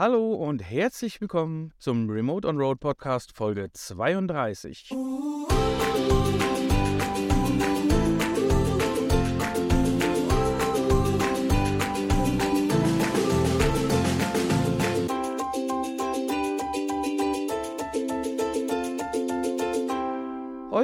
Hallo 0.00 0.32
und 0.32 0.62
herzlich 0.62 1.20
willkommen 1.20 1.74
zum 1.78 2.08
Remote 2.08 2.48
on 2.48 2.56
Road 2.56 2.80
Podcast 2.80 3.36
Folge 3.36 3.70
32. 3.70 4.94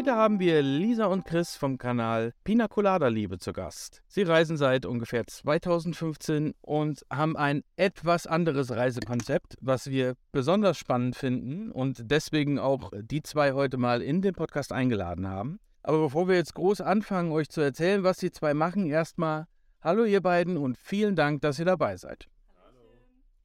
Heute 0.07 0.19
haben 0.19 0.39
wir 0.39 0.63
Lisa 0.63 1.07
und 1.07 1.25
Chris 1.25 1.57
vom 1.57 1.79
Kanal 1.79 2.33
Pina 2.45 2.69
Colada 2.69 3.09
Liebe 3.09 3.41
zu 3.41 3.53
Gast. 3.53 4.05
Sie 4.07 4.23
reisen 4.23 4.57
seit 4.57 4.87
ungefähr 4.87 5.27
2015 5.27 6.55
und 6.61 7.05
haben 7.13 7.37
ein 7.37 7.65
etwas 7.75 8.29
anderes 8.29 8.71
Reisekonzept, 8.71 9.57
was 9.61 9.91
wir 9.91 10.15
besonders 10.31 10.79
spannend 10.79 11.17
finden 11.17 11.73
und 11.73 12.03
deswegen 12.05 12.61
auch 12.61 12.93
die 13.03 13.25
zwei 13.25 13.53
heute 13.53 13.79
mal 13.79 14.01
in 14.01 14.23
den 14.23 14.35
Podcast 14.35 14.71
eingeladen 14.71 15.27
haben. 15.27 15.59
Aber 15.83 15.99
bevor 15.99 16.29
wir 16.29 16.37
jetzt 16.37 16.55
groß 16.55 16.83
anfangen, 16.83 17.33
euch 17.33 17.49
zu 17.49 17.61
erzählen, 17.61 18.05
was 18.05 18.19
die 18.19 18.31
zwei 18.31 18.55
machen, 18.55 18.87
erstmal 18.87 19.47
Hallo 19.81 20.05
ihr 20.05 20.21
beiden 20.21 20.57
und 20.57 20.79
vielen 20.79 21.17
Dank, 21.17 21.41
dass 21.41 21.59
ihr 21.59 21.65
dabei 21.65 21.97
seid. 21.97 22.29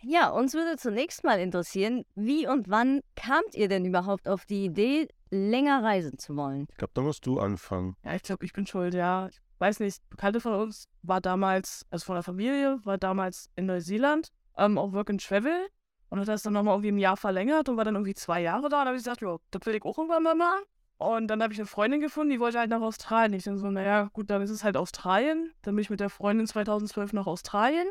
Ja, 0.03 0.29
uns 0.29 0.53
würde 0.53 0.77
zunächst 0.77 1.23
mal 1.23 1.39
interessieren, 1.39 2.03
wie 2.13 2.47
und 2.47 2.69
wann 2.69 3.01
kamt 3.15 3.55
ihr 3.55 3.67
denn 3.67 3.83
überhaupt 3.85 4.27
auf 4.27 4.45
die 4.45 4.65
Idee, 4.65 5.07
länger 5.31 5.83
reisen 5.83 6.17
zu 6.17 6.35
wollen? 6.35 6.67
Ich 6.69 6.77
glaube, 6.77 6.91
da 6.93 7.01
musst 7.01 7.25
du 7.25 7.39
anfangen. 7.39 7.95
Ja, 8.03 8.15
ich 8.15 8.23
glaube, 8.23 8.45
ich 8.45 8.53
bin 8.53 8.67
schuld, 8.67 8.93
ja. 8.93 9.27
Ich 9.27 9.39
weiß 9.59 9.79
nicht, 9.79 10.07
Bekannte 10.09 10.39
von 10.39 10.53
uns 10.53 10.87
war 11.01 11.21
damals, 11.21 11.85
also 11.89 12.05
von 12.05 12.15
der 12.15 12.23
Familie, 12.23 12.79
war 12.83 12.97
damals 12.97 13.49
in 13.55 13.65
Neuseeland, 13.65 14.31
ähm, 14.57 14.77
auf 14.77 14.93
Work 14.93 15.09
and 15.09 15.25
Travel 15.25 15.67
und 16.09 16.19
hat 16.19 16.27
das 16.27 16.43
dann 16.43 16.53
nochmal 16.53 16.75
irgendwie 16.75 16.89
im 16.89 16.97
Jahr 16.97 17.17
verlängert 17.17 17.69
und 17.69 17.77
war 17.77 17.85
dann 17.85 17.95
irgendwie 17.95 18.13
zwei 18.13 18.41
Jahre 18.41 18.69
da. 18.69 18.81
Und 18.81 18.87
habe 18.87 18.97
ich 18.97 19.03
gesagt, 19.03 19.21
ja, 19.21 19.37
das 19.49 19.65
will 19.65 19.75
ich 19.75 19.83
auch 19.83 19.97
irgendwann 19.97 20.23
mal 20.23 20.35
machen. 20.35 20.63
Und 20.97 21.27
dann 21.27 21.41
habe 21.41 21.51
ich 21.51 21.59
eine 21.59 21.65
Freundin 21.65 21.99
gefunden, 21.99 22.31
die 22.31 22.39
wollte 22.39 22.59
halt 22.59 22.69
nach 22.69 22.81
Australien. 22.81 23.33
Ich 23.33 23.43
dann 23.43 23.57
so, 23.57 23.71
naja, 23.71 24.09
gut, 24.13 24.29
dann 24.29 24.41
ist 24.41 24.51
es 24.51 24.63
halt 24.63 24.77
Australien. 24.77 25.51
Dann 25.63 25.75
bin 25.75 25.81
ich 25.81 25.89
mit 25.89 25.99
der 25.99 26.09
Freundin 26.09 26.45
2012 26.45 27.13
nach 27.13 27.25
Australien. 27.25 27.87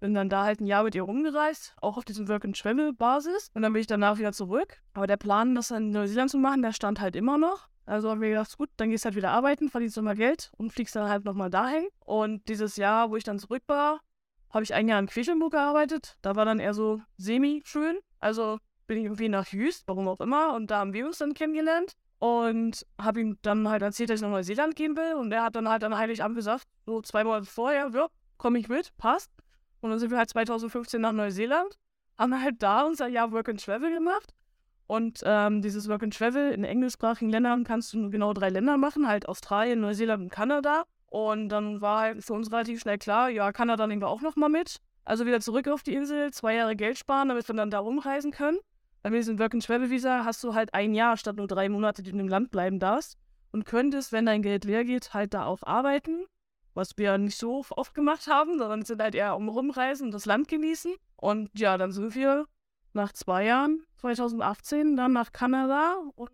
Bin 0.00 0.14
dann 0.14 0.28
da 0.28 0.44
halt 0.44 0.60
ein 0.60 0.66
Jahr 0.66 0.84
mit 0.84 0.94
ihr 0.94 1.02
rumgereist, 1.02 1.74
auch 1.80 1.96
auf 1.96 2.04
diesem 2.04 2.28
Work-and-Travel-Basis. 2.28 3.50
Und 3.54 3.62
dann 3.62 3.72
bin 3.72 3.80
ich 3.80 3.86
danach 3.86 4.18
wieder 4.18 4.32
zurück. 4.32 4.80
Aber 4.94 5.06
der 5.06 5.16
Plan, 5.16 5.54
das 5.54 5.70
in 5.70 5.90
Neuseeland 5.90 6.30
zu 6.30 6.38
machen, 6.38 6.62
der 6.62 6.72
stand 6.72 7.00
halt 7.00 7.16
immer 7.16 7.36
noch. 7.36 7.68
Also 7.84 8.10
haben 8.10 8.20
wir 8.20 8.28
gedacht, 8.28 8.56
gut, 8.58 8.68
dann 8.76 8.90
gehst 8.90 9.04
du 9.04 9.06
halt 9.06 9.16
wieder 9.16 9.30
arbeiten, 9.30 9.70
verdienst 9.70 9.96
nochmal 9.96 10.14
Geld 10.14 10.52
und 10.58 10.72
fliegst 10.72 10.94
dann 10.94 11.08
halt 11.08 11.24
nochmal 11.24 11.48
dahin. 11.48 11.88
Und 12.04 12.46
dieses 12.48 12.76
Jahr, 12.76 13.10
wo 13.10 13.16
ich 13.16 13.24
dann 13.24 13.38
zurück 13.38 13.62
war, 13.66 14.00
habe 14.50 14.62
ich 14.62 14.74
ein 14.74 14.88
Jahr 14.88 15.00
in 15.00 15.06
Quedlinburg 15.06 15.52
gearbeitet. 15.52 16.16
Da 16.22 16.36
war 16.36 16.44
dann 16.44 16.60
eher 16.60 16.74
so 16.74 17.00
semi-schön. 17.16 17.98
Also 18.20 18.58
bin 18.86 18.98
ich 18.98 19.04
irgendwie 19.04 19.28
nach 19.28 19.48
Jüst, 19.48 19.84
warum 19.86 20.06
auch 20.06 20.20
immer. 20.20 20.54
Und 20.54 20.70
da 20.70 20.80
haben 20.80 20.92
wir 20.92 21.06
uns 21.06 21.18
dann 21.18 21.34
kennengelernt. 21.34 21.94
Und 22.18 22.84
habe 23.00 23.20
ihm 23.20 23.38
dann 23.42 23.68
halt 23.68 23.82
erzählt, 23.82 24.10
dass 24.10 24.16
ich 24.16 24.22
nach 24.22 24.30
Neuseeland 24.30 24.76
gehen 24.76 24.96
will. 24.96 25.14
Und 25.14 25.32
er 25.32 25.44
hat 25.44 25.56
dann 25.56 25.68
halt 25.68 25.82
an 25.82 25.96
Heiligabend 25.96 26.36
gesagt, 26.36 26.64
so 26.84 27.00
zwei 27.00 27.24
Monate 27.24 27.46
vorher, 27.46 27.90
ja, 27.94 28.08
komme 28.36 28.58
ich 28.58 28.68
mit, 28.68 28.96
passt. 28.98 29.30
Und 29.80 29.90
dann 29.90 29.98
sind 29.98 30.10
wir 30.10 30.18
halt 30.18 30.30
2015 30.30 31.00
nach 31.00 31.12
Neuseeland, 31.12 31.78
haben 32.16 32.40
halt 32.40 32.62
da 32.62 32.82
unser 32.82 33.06
Jahr 33.06 33.32
Work 33.32 33.48
and 33.48 33.64
Travel 33.64 33.92
gemacht. 33.92 34.34
Und 34.86 35.22
ähm, 35.24 35.60
dieses 35.60 35.88
Work 35.88 36.02
and 36.02 36.16
Travel 36.16 36.50
in 36.52 36.64
englischsprachigen 36.64 37.30
Ländern 37.30 37.64
kannst 37.64 37.92
du 37.92 37.98
nur 37.98 38.10
genau 38.10 38.32
drei 38.32 38.48
Länder 38.48 38.78
machen, 38.78 39.06
halt 39.06 39.28
Australien, 39.28 39.80
Neuseeland 39.80 40.22
und 40.22 40.30
Kanada. 40.30 40.84
Und 41.06 41.50
dann 41.50 41.80
war 41.80 42.00
halt 42.00 42.24
für 42.24 42.32
uns 42.32 42.50
relativ 42.50 42.80
schnell 42.80 42.98
klar, 42.98 43.28
ja, 43.28 43.52
Kanada 43.52 43.86
nehmen 43.86 44.02
wir 44.02 44.08
auch 44.08 44.22
nochmal 44.22 44.48
mit. 44.48 44.78
Also 45.04 45.26
wieder 45.26 45.40
zurück 45.40 45.68
auf 45.68 45.82
die 45.82 45.94
Insel, 45.94 46.32
zwei 46.32 46.54
Jahre 46.54 46.76
Geld 46.76 46.98
sparen, 46.98 47.28
damit 47.28 47.46
wir 47.48 47.54
dann 47.54 47.70
da 47.70 47.78
rumreisen 47.78 48.30
können. 48.30 48.58
Bei 49.02 49.10
diesem 49.10 49.38
Work 49.38 49.54
and 49.54 49.64
Travel 49.64 49.90
Visa 49.90 50.24
hast 50.24 50.42
du 50.42 50.54
halt 50.54 50.74
ein 50.74 50.94
Jahr 50.94 51.16
statt 51.16 51.36
nur 51.36 51.46
drei 51.46 51.68
Monate, 51.68 52.02
die 52.02 52.12
du 52.12 52.18
im 52.18 52.28
Land 52.28 52.50
bleiben 52.50 52.78
darfst. 52.78 53.16
Und 53.52 53.64
könntest, 53.64 54.12
wenn 54.12 54.26
dein 54.26 54.42
Geld 54.42 54.64
leer 54.64 54.84
geht, 54.84 55.14
halt 55.14 55.32
da 55.32 55.46
auch 55.46 55.62
arbeiten 55.62 56.26
was 56.78 56.96
wir 56.96 57.18
nicht 57.18 57.36
so 57.36 57.64
oft 57.70 57.92
gemacht 57.92 58.28
haben, 58.28 58.56
sondern 58.56 58.84
sind 58.84 59.02
halt 59.02 59.16
eher 59.16 59.36
um 59.36 59.48
rumreisen 59.48 60.06
und 60.06 60.12
das 60.12 60.26
Land 60.26 60.46
genießen. 60.46 60.94
Und 61.16 61.50
ja, 61.58 61.76
dann 61.76 61.90
sind 61.90 62.14
wir 62.14 62.46
nach 62.92 63.12
zwei 63.12 63.44
Jahren, 63.44 63.84
2018, 63.96 64.96
dann 64.96 65.12
nach 65.12 65.32
Kanada 65.32 65.96
und 66.14 66.30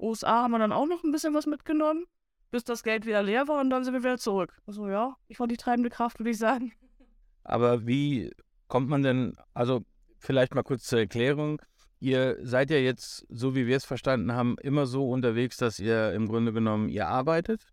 USA 0.00 0.42
haben 0.42 0.50
wir 0.50 0.58
dann 0.58 0.72
auch 0.72 0.86
noch 0.86 1.04
ein 1.04 1.12
bisschen 1.12 1.32
was 1.32 1.46
mitgenommen, 1.46 2.06
bis 2.50 2.64
das 2.64 2.82
Geld 2.82 3.06
wieder 3.06 3.22
leer 3.22 3.46
war 3.46 3.60
und 3.60 3.70
dann 3.70 3.84
sind 3.84 3.94
wir 3.94 4.02
wieder 4.02 4.18
zurück. 4.18 4.58
Also 4.66 4.88
ja, 4.88 5.16
ich 5.28 5.38
war 5.38 5.46
die 5.46 5.56
treibende 5.56 5.90
Kraft, 5.90 6.18
würde 6.18 6.30
ich 6.30 6.38
sagen. 6.38 6.72
Aber 7.44 7.86
wie 7.86 8.32
kommt 8.66 8.88
man 8.88 9.02
denn, 9.02 9.36
also 9.54 9.84
vielleicht 10.18 10.56
mal 10.56 10.64
kurz 10.64 10.84
zur 10.84 10.98
Erklärung, 10.98 11.62
ihr 12.00 12.36
seid 12.42 12.70
ja 12.70 12.78
jetzt, 12.78 13.26
so 13.28 13.54
wie 13.54 13.68
wir 13.68 13.76
es 13.76 13.84
verstanden 13.84 14.32
haben, 14.32 14.56
immer 14.60 14.86
so 14.86 15.08
unterwegs, 15.08 15.56
dass 15.56 15.78
ihr 15.78 16.12
im 16.14 16.26
Grunde 16.26 16.52
genommen, 16.52 16.88
ihr 16.88 17.06
arbeitet, 17.06 17.68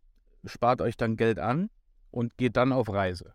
spart 0.46 0.82
euch 0.82 0.98
dann 0.98 1.18
Geld 1.18 1.40
an 1.40 1.72
und 2.12 2.38
geht 2.38 2.58
dann 2.58 2.72
auf 2.72 2.90
Reise. 2.90 3.34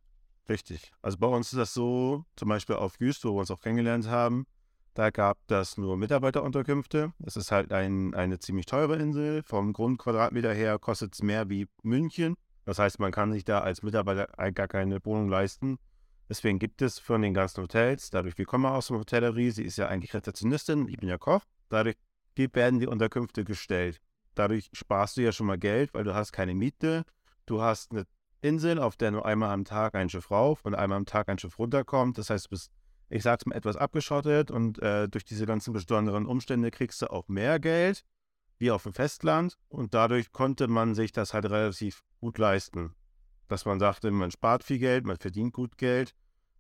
Richtig. 0.49 0.93
Also 1.03 1.19
bei 1.19 1.27
uns 1.27 1.53
ist 1.53 1.59
das 1.59 1.75
so, 1.75 2.25
zum 2.37 2.49
Beispiel 2.49 2.77
auf 2.77 3.01
Jüst, 3.01 3.25
wo 3.25 3.35
wir 3.35 3.41
uns 3.41 3.51
auch 3.51 3.61
kennengelernt 3.61 4.09
haben, 4.09 4.47
da 4.95 5.11
gab 5.11 5.39
das 5.49 5.77
nur 5.77 5.97
Mitarbeiterunterkünfte. 5.97 7.13
Es 7.23 7.37
ist 7.37 7.53
halt 7.53 7.73
ein, 7.73 8.15
eine 8.15 8.39
ziemlich 8.39 8.65
teure 8.65 8.97
Insel. 8.97 9.43
Vom 9.43 9.75
Grundquadratmeter 9.75 10.55
her 10.55 10.79
kostet 10.79 11.15
es 11.15 11.23
mehr 11.23 11.51
wie 11.51 11.67
München. 11.83 12.35
Das 12.65 12.79
heißt, 12.79 12.99
man 12.99 13.13
kann 13.13 13.33
sich 13.33 13.45
da 13.45 13.61
als 13.61 13.83
Mitarbeiter 13.83 14.27
gar 14.53 14.69
keine 14.69 15.05
Wohnung 15.05 15.29
leisten. 15.29 15.79
Deswegen 16.29 16.59
gibt 16.59 16.83
es 16.83 16.99
von 16.99 17.23
den 17.23 17.35
ganzen 17.35 17.63
Hotels, 17.63 18.11
dadurch, 18.11 18.37
wir 18.37 18.47
kommen 18.47 18.67
aus 18.67 18.89
dem 18.89 18.99
Hotellerie, 18.99 19.51
sie 19.51 19.63
ist 19.63 19.77
ja 19.77 19.87
eigentlich 19.87 20.13
Rezeptionistin, 20.13 20.89
ich 20.89 20.97
bin 20.97 21.09
ja 21.09 21.19
Koch, 21.19 21.43
dadurch 21.69 21.97
werden 22.35 22.81
die 22.81 22.89
Unterkünfte 22.89 23.45
gestellt. 23.45 24.01
Dadurch 24.35 24.69
sparst 24.73 25.17
du 25.17 25.23
ja 25.23 25.31
schon 25.31 25.47
mal 25.47 25.57
Geld, 25.57 25.95
weil 25.95 26.05
du 26.05 26.15
hast 26.15 26.33
keine 26.33 26.55
Miete, 26.55 27.05
du 27.47 27.63
hast 27.63 27.93
eine 27.93 28.07
Insel, 28.41 28.79
auf 28.79 28.97
der 28.97 29.11
nur 29.11 29.27
einmal 29.27 29.51
am 29.51 29.65
Tag 29.65 29.95
ein 29.95 30.09
Schiff 30.09 30.31
rauf 30.31 30.65
und 30.65 30.75
einmal 30.75 30.99
am 30.99 31.07
Tag 31.07 31.29
ein 31.29 31.39
Schiff 31.39 31.59
runterkommt. 31.59 32.19
Das 32.19 32.31
heißt, 32.31 32.47
du 32.47 32.51
bist, 32.51 32.71
ich 33.09 33.23
sag's 33.23 33.47
mal, 33.47 33.55
etwas 33.55 33.77
abgeschottet 33.77 34.51
und 34.51 34.81
äh, 34.81 35.09
durch 35.09 35.25
diese 35.25 35.47
ganzen 35.47 35.73
besonderen 35.73 36.27
Umstände 36.27 36.71
kriegst 36.71 37.03
du 37.03 37.11
auch 37.11 37.29
mehr 37.29 37.59
Geld, 37.59 38.05
wie 38.59 38.71
auf 38.71 38.85
dem 38.85 38.93
Festland. 38.93 39.57
Und 39.69 39.95
dadurch 39.95 40.33
konnte 40.33 40.69
man 40.69 40.95
sich 40.95 41.13
das 41.13 41.35
halt 41.35 41.47
relativ 41.47 42.03
gut 42.21 42.39
leisten. 42.39 42.95
Dass 43.49 43.65
man 43.65 43.79
sagte, 43.79 44.11
man 44.11 44.31
spart 44.31 44.65
viel 44.65 44.79
Geld, 44.79 45.07
man 45.07 45.17
verdient 45.17 45.53
gut 45.53 45.79
Geld. 45.79 46.15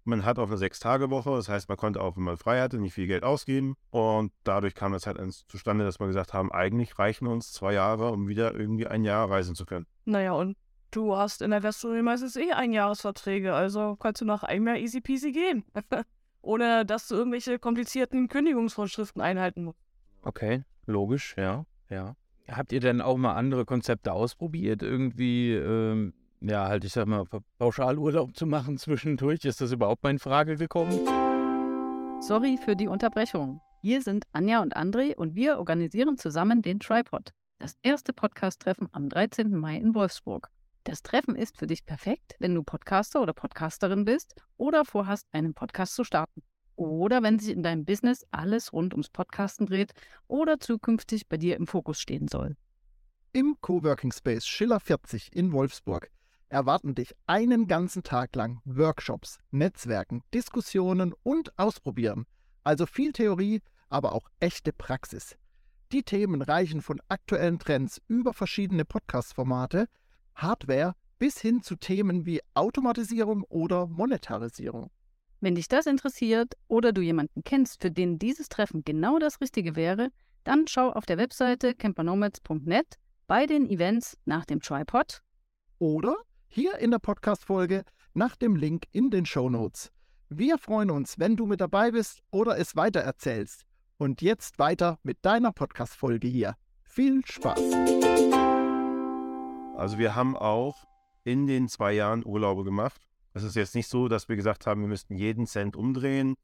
Man 0.04 0.24
hat 0.24 0.38
auch 0.38 0.46
eine 0.46 0.56
Sechs-Tage-Woche, 0.56 1.30
das 1.30 1.48
heißt, 1.48 1.68
man 1.68 1.76
konnte 1.76 2.00
auch, 2.00 2.16
wenn 2.16 2.22
man 2.22 2.36
frei 2.36 2.60
hatte, 2.60 2.78
nicht 2.78 2.94
viel 2.94 3.08
Geld 3.08 3.24
ausgeben. 3.24 3.74
Und 3.90 4.32
dadurch 4.44 4.76
kam 4.76 4.94
es 4.94 5.04
halt 5.04 5.18
zustande, 5.48 5.84
dass 5.84 5.98
wir 5.98 6.06
gesagt 6.06 6.32
haben, 6.32 6.52
eigentlich 6.52 6.96
reichen 6.96 7.26
uns 7.26 7.50
zwei 7.50 7.72
Jahre, 7.72 8.12
um 8.12 8.28
wieder 8.28 8.54
irgendwie 8.54 8.86
ein 8.86 9.02
Jahr 9.02 9.28
reisen 9.28 9.56
zu 9.56 9.66
können. 9.66 9.86
Naja, 10.04 10.34
und 10.34 10.56
du 10.90 11.16
hast 11.16 11.42
in 11.42 11.50
der 11.50 11.60
Gastronomie 11.60 12.02
meistens 12.02 12.36
eh 12.36 12.52
Einjahresverträge, 12.52 13.54
also 13.54 13.96
kannst 13.96 14.20
du 14.20 14.24
nach 14.24 14.42
einem 14.42 14.66
Jahr 14.68 14.76
easy 14.76 15.00
peasy 15.00 15.32
gehen. 15.32 15.64
Ohne 16.42 16.86
dass 16.86 17.08
du 17.08 17.16
irgendwelche 17.16 17.58
komplizierten 17.58 18.28
Kündigungsvorschriften 18.28 19.20
einhalten 19.20 19.64
musst. 19.64 19.80
Okay, 20.22 20.62
logisch, 20.86 21.34
ja, 21.36 21.66
ja. 21.90 22.14
Habt 22.48 22.70
ihr 22.72 22.80
denn 22.80 23.00
auch 23.00 23.16
mal 23.16 23.34
andere 23.34 23.64
Konzepte 23.64 24.12
ausprobiert? 24.12 24.82
Irgendwie, 24.82 25.52
ähm, 25.52 26.14
ja, 26.40 26.68
halt, 26.68 26.84
ich 26.84 26.92
sag 26.92 27.06
mal, 27.06 27.24
Pauschalurlaub 27.58 28.36
zu 28.36 28.46
machen 28.46 28.78
zwischendurch? 28.78 29.44
Ist 29.44 29.60
das 29.60 29.72
überhaupt 29.72 30.04
mal 30.04 30.10
in 30.10 30.18
Frage 30.20 30.56
gekommen? 30.56 30.92
Sorry 32.20 32.56
für 32.56 32.76
die 32.76 32.88
Unterbrechung. 32.88 33.60
Hier 33.82 34.02
sind 34.02 34.24
Anja 34.32 34.62
und 34.62 34.76
André 34.76 35.14
und 35.14 35.34
wir 35.34 35.58
organisieren 35.58 36.16
zusammen 36.16 36.62
den 36.62 36.80
Tripod. 36.80 37.32
Das 37.58 37.76
erste 37.82 38.12
Podcast-Treffen 38.12 38.88
am 38.92 39.08
13. 39.08 39.56
Mai 39.56 39.76
in 39.76 39.94
Wolfsburg. 39.94 40.48
Das 40.86 41.02
Treffen 41.02 41.34
ist 41.34 41.58
für 41.58 41.66
dich 41.66 41.84
perfekt, 41.84 42.36
wenn 42.38 42.54
du 42.54 42.62
Podcaster 42.62 43.20
oder 43.20 43.32
Podcasterin 43.32 44.04
bist 44.04 44.36
oder 44.56 44.84
vorhast, 44.84 45.26
einen 45.32 45.52
Podcast 45.52 45.96
zu 45.96 46.04
starten. 46.04 46.44
Oder 46.76 47.24
wenn 47.24 47.40
sich 47.40 47.50
in 47.50 47.64
deinem 47.64 47.84
Business 47.84 48.24
alles 48.30 48.72
rund 48.72 48.94
ums 48.94 49.08
Podcasten 49.08 49.66
dreht 49.66 49.94
oder 50.28 50.60
zukünftig 50.60 51.26
bei 51.26 51.38
dir 51.38 51.56
im 51.56 51.66
Fokus 51.66 52.00
stehen 52.00 52.28
soll. 52.28 52.56
Im 53.32 53.56
Coworking 53.60 54.12
Space 54.12 54.46
Schiller 54.46 54.78
40 54.78 55.34
in 55.34 55.52
Wolfsburg 55.52 56.08
erwarten 56.50 56.94
dich 56.94 57.16
einen 57.26 57.66
ganzen 57.66 58.04
Tag 58.04 58.36
lang 58.36 58.60
Workshops, 58.64 59.40
Netzwerken, 59.50 60.22
Diskussionen 60.32 61.14
und 61.24 61.58
Ausprobieren. 61.58 62.26
Also 62.62 62.86
viel 62.86 63.10
Theorie, 63.10 63.60
aber 63.88 64.12
auch 64.12 64.28
echte 64.38 64.72
Praxis. 64.72 65.36
Die 65.90 66.04
Themen 66.04 66.42
reichen 66.42 66.80
von 66.80 67.00
aktuellen 67.08 67.58
Trends 67.58 68.00
über 68.06 68.32
verschiedene 68.32 68.84
Podcast-Formate 68.84 69.88
Hardware 70.36 70.94
bis 71.18 71.40
hin 71.40 71.62
zu 71.62 71.76
Themen 71.76 72.26
wie 72.26 72.40
Automatisierung 72.54 73.42
oder 73.44 73.86
Monetarisierung. 73.86 74.90
Wenn 75.40 75.54
dich 75.54 75.68
das 75.68 75.86
interessiert 75.86 76.54
oder 76.68 76.92
du 76.92 77.02
jemanden 77.02 77.42
kennst, 77.44 77.82
für 77.82 77.90
den 77.90 78.18
dieses 78.18 78.48
Treffen 78.48 78.84
genau 78.84 79.18
das 79.18 79.40
Richtige 79.40 79.76
wäre, 79.76 80.10
dann 80.44 80.66
schau 80.68 80.90
auf 80.90 81.06
der 81.06 81.18
Webseite 81.18 81.74
campernomads.net 81.74 82.96
bei 83.26 83.46
den 83.46 83.68
Events 83.68 84.16
nach 84.24 84.44
dem 84.44 84.60
Tripod 84.60 85.22
oder 85.78 86.16
hier 86.48 86.78
in 86.78 86.90
der 86.90 86.98
Podcast-Folge 86.98 87.82
nach 88.14 88.36
dem 88.36 88.56
Link 88.56 88.84
in 88.92 89.10
den 89.10 89.26
Show 89.26 89.50
Notes. 89.50 89.90
Wir 90.28 90.58
freuen 90.58 90.90
uns, 90.90 91.18
wenn 91.18 91.36
du 91.36 91.46
mit 91.46 91.60
dabei 91.60 91.90
bist 91.90 92.22
oder 92.30 92.58
es 92.58 92.76
weitererzählst. 92.76 93.64
Und 93.98 94.22
jetzt 94.22 94.58
weiter 94.58 94.98
mit 95.02 95.18
deiner 95.22 95.52
Podcast-Folge 95.52 96.28
hier. 96.28 96.54
Viel 96.82 97.24
Spaß! 97.24 97.60
Also 99.76 99.98
wir 99.98 100.14
haben 100.14 100.36
auch 100.36 100.86
in 101.24 101.46
den 101.46 101.68
zwei 101.68 101.92
Jahren 101.92 102.24
Urlaube 102.24 102.64
gemacht. 102.64 103.00
Es 103.34 103.42
ist 103.42 103.56
jetzt 103.56 103.74
nicht 103.74 103.88
so, 103.88 104.08
dass 104.08 104.28
wir 104.28 104.36
gesagt 104.36 104.66
haben, 104.66 104.80
wir 104.80 104.88
müssten 104.88 105.16
jeden 105.16 105.46
Cent 105.46 105.76
umdrehen. 105.76 106.36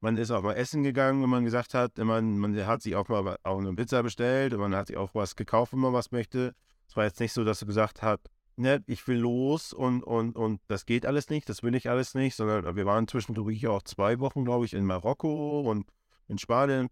Man 0.00 0.16
ist 0.16 0.32
auch 0.32 0.42
mal 0.42 0.54
essen 0.54 0.82
gegangen, 0.82 1.22
wenn 1.22 1.30
man 1.30 1.44
gesagt 1.44 1.74
hat, 1.74 1.98
man, 1.98 2.38
man 2.38 2.66
hat 2.66 2.82
sich 2.82 2.96
auch 2.96 3.08
mal 3.08 3.36
auch 3.44 3.58
eine 3.58 3.74
Pizza 3.74 4.02
bestellt 4.02 4.54
und 4.54 4.60
man 4.60 4.74
hat 4.74 4.88
sich 4.88 4.96
auch 4.96 5.14
was 5.14 5.36
gekauft, 5.36 5.72
wenn 5.72 5.80
man 5.80 5.92
was 5.92 6.10
möchte. 6.10 6.54
Es 6.88 6.96
war 6.96 7.04
jetzt 7.04 7.20
nicht 7.20 7.32
so, 7.32 7.44
dass 7.44 7.60
du 7.60 7.66
gesagt 7.66 8.02
hast, 8.02 8.28
ne, 8.56 8.82
ich 8.86 9.06
will 9.06 9.18
los 9.18 9.72
und, 9.72 10.02
und, 10.02 10.34
und 10.34 10.60
das 10.66 10.84
geht 10.84 11.06
alles 11.06 11.30
nicht, 11.30 11.48
das 11.48 11.62
will 11.62 11.74
ich 11.76 11.88
alles 11.88 12.14
nicht, 12.14 12.34
sondern 12.34 12.74
wir 12.74 12.86
waren 12.86 13.06
zwischendurch 13.06 13.66
auch 13.68 13.82
zwei 13.82 14.18
Wochen, 14.18 14.44
glaube 14.44 14.64
ich, 14.64 14.74
in 14.74 14.84
Marokko 14.84 15.60
und 15.60 15.86
in 16.26 16.38
Spanien. 16.38 16.88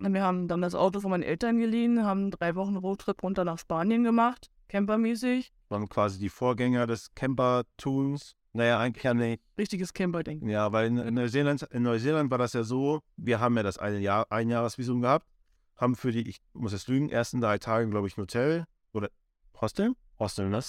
Wir 0.00 0.22
haben 0.22 0.48
dann 0.48 0.60
das 0.60 0.74
Auto 0.74 1.00
von 1.00 1.10
meinen 1.10 1.22
Eltern 1.22 1.58
geliehen, 1.58 2.04
haben 2.04 2.30
drei 2.30 2.54
Wochen 2.56 2.76
Roadtrip 2.76 3.22
runter 3.22 3.44
nach 3.44 3.58
Spanien 3.58 4.04
gemacht, 4.04 4.50
campermäßig. 4.68 5.52
Waren 5.68 5.88
quasi 5.88 6.18
die 6.18 6.28
Vorgänger 6.28 6.86
des 6.86 7.14
Camper-Tuns. 7.14 8.34
Naja, 8.52 8.78
eigentlich 8.78 9.04
ja 9.04 9.14
nicht. 9.14 9.42
Richtiges 9.56 9.92
Camper-Ding. 9.92 10.48
Ja, 10.48 10.72
weil 10.72 10.86
in, 10.86 10.98
in, 10.98 11.14
Neuseeland, 11.14 11.62
in 11.64 11.82
Neuseeland 11.82 12.30
war 12.30 12.38
das 12.38 12.52
ja 12.52 12.64
so, 12.64 13.00
wir 13.16 13.40
haben 13.40 13.56
ja 13.56 13.62
das 13.62 13.78
eine 13.78 13.98
Jahr, 13.98 14.26
Einjahresvisum 14.30 15.02
gehabt, 15.02 15.26
haben 15.76 15.96
für 15.96 16.12
die, 16.12 16.28
ich 16.28 16.40
muss 16.52 16.72
jetzt 16.72 16.88
lügen, 16.88 17.10
ersten 17.10 17.40
drei 17.40 17.58
Tage, 17.58 17.88
glaube 17.88 18.08
ich, 18.08 18.16
ein 18.16 18.22
Hotel 18.22 18.64
oder 18.92 19.10
Hostel? 19.60 19.94
Hostel, 20.18 20.48
ne? 20.48 20.60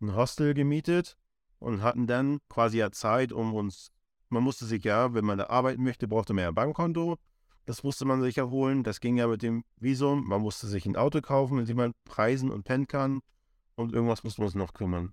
Ein 0.00 0.14
Hostel 0.14 0.54
gemietet 0.54 1.16
und 1.58 1.82
hatten 1.82 2.06
dann 2.06 2.40
quasi 2.48 2.78
ja 2.78 2.90
Zeit, 2.90 3.32
um 3.32 3.54
uns, 3.54 3.92
man 4.28 4.42
musste 4.42 4.66
sich 4.66 4.82
ja, 4.84 5.14
wenn 5.14 5.24
man 5.24 5.38
da 5.38 5.46
arbeiten 5.48 5.84
möchte, 5.84 6.08
brauchte 6.08 6.32
man 6.34 6.42
ja 6.42 6.48
ein 6.48 6.54
Bankkonto. 6.54 7.16
Das 7.66 7.82
musste 7.82 8.04
man 8.04 8.22
sich 8.22 8.36
ja 8.36 8.48
holen. 8.48 8.84
Das 8.84 9.00
ging 9.00 9.16
ja 9.16 9.26
mit 9.26 9.42
dem 9.42 9.64
Visum. 9.76 10.26
Man 10.26 10.40
musste 10.40 10.68
sich 10.68 10.86
ein 10.86 10.96
Auto 10.96 11.20
kaufen, 11.20 11.56
mit 11.56 11.68
dem 11.68 11.76
man 11.76 11.92
preisen 12.04 12.50
und 12.50 12.62
pennen 12.62 12.86
kann. 12.86 13.20
Und 13.76 13.92
irgendwas 13.92 14.24
musste 14.24 14.40
man 14.40 14.46
uns 14.46 14.54
noch 14.54 14.74
kümmern. 14.74 15.12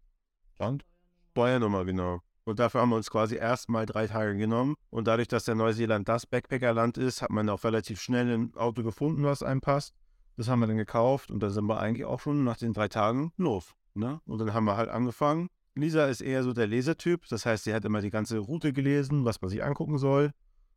Und? 0.58 0.86
Steuernummer, 1.32 1.86
genau. 1.86 2.22
Und 2.46 2.60
dafür 2.60 2.82
haben 2.82 2.90
wir 2.90 2.98
uns 2.98 3.10
quasi 3.10 3.36
erstmal 3.36 3.86
drei 3.86 4.08
Tage 4.08 4.36
genommen. 4.38 4.76
Und 4.90 5.08
dadurch, 5.08 5.28
dass 5.28 5.46
der 5.46 5.56
Neuseeland 5.56 6.08
das 6.10 6.26
Backpackerland 6.26 6.98
ist, 6.98 7.22
hat 7.22 7.30
man 7.30 7.50
auch 7.50 7.64
relativ 7.64 8.02
schnell 8.02 8.30
ein 8.30 8.56
Auto 8.56 8.84
gefunden, 8.84 9.24
was 9.24 9.44
einem 9.44 9.62
passt. 9.62 9.94
Das 10.36 10.48
haben 10.48 10.60
wir 10.60 10.68
dann 10.68 10.78
gekauft 10.78 11.30
und 11.30 11.42
da 11.42 11.50
sind 11.50 11.66
wir 11.66 11.80
eigentlich 11.80 12.06
auch 12.06 12.20
schon 12.20 12.44
nach 12.44 12.58
den 12.58 12.74
drei 12.74 12.88
Tagen 12.88 13.32
los. 13.38 13.74
Ne? 13.94 14.20
Und 14.26 14.40
dann 14.40 14.54
haben 14.54 14.66
wir 14.66 14.78
halt 14.78 14.90
angefangen. 14.90 15.50
Lisa 15.76 16.08
ist 16.08 16.22
eher 16.22 16.44
so 16.44 16.54
der 16.54 16.68
Lesetyp, 16.68 17.28
das 17.30 17.46
heißt, 17.46 17.64
sie 17.64 17.74
hat 17.74 17.86
immer 17.86 18.02
die 18.02 18.10
ganze 18.10 18.40
Route 18.40 18.74
gelesen, 18.74 19.26
was 19.26 19.42
man 19.42 19.50
sich 19.50 19.64
angucken 19.64 19.98
soll. 19.98 20.32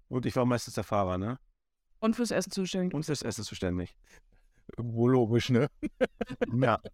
Und 0.08 0.26
ich 0.26 0.36
war 0.36 0.44
meistens 0.44 0.74
der 0.74 0.84
Fahrer, 0.84 1.18
ne? 1.18 1.38
Und 2.00 2.16
fürs 2.16 2.30
Essen 2.30 2.50
zuständig. 2.50 2.94
Und 2.94 3.04
fürs 3.04 3.22
Essen 3.22 3.44
zuständig. 3.44 3.96
Irgendwo 4.76 5.08
logisch, 5.08 5.50
ne? 5.50 5.68
ja. 6.60 6.78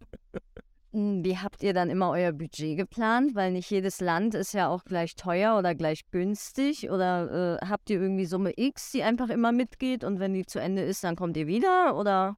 Wie 0.95 1.39
habt 1.39 1.63
ihr 1.63 1.73
dann 1.73 1.89
immer 1.89 2.11
euer 2.11 2.31
Budget 2.31 2.77
geplant? 2.77 3.33
Weil 3.33 3.51
nicht 3.51 3.71
jedes 3.71 3.99
Land 3.99 4.35
ist 4.35 4.53
ja 4.53 4.67
auch 4.67 4.85
gleich 4.85 5.15
teuer 5.15 5.57
oder 5.57 5.73
gleich 5.73 6.09
günstig. 6.11 6.91
Oder 6.91 7.59
äh, 7.59 7.65
habt 7.65 7.89
ihr 7.89 7.99
irgendwie 7.99 8.25
Summe 8.25 8.53
X, 8.55 8.91
die 8.91 9.01
einfach 9.01 9.29
immer 9.29 9.51
mitgeht 9.51 10.03
und 10.03 10.19
wenn 10.19 10.35
die 10.35 10.45
zu 10.45 10.59
Ende 10.59 10.83
ist, 10.83 11.03
dann 11.03 11.15
kommt 11.15 11.35
ihr 11.35 11.47
wieder? 11.47 11.97
Oder 11.97 12.37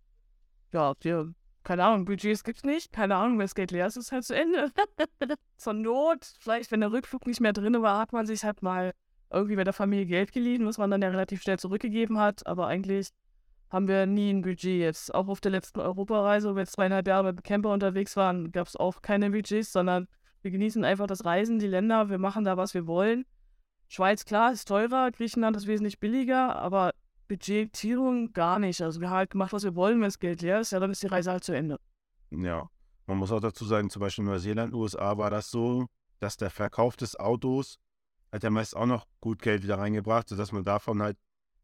Ja, 0.71 0.93
wir, 1.01 1.33
keine 1.63 1.83
Ahnung, 1.83 2.05
Budgets 2.05 2.45
gibt's 2.45 2.63
nicht. 2.63 2.93
Keine 2.93 3.17
Ahnung, 3.17 3.37
wenn 3.37 3.43
das 3.43 3.55
Geld 3.55 3.71
leer 3.71 3.87
ist, 3.87 3.97
ist 3.97 4.05
es 4.05 4.11
halt 4.13 4.23
zu 4.23 4.33
Ende. 4.33 4.71
Zur 5.57 5.73
Not, 5.73 6.25
vielleicht, 6.39 6.71
wenn 6.71 6.79
der 6.79 6.93
Rückflug 6.93 7.27
nicht 7.27 7.41
mehr 7.41 7.51
drin 7.51 7.81
war, 7.81 7.99
hat 7.99 8.13
man 8.13 8.25
sich 8.25 8.45
halt 8.45 8.61
mal 8.61 8.93
irgendwie 9.29 9.57
bei 9.57 9.65
der 9.65 9.73
Familie 9.73 10.05
Geld 10.05 10.31
geliehen, 10.31 10.65
was 10.65 10.77
man 10.77 10.89
dann 10.89 11.01
ja 11.01 11.09
relativ 11.09 11.41
schnell 11.41 11.59
zurückgegeben 11.59 12.19
hat. 12.19 12.47
Aber 12.47 12.67
eigentlich 12.67 13.09
haben 13.69 13.87
wir 13.87 14.05
nie 14.05 14.31
ein 14.31 14.41
Budget 14.41 14.79
jetzt. 14.79 15.13
Auch 15.13 15.27
auf 15.27 15.41
der 15.41 15.51
letzten 15.51 15.79
Europareise, 15.79 16.51
wo 16.51 16.55
wir 16.55 16.65
zweieinhalb 16.65 17.07
Jahre 17.07 17.33
mit 17.33 17.43
Camper 17.43 17.71
unterwegs 17.71 18.15
waren, 18.15 18.51
gab 18.51 18.67
es 18.67 18.75
auch 18.75 19.01
keine 19.01 19.31
Budgets, 19.31 19.71
sondern 19.71 20.07
wir 20.41 20.51
genießen 20.51 20.83
einfach 20.83 21.07
das 21.07 21.25
Reisen, 21.25 21.59
die 21.59 21.67
Länder, 21.67 22.09
wir 22.09 22.19
machen 22.19 22.43
da, 22.43 22.57
was 22.57 22.73
wir 22.73 22.87
wollen. 22.87 23.25
Schweiz, 23.87 24.25
klar, 24.25 24.51
ist 24.51 24.67
teurer, 24.67 25.11
Griechenland 25.11 25.57
ist 25.57 25.67
wesentlich 25.67 25.99
billiger, 25.99 26.55
aber 26.55 26.93
Budgetierung 27.27 28.33
gar 28.33 28.59
nicht. 28.59 28.81
Also 28.81 29.01
wir 29.01 29.09
haben 29.09 29.17
halt 29.17 29.31
gemacht, 29.31 29.53
was 29.53 29.63
wir 29.63 29.75
wollen, 29.75 29.95
wenn 29.95 30.07
das 30.07 30.19
Geld 30.19 30.41
leer 30.41 30.59
ist, 30.59 30.71
ja, 30.71 30.79
dann 30.79 30.91
ist 30.91 31.03
die 31.03 31.07
Reise 31.07 31.31
halt 31.31 31.43
zu 31.43 31.53
Ende. 31.53 31.79
Ja. 32.31 32.69
Man 33.07 33.17
muss 33.19 33.31
auch 33.31 33.39
dazu 33.39 33.65
sagen, 33.65 33.89
zum 33.91 33.99
Beispiel 33.99 34.23
in 34.23 34.31
Neuseeland, 34.31 34.73
USA 34.73 35.17
war 35.17 35.29
das 35.29 35.51
so, 35.51 35.85
dass 36.19 36.37
der 36.37 36.49
Verkauf 36.49 36.95
des 36.95 37.15
Autos 37.19 37.77
hat 38.31 38.43
ja 38.43 38.49
meist 38.49 38.75
auch 38.75 38.85
noch 38.85 39.05
gut 39.21 39.41
Geld 39.41 39.63
wieder 39.63 39.77
reingebracht, 39.77 40.27
sodass 40.27 40.51
man 40.51 40.63
davon 40.63 41.01
halt 41.01 41.17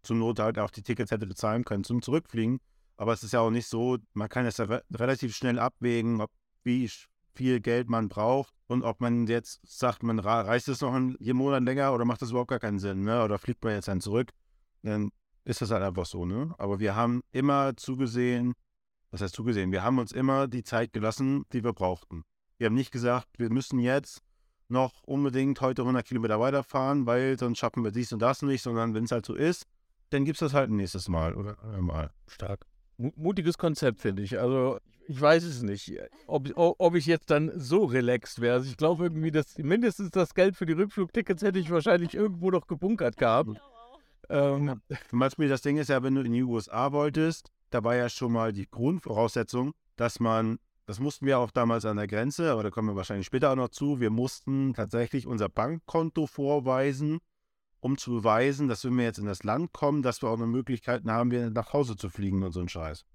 zur 0.03 0.15
Not 0.15 0.39
halt 0.39 0.59
auch 0.59 0.71
die 0.71 0.83
Tickets 0.83 1.12
hätte 1.12 1.27
bezahlen 1.27 1.63
können 1.63 1.83
zum 1.83 2.01
Zurückfliegen. 2.01 2.59
Aber 2.98 3.13
es 3.13 3.24
ist 3.24 3.33
ja 3.33 3.39
auch 3.39 3.50
nicht 3.50 3.68
so, 3.68 3.98
man 4.13 4.30
kann 4.30 4.45
es 4.45 4.57
ja 4.57 4.65
re 4.65 4.83
relativ 4.94 5.36
schnell 5.36 5.59
abwägen, 5.59 6.21
ob 6.21 6.30
wie 6.63 6.89
viel 7.33 7.59
Geld 7.59 7.89
man 7.89 8.09
braucht 8.09 8.53
und 8.68 8.83
ob 8.83 9.01
man 9.01 9.27
jetzt 9.27 9.59
sagt, 9.63 10.03
man 10.03 10.19
reist 10.19 10.68
es 10.68 10.81
noch 10.81 10.94
einen 10.94 11.18
Monat 11.33 11.63
länger 11.63 11.94
oder 11.94 12.06
macht 12.06 12.21
das 12.21 12.30
überhaupt 12.30 12.50
gar 12.50 12.59
keinen 12.59 12.80
Sinn, 12.80 13.03
ne? 13.03 13.24
Oder 13.24 13.39
fliegt 13.39 13.63
man 13.63 13.74
jetzt 13.74 13.88
dann 13.88 14.01
zurück, 14.01 14.31
dann 14.83 15.12
ist 15.45 15.62
das 15.62 15.71
halt 15.71 15.83
einfach 15.83 16.06
so, 16.06 16.25
ne? 16.25 16.53
Aber 16.57 16.80
wir 16.80 16.95
haben 16.95 17.21
immer 17.31 17.75
zugesehen, 17.75 18.53
was 19.09 19.21
heißt 19.21 19.36
zugesehen? 19.36 19.71
Wir 19.71 19.83
haben 19.83 19.98
uns 20.00 20.12
immer 20.12 20.48
die 20.48 20.63
Zeit 20.63 20.94
gelassen, 20.94 21.44
die 21.53 21.63
wir 21.63 21.74
brauchten. 21.74 22.24
Wir 22.57 22.68
haben 22.68 22.75
nicht 22.75 22.92
gesagt, 22.92 23.27
wir 23.38 23.50
müssen 23.50 23.80
jetzt 23.80 24.21
noch 24.69 25.03
unbedingt 25.03 25.59
heute 25.59 25.81
100 25.81 26.06
Kilometer 26.06 26.39
weiterfahren, 26.39 27.06
weil 27.06 27.38
sonst 27.38 27.57
schaffen 27.57 27.83
wir 27.83 27.92
dies 27.92 28.13
und 28.13 28.19
das 28.19 28.42
nicht, 28.42 28.62
sondern 28.62 28.94
wenn 28.94 29.03
es 29.03 29.12
halt 29.12 29.25
so 29.25 29.33
ist, 29.36 29.65
dann 30.11 30.25
gibt 30.25 30.35
es 30.35 30.39
das 30.39 30.53
halt 30.53 30.69
ein 30.69 30.75
nächstes 30.75 31.09
Mal 31.09 31.35
oder 31.35 31.57
einmal. 31.63 32.11
Stark. 32.27 32.65
Mutiges 32.97 33.57
Konzept, 33.57 33.99
finde 33.99 34.21
ich. 34.21 34.39
Also, 34.39 34.77
ich 35.07 35.19
weiß 35.19 35.43
es 35.43 35.63
nicht, 35.63 35.97
ob, 36.27 36.51
ob 36.55 36.95
ich 36.95 37.05
jetzt 37.05 37.31
dann 37.31 37.51
so 37.55 37.85
relaxed 37.85 38.39
wäre. 38.39 38.55
Also 38.55 38.69
ich 38.69 38.77
glaube 38.77 39.05
irgendwie, 39.05 39.31
dass 39.31 39.57
mindestens 39.57 40.11
das 40.11 40.33
Geld 40.33 40.55
für 40.55 40.65
die 40.65 40.73
Rückflugtickets 40.73 41.41
hätte 41.41 41.59
ich 41.59 41.71
wahrscheinlich 41.71 42.13
irgendwo 42.13 42.51
noch 42.51 42.67
gebunkert 42.67 43.17
gehabt. 43.17 43.59
Ähm, 44.29 44.79
Zum 45.09 45.19
Beispiel, 45.19 45.49
das 45.49 45.61
Ding 45.61 45.77
ist 45.77 45.89
ja, 45.89 46.03
wenn 46.03 46.15
du 46.15 46.21
in 46.21 46.31
die 46.31 46.43
USA 46.43 46.91
wolltest, 46.91 47.51
da 47.71 47.83
war 47.83 47.95
ja 47.95 48.07
schon 48.07 48.31
mal 48.31 48.53
die 48.53 48.69
Grundvoraussetzung, 48.69 49.73
dass 49.95 50.19
man, 50.19 50.59
das 50.85 50.99
mussten 50.99 51.25
wir 51.25 51.39
auch 51.39 51.51
damals 51.51 51.85
an 51.85 51.97
der 51.97 52.07
Grenze, 52.07 52.51
aber 52.51 52.63
da 52.63 52.69
kommen 52.69 52.89
wir 52.89 52.95
wahrscheinlich 52.95 53.27
später 53.27 53.51
auch 53.51 53.55
noch 53.55 53.69
zu, 53.69 53.99
wir 53.99 54.09
mussten 54.11 54.73
tatsächlich 54.73 55.27
unser 55.27 55.49
Bankkonto 55.49 56.27
vorweisen, 56.27 57.19
um 57.81 57.97
zu 57.97 58.11
beweisen, 58.11 58.67
dass 58.67 58.85
wenn 58.85 58.97
wir 58.97 59.03
jetzt 59.03 59.19
in 59.19 59.25
das 59.25 59.43
Land 59.43 59.73
kommen, 59.73 60.01
dass 60.03 60.21
wir 60.21 60.29
auch 60.29 60.37
eine 60.37 60.47
Möglichkeit 60.47 61.03
haben, 61.05 61.31
wieder 61.31 61.49
nach 61.49 61.73
Hause 61.73 61.97
zu 61.97 62.09
fliegen 62.09 62.43
und 62.43 62.51
so 62.51 62.61
ein 62.61 62.69
Scheiß. 62.69 63.05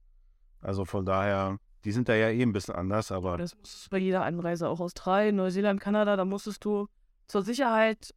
Also 0.60 0.84
von 0.84 1.06
daher, 1.06 1.58
die 1.84 1.92
sind 1.92 2.08
da 2.08 2.14
ja 2.14 2.28
eh 2.28 2.42
ein 2.42 2.52
bisschen 2.52 2.74
anders, 2.74 3.12
aber. 3.12 3.38
Das 3.38 3.56
musstest 3.56 3.86
du 3.86 3.90
bei 3.90 3.98
jeder 3.98 4.24
Anreise, 4.24 4.68
auch 4.68 4.80
Australien, 4.80 5.36
Neuseeland, 5.36 5.80
Kanada, 5.80 6.16
da 6.16 6.24
musstest 6.24 6.64
du 6.64 6.88
zur 7.28 7.42
Sicherheit 7.42 8.12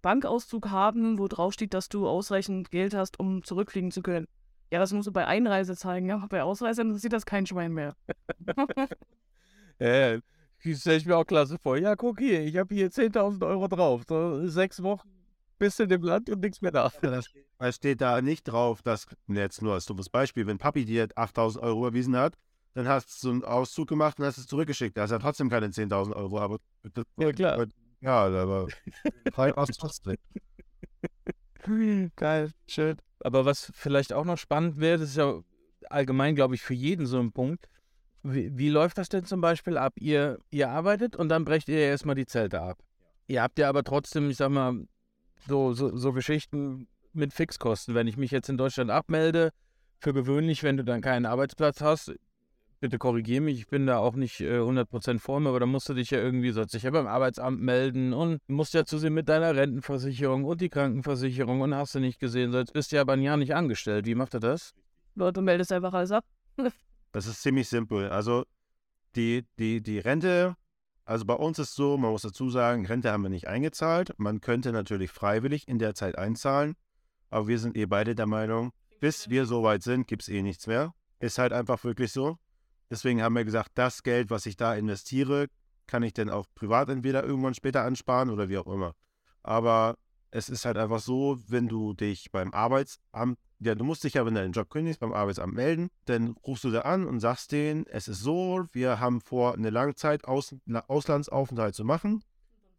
Bankauszug 0.00 0.70
haben, 0.70 1.18
wo 1.18 1.28
drauf 1.28 1.52
steht, 1.52 1.74
dass 1.74 1.88
du 1.88 2.08
ausreichend 2.08 2.70
Geld 2.70 2.94
hast, 2.94 3.20
um 3.20 3.44
zurückfliegen 3.44 3.90
zu 3.90 4.02
können. 4.02 4.26
Ja, 4.72 4.78
das 4.78 4.92
musst 4.92 5.08
du 5.08 5.12
bei 5.12 5.26
Einreise 5.26 5.76
zeigen, 5.76 6.08
ja. 6.08 6.24
Bei 6.28 6.42
Ausreise 6.42 6.82
interessiert 6.82 7.12
das 7.12 7.26
kein 7.26 7.46
Schwein 7.46 7.72
mehr. 7.72 7.94
ja, 9.78 10.14
ja. 10.14 10.20
Das 10.64 10.80
stelle 10.80 10.96
ich 10.96 11.06
mir 11.06 11.16
auch 11.16 11.26
klasse 11.26 11.58
vor. 11.58 11.76
Ja, 11.76 11.94
guck 11.96 12.18
hier, 12.18 12.42
ich 12.42 12.56
habe 12.56 12.74
hier 12.74 12.90
10.000 12.90 13.46
Euro 13.46 13.68
drauf. 13.68 14.02
So, 14.08 14.46
sechs 14.48 14.82
Wochen 14.82 15.15
bist 15.58 15.78
du 15.78 15.84
in 15.84 15.88
dem 15.88 16.02
Land 16.02 16.30
und 16.30 16.40
nichts 16.40 16.60
mehr 16.60 16.72
da. 16.72 16.90
Es 17.58 17.76
steht 17.76 18.00
da 18.00 18.20
nicht 18.20 18.44
drauf, 18.44 18.82
dass, 18.82 19.06
jetzt 19.28 19.62
nur 19.62 19.74
als 19.74 19.86
dummes 19.86 20.08
Beispiel, 20.08 20.46
wenn 20.46 20.58
Papi 20.58 20.84
dir 20.84 21.06
8.000 21.06 21.60
Euro 21.60 21.86
überwiesen 21.86 22.16
hat, 22.16 22.36
dann 22.74 22.86
hast 22.86 23.08
du 23.08 23.28
so 23.28 23.30
einen 23.30 23.44
Auszug 23.44 23.88
gemacht 23.88 24.18
und 24.18 24.26
hast 24.26 24.36
es 24.36 24.46
zurückgeschickt. 24.46 24.96
Da 24.96 25.02
hast 25.02 25.10
du 25.10 25.14
ja 25.14 25.18
trotzdem 25.18 25.48
keine 25.48 25.68
10.000 25.68 26.14
Euro. 26.14 26.38
Aber, 26.38 26.58
ja, 27.16 27.32
klar. 27.32 27.66
Ja, 28.02 28.24
aber 28.24 28.68
frei 29.32 29.54
aus 29.54 29.68
trotzdem. 29.68 30.16
Geil, 32.16 32.50
schön. 32.68 32.96
Aber 33.20 33.44
was 33.44 33.72
vielleicht 33.74 34.12
auch 34.12 34.24
noch 34.24 34.38
spannend 34.38 34.78
wäre, 34.78 34.98
das 34.98 35.10
ist 35.10 35.16
ja 35.16 35.40
allgemein, 35.88 36.34
glaube 36.34 36.54
ich, 36.54 36.62
für 36.62 36.74
jeden 36.74 37.06
so 37.06 37.18
ein 37.18 37.32
Punkt. 37.32 37.68
Wie, 38.22 38.56
wie, 38.56 38.68
läuft 38.68 38.98
das 38.98 39.08
denn 39.08 39.24
zum 39.24 39.40
Beispiel 39.40 39.78
ab? 39.78 39.94
Ihr, 39.98 40.38
ihr 40.50 40.68
arbeitet 40.68 41.16
und 41.16 41.28
dann 41.28 41.44
brecht 41.44 41.68
ihr 41.68 41.78
erstmal 41.78 42.14
die 42.14 42.26
Zelte 42.26 42.60
ab. 42.60 42.78
Ihr 43.28 43.42
habt 43.42 43.58
ja 43.58 43.68
aber 43.68 43.84
trotzdem, 43.84 44.30
ich 44.30 44.36
sag 44.36 44.50
mal, 44.50 44.86
so, 45.46 45.72
so, 45.72 45.96
so 45.96 46.12
Geschichten 46.12 46.88
mit 47.12 47.32
Fixkosten. 47.32 47.94
Wenn 47.94 48.06
ich 48.06 48.16
mich 48.16 48.30
jetzt 48.30 48.48
in 48.48 48.56
Deutschland 48.56 48.90
abmelde, 48.90 49.50
für 49.98 50.12
gewöhnlich, 50.12 50.62
wenn 50.62 50.76
du 50.76 50.84
dann 50.84 51.00
keinen 51.00 51.26
Arbeitsplatz 51.26 51.80
hast, 51.80 52.14
bitte 52.80 52.98
korrigiere 52.98 53.40
mich, 53.40 53.58
ich 53.58 53.66
bin 53.68 53.86
da 53.86 53.98
auch 53.98 54.14
nicht 54.14 54.40
äh, 54.40 54.58
100% 54.58 55.18
vor 55.18 55.40
mir, 55.40 55.48
aber 55.48 55.60
da 55.60 55.66
musst 55.66 55.88
du 55.88 55.94
dich 55.94 56.10
ja 56.10 56.18
irgendwie, 56.18 56.50
sollst 56.50 56.74
dich 56.74 56.82
ja 56.82 56.90
beim 56.90 57.06
Arbeitsamt 57.06 57.60
melden 57.60 58.12
und 58.12 58.40
musst 58.48 58.74
ja 58.74 58.84
zusehen 58.84 59.14
mit 59.14 59.28
deiner 59.28 59.56
Rentenversicherung 59.56 60.44
und 60.44 60.60
die 60.60 60.68
Krankenversicherung 60.68 61.62
und 61.62 61.74
hast 61.74 61.94
du 61.94 62.00
nicht 62.00 62.20
gesehen, 62.20 62.52
sonst 62.52 62.72
bist 62.72 62.92
du 62.92 62.96
ja 62.96 63.02
aber 63.02 63.14
ein 63.14 63.22
Jahr 63.22 63.36
nicht 63.36 63.54
angestellt. 63.54 64.06
Wie 64.06 64.14
macht 64.14 64.34
er 64.34 64.40
das? 64.40 64.74
Leute, 65.14 65.40
meldest 65.40 65.72
einfach 65.72 65.94
alles 65.94 66.12
ab. 66.12 66.24
das 67.12 67.26
ist 67.26 67.42
ziemlich 67.42 67.68
simpel. 67.68 68.10
Also 68.10 68.44
die, 69.14 69.46
die, 69.58 69.82
die 69.82 69.98
Rente 69.98 70.56
Also 71.06 71.24
bei 71.24 71.34
uns 71.34 71.60
ist 71.60 71.76
so, 71.76 71.96
man 71.96 72.10
muss 72.10 72.22
dazu 72.22 72.50
sagen, 72.50 72.84
Rente 72.84 73.12
haben 73.12 73.22
wir 73.22 73.30
nicht 73.30 73.46
eingezahlt. 73.46 74.12
Man 74.18 74.40
könnte 74.40 74.72
natürlich 74.72 75.12
freiwillig 75.12 75.68
in 75.68 75.78
der 75.78 75.94
Zeit 75.94 76.18
einzahlen, 76.18 76.74
aber 77.30 77.46
wir 77.46 77.60
sind 77.60 77.76
eh 77.76 77.86
beide 77.86 78.16
der 78.16 78.26
Meinung, 78.26 78.72
bis 78.98 79.30
wir 79.30 79.46
so 79.46 79.62
weit 79.62 79.84
sind, 79.84 80.08
gibt 80.08 80.22
es 80.22 80.28
eh 80.28 80.42
nichts 80.42 80.66
mehr. 80.66 80.94
Ist 81.20 81.38
halt 81.38 81.52
einfach 81.52 81.84
wirklich 81.84 82.12
so. 82.12 82.38
Deswegen 82.90 83.22
haben 83.22 83.36
wir 83.36 83.44
gesagt, 83.44 83.70
das 83.76 84.02
Geld, 84.02 84.30
was 84.30 84.46
ich 84.46 84.56
da 84.56 84.74
investiere, 84.74 85.46
kann 85.86 86.02
ich 86.02 86.12
dann 86.12 86.28
auch 86.28 86.46
privat 86.56 86.88
entweder 86.88 87.22
irgendwann 87.22 87.54
später 87.54 87.84
ansparen 87.84 88.28
oder 88.28 88.48
wie 88.48 88.58
auch 88.58 88.66
immer. 88.66 88.94
Aber 89.44 89.96
es 90.36 90.50
ist 90.50 90.66
halt 90.66 90.76
einfach 90.76 91.00
so, 91.00 91.38
wenn 91.48 91.66
du 91.66 91.94
dich 91.94 92.30
beim 92.30 92.52
Arbeitsamt, 92.52 93.38
ja, 93.58 93.74
du 93.74 93.84
musst 93.84 94.04
dich 94.04 94.14
ja, 94.14 94.26
wenn 94.26 94.34
du 94.34 94.40
deinen 94.42 94.52
Job 94.52 94.68
kündigst, 94.68 95.00
beim 95.00 95.14
Arbeitsamt 95.14 95.54
melden, 95.54 95.88
dann 96.04 96.36
rufst 96.46 96.64
du 96.64 96.70
da 96.70 96.82
an 96.82 97.06
und 97.06 97.20
sagst 97.20 97.52
denen, 97.52 97.86
es 97.86 98.06
ist 98.06 98.20
so, 98.20 98.66
wir 98.72 99.00
haben 99.00 99.22
vor, 99.22 99.54
eine 99.54 99.70
Langzeit 99.70 100.26
Aus, 100.26 100.54
Auslandsaufenthalt 100.88 101.74
zu 101.74 101.84
machen. 101.84 102.22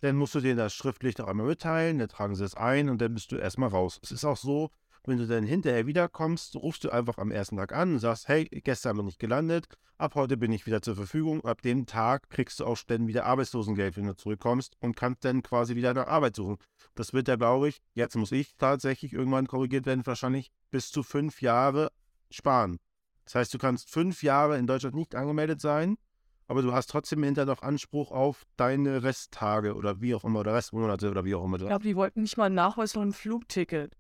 Dann 0.02 0.18
musst 0.18 0.36
du 0.36 0.40
denen 0.40 0.58
das 0.58 0.76
schriftlich 0.76 1.18
noch 1.18 1.28
einmal 1.28 1.48
mitteilen, 1.48 1.98
dann 1.98 2.10
tragen 2.10 2.36
sie 2.36 2.46
es 2.46 2.54
ein 2.54 2.90
und 2.90 3.02
dann 3.02 3.16
bist 3.16 3.32
du 3.32 3.38
erstmal 3.38 3.70
raus. 3.70 4.00
Es 4.04 4.12
ist 4.12 4.24
auch 4.24 4.38
so, 4.38 4.70
wenn 5.08 5.18
du 5.18 5.28
dann 5.28 5.46
hinterher 5.46 5.88
wiederkommst, 5.88 6.56
rufst 6.56 6.84
du 6.84 6.90
einfach 6.90 7.18
am 7.18 7.32
ersten 7.32 7.58
Tag 7.58 7.74
an 7.74 7.94
und 7.94 8.00
sagst, 8.00 8.28
hey, 8.28 8.46
gestern 8.46 8.98
bin 8.98 9.08
ich 9.08 9.18
gelandet, 9.18 9.68
ab 9.98 10.16
heute 10.16 10.38
bin 10.38 10.52
ich 10.52 10.66
wieder 10.66 10.82
zur 10.82 10.96
Verfügung. 10.96 11.44
Ab 11.46 11.62
dem 11.62 11.86
Tag 11.86 12.30
kriegst 12.30 12.60
du 12.60 12.66
auch 12.66 12.78
dann 12.86 13.08
wieder 13.08 13.26
Arbeitslosengeld, 13.26 13.98
wenn 13.98 14.08
du 14.08 14.16
zurückkommst 14.16 14.76
und 14.80 14.96
kannst 14.96 15.26
dann 15.26 15.44
quasi 15.44 15.76
wieder 15.76 15.94
nach 15.94 16.08
Arbeit 16.08 16.36
suchen. 16.36 16.58
Das 16.96 17.14
wird 17.14 17.28
ja, 17.28 17.36
glaube 17.36 17.70
ich, 17.70 17.80
jetzt 17.94 18.16
muss 18.16 18.32
ich 18.32 18.56
tatsächlich 18.58 19.14
irgendwann 19.14 19.48
korrigiert 19.48 19.86
werden, 19.86 20.06
wahrscheinlich 20.06 20.52
bis 20.72 20.92
zu 20.92 21.04
fünf 21.04 21.42
Jahre 21.42 21.92
sparen. 22.30 22.78
Das 23.26 23.36
heißt, 23.36 23.54
du 23.54 23.58
kannst 23.58 23.90
fünf 23.90 24.24
Jahre 24.24 24.58
in 24.58 24.68
Deutschland 24.68 24.96
nicht 24.96 25.16
angemeldet 25.16 25.62
sein, 25.62 25.98
aber 26.48 26.62
du 26.62 26.74
hast 26.74 26.90
trotzdem 26.90 27.24
hinterher 27.24 27.46
noch 27.46 27.62
Anspruch 27.62 28.12
auf 28.12 28.46
deine 28.56 29.04
Resttage 29.04 29.76
oder 29.76 30.02
wie 30.02 30.16
auch 30.16 30.24
immer, 30.24 30.40
oder 30.40 30.54
Restmonate 30.54 31.10
oder 31.10 31.26
wie 31.26 31.36
auch 31.36 31.44
immer. 31.44 31.58
Ich 31.58 31.66
glaube, 31.66 31.84
die 31.84 31.96
wollten 31.96 32.22
nicht 32.22 32.38
mal 32.38 32.46
einen 32.46 32.56
Nachweis 32.56 32.94
von 32.94 33.02
einem 33.04 33.14
Flugticket. 33.14 33.96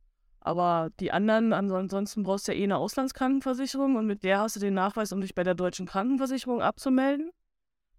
Aber 0.47 0.91
die 1.01 1.11
anderen, 1.11 1.51
ansonsten 1.51 2.23
brauchst 2.23 2.47
du 2.47 2.53
ja 2.53 2.59
eh 2.59 2.63
eine 2.63 2.77
Auslandskrankenversicherung 2.77 3.97
und 3.97 4.05
mit 4.07 4.23
der 4.23 4.39
hast 4.39 4.55
du 4.55 4.61
den 4.61 4.75
Nachweis, 4.75 5.11
um 5.11 5.19
dich 5.19 5.35
bei 5.35 5.43
der 5.43 5.55
deutschen 5.55 5.85
Krankenversicherung 5.85 6.61
abzumelden. 6.61 7.31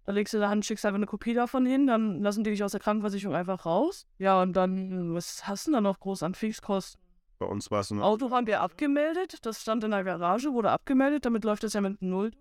Da 0.05 0.13
legst 0.13 0.33
du 0.33 0.39
da 0.39 0.49
Hand, 0.49 0.65
schickst 0.65 0.83
einfach 0.83 0.95
eine 0.95 1.05
Kopie 1.05 1.35
davon 1.35 1.67
hin, 1.67 1.85
dann 1.85 2.23
lassen 2.23 2.43
die 2.43 2.49
dich 2.49 2.63
aus 2.63 2.71
der 2.71 2.79
Krankenversicherung 2.79 3.35
einfach 3.35 3.67
raus. 3.67 4.07
Ja, 4.17 4.41
und 4.41 4.53
dann, 4.53 5.13
was 5.13 5.47
hast 5.47 5.67
du 5.67 5.71
denn 5.71 5.75
da 5.75 5.81
noch 5.81 5.99
groß 5.99 6.23
an 6.23 6.33
Fixkosten? 6.33 6.99
Bei 7.37 7.45
uns 7.45 7.69
war 7.69 7.81
es 7.81 7.91
ein 7.91 8.01
Auto 8.01 8.31
haben 8.31 8.47
wir 8.47 8.61
abgemeldet, 8.61 9.45
das 9.45 9.61
stand 9.61 9.83
in 9.83 9.91
der 9.91 10.03
Garage, 10.03 10.51
wurde 10.51 10.71
abgemeldet, 10.71 11.25
damit 11.25 11.43
läuft 11.43 11.61
das 11.61 11.73
ja 11.73 11.81
mit 11.81 12.01
Null. 12.01 12.31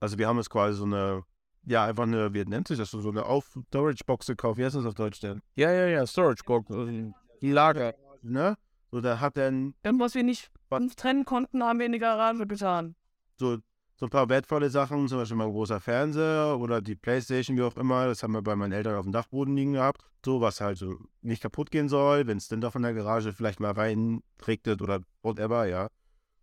Also 0.00 0.18
wir 0.18 0.26
haben 0.26 0.38
jetzt 0.38 0.50
quasi 0.50 0.76
so 0.76 0.84
eine, 0.86 1.22
ja, 1.66 1.84
einfach 1.84 2.02
eine, 2.02 2.34
wie 2.34 2.44
nennt 2.44 2.66
sich 2.66 2.78
das, 2.78 2.90
so 2.90 3.08
eine 3.08 3.26
Auf 3.26 3.56
Storage-Box 3.68 4.26
gekauft. 4.26 4.58
Wie 4.58 4.64
heißt 4.64 4.74
das 4.74 4.86
auf 4.86 4.94
Deutsch 4.94 5.20
denn? 5.20 5.40
Ja, 5.54 5.70
ja, 5.70 5.86
ja, 5.86 6.04
Storage 6.04 6.42
Box. 6.44 6.68
äh, 6.70 7.12
Lager. 7.40 7.94
Ne? 8.22 8.56
So, 8.92 9.00
da 9.00 9.20
hat 9.20 9.38
dann 9.38 9.74
Irgendwas 9.82 10.14
wir 10.14 10.22
nicht 10.22 10.50
uns 10.68 10.94
trennen 10.96 11.24
konnten, 11.24 11.62
haben 11.64 11.78
wir 11.78 11.86
in 11.86 11.92
die 11.92 11.98
Garage 11.98 12.46
getan. 12.46 12.94
so, 13.38 13.56
so 13.96 14.06
ein 14.06 14.10
paar 14.10 14.28
wertvolle 14.28 14.68
Sachen, 14.68 15.08
zum 15.08 15.18
Beispiel 15.18 15.36
mal 15.36 15.46
ein 15.46 15.52
großer 15.52 15.80
Fernseher 15.80 16.58
oder 16.60 16.82
die 16.82 16.94
Playstation, 16.94 17.56
wie 17.56 17.62
auch 17.62 17.76
immer. 17.76 18.06
Das 18.06 18.22
haben 18.22 18.32
wir 18.32 18.42
bei 18.42 18.54
meinen 18.54 18.72
Eltern 18.72 18.96
auf 18.96 19.04
dem 19.04 19.12
Dachboden 19.12 19.56
liegen 19.56 19.72
gehabt. 19.72 20.02
So, 20.24 20.40
was 20.40 20.60
halt 20.60 20.76
so 20.76 20.98
nicht 21.22 21.42
kaputt 21.42 21.70
gehen 21.70 21.88
soll, 21.88 22.26
wenn 22.26 22.36
es 22.36 22.48
denn 22.48 22.60
doch 22.60 22.76
in 22.76 22.82
der 22.82 22.92
Garage 22.92 23.32
vielleicht 23.32 23.60
mal 23.60 23.72
reinregnet 23.72 24.82
oder 24.82 25.00
whatever, 25.22 25.66
ja. 25.66 25.88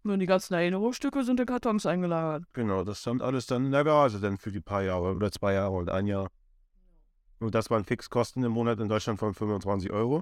Nur 0.01 0.18
die 0.18 0.25
ganzen 0.25 0.53
Erinnerungsstücke 0.56 1.24
sind 1.24 1.39
in 1.39 1.46
Kartons 1.46 1.86
eingelagert. 1.86 2.46
Genau, 2.53 2.84
das 2.84 3.01
stand 3.01 3.22
alles 3.22 3.46
dann 3.46 3.65
in 3.65 3.72
der 3.72 3.84
Garage 3.84 4.20
dann 4.20 4.38
für 4.38 4.51
die 4.51 4.62
paar 4.62 4.82
Jahre 4.82 5.15
oder 5.15 5.32
zwei 5.32 5.53
Jahre 5.53 5.75
und 5.75 5.89
ein 5.89 6.08
Jahr. 6.08 6.29
Und 7.39 7.53
das 7.53 7.70
waren 7.70 7.84
Fixkosten 7.84 8.44
im 8.44 8.53
Monat 8.53 8.79
in 8.79 8.89
Deutschland 8.89 9.20
von 9.20 9.34
25 9.34 9.91
Euro 9.91 10.22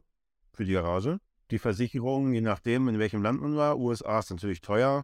für 0.51 0.65
die 0.65 0.73
Garage. 0.73 1.19
Die 1.51 1.59
Versicherung, 1.59 2.33
je 2.33 2.41
nachdem, 2.41 2.87
in 2.89 2.99
welchem 2.99 3.23
Land 3.23 3.41
man 3.41 3.55
war, 3.55 3.77
USA 3.77 4.19
ist 4.19 4.29
natürlich 4.29 4.61
teuer, 4.61 5.03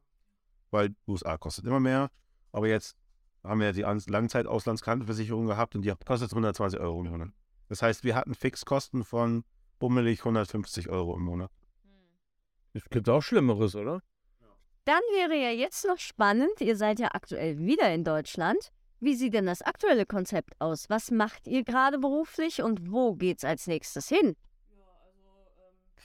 weil 0.71 0.95
USA 1.07 1.37
kostet 1.37 1.65
immer 1.65 1.79
mehr. 1.79 2.09
Aber 2.51 2.67
jetzt 2.67 2.97
haben 3.43 3.59
wir 3.59 3.67
ja 3.67 3.73
die 3.73 4.11
Langzeit-Auslandskrankenversicherung 4.11 5.47
gehabt 5.47 5.75
und 5.75 5.83
die 5.83 5.93
kostet 6.05 6.31
120 6.31 6.79
Euro 6.79 7.01
im 7.01 7.11
Monat. 7.11 7.29
Das 7.69 7.81
heißt, 7.81 8.03
wir 8.03 8.15
hatten 8.15 8.35
Fixkosten 8.35 9.03
von 9.03 9.43
bummelig 9.79 10.19
150 10.19 10.89
Euro 10.89 11.15
im 11.15 11.23
Monat. 11.23 11.51
Es 12.73 12.89
gibt 12.89 13.07
auch 13.09 13.21
Schlimmeres, 13.21 13.75
oder? 13.75 14.01
Dann 14.85 15.01
wäre 15.13 15.35
ja 15.35 15.51
jetzt 15.51 15.85
noch 15.85 15.99
spannend, 15.99 16.59
ihr 16.59 16.75
seid 16.75 16.99
ja 16.99 17.09
aktuell 17.13 17.57
wieder 17.57 17.93
in 17.93 18.03
Deutschland. 18.03 18.71
Wie 18.99 19.15
sieht 19.15 19.33
denn 19.33 19.45
das 19.45 19.61
aktuelle 19.61 20.05
Konzept 20.05 20.59
aus? 20.59 20.89
Was 20.89 21.11
macht 21.11 21.47
ihr 21.47 21.63
gerade 21.63 21.99
beruflich 21.99 22.61
und 22.61 22.91
wo 22.91 23.15
geht's 23.15 23.43
als 23.43 23.67
nächstes 23.67 24.09
hin? 24.09 24.35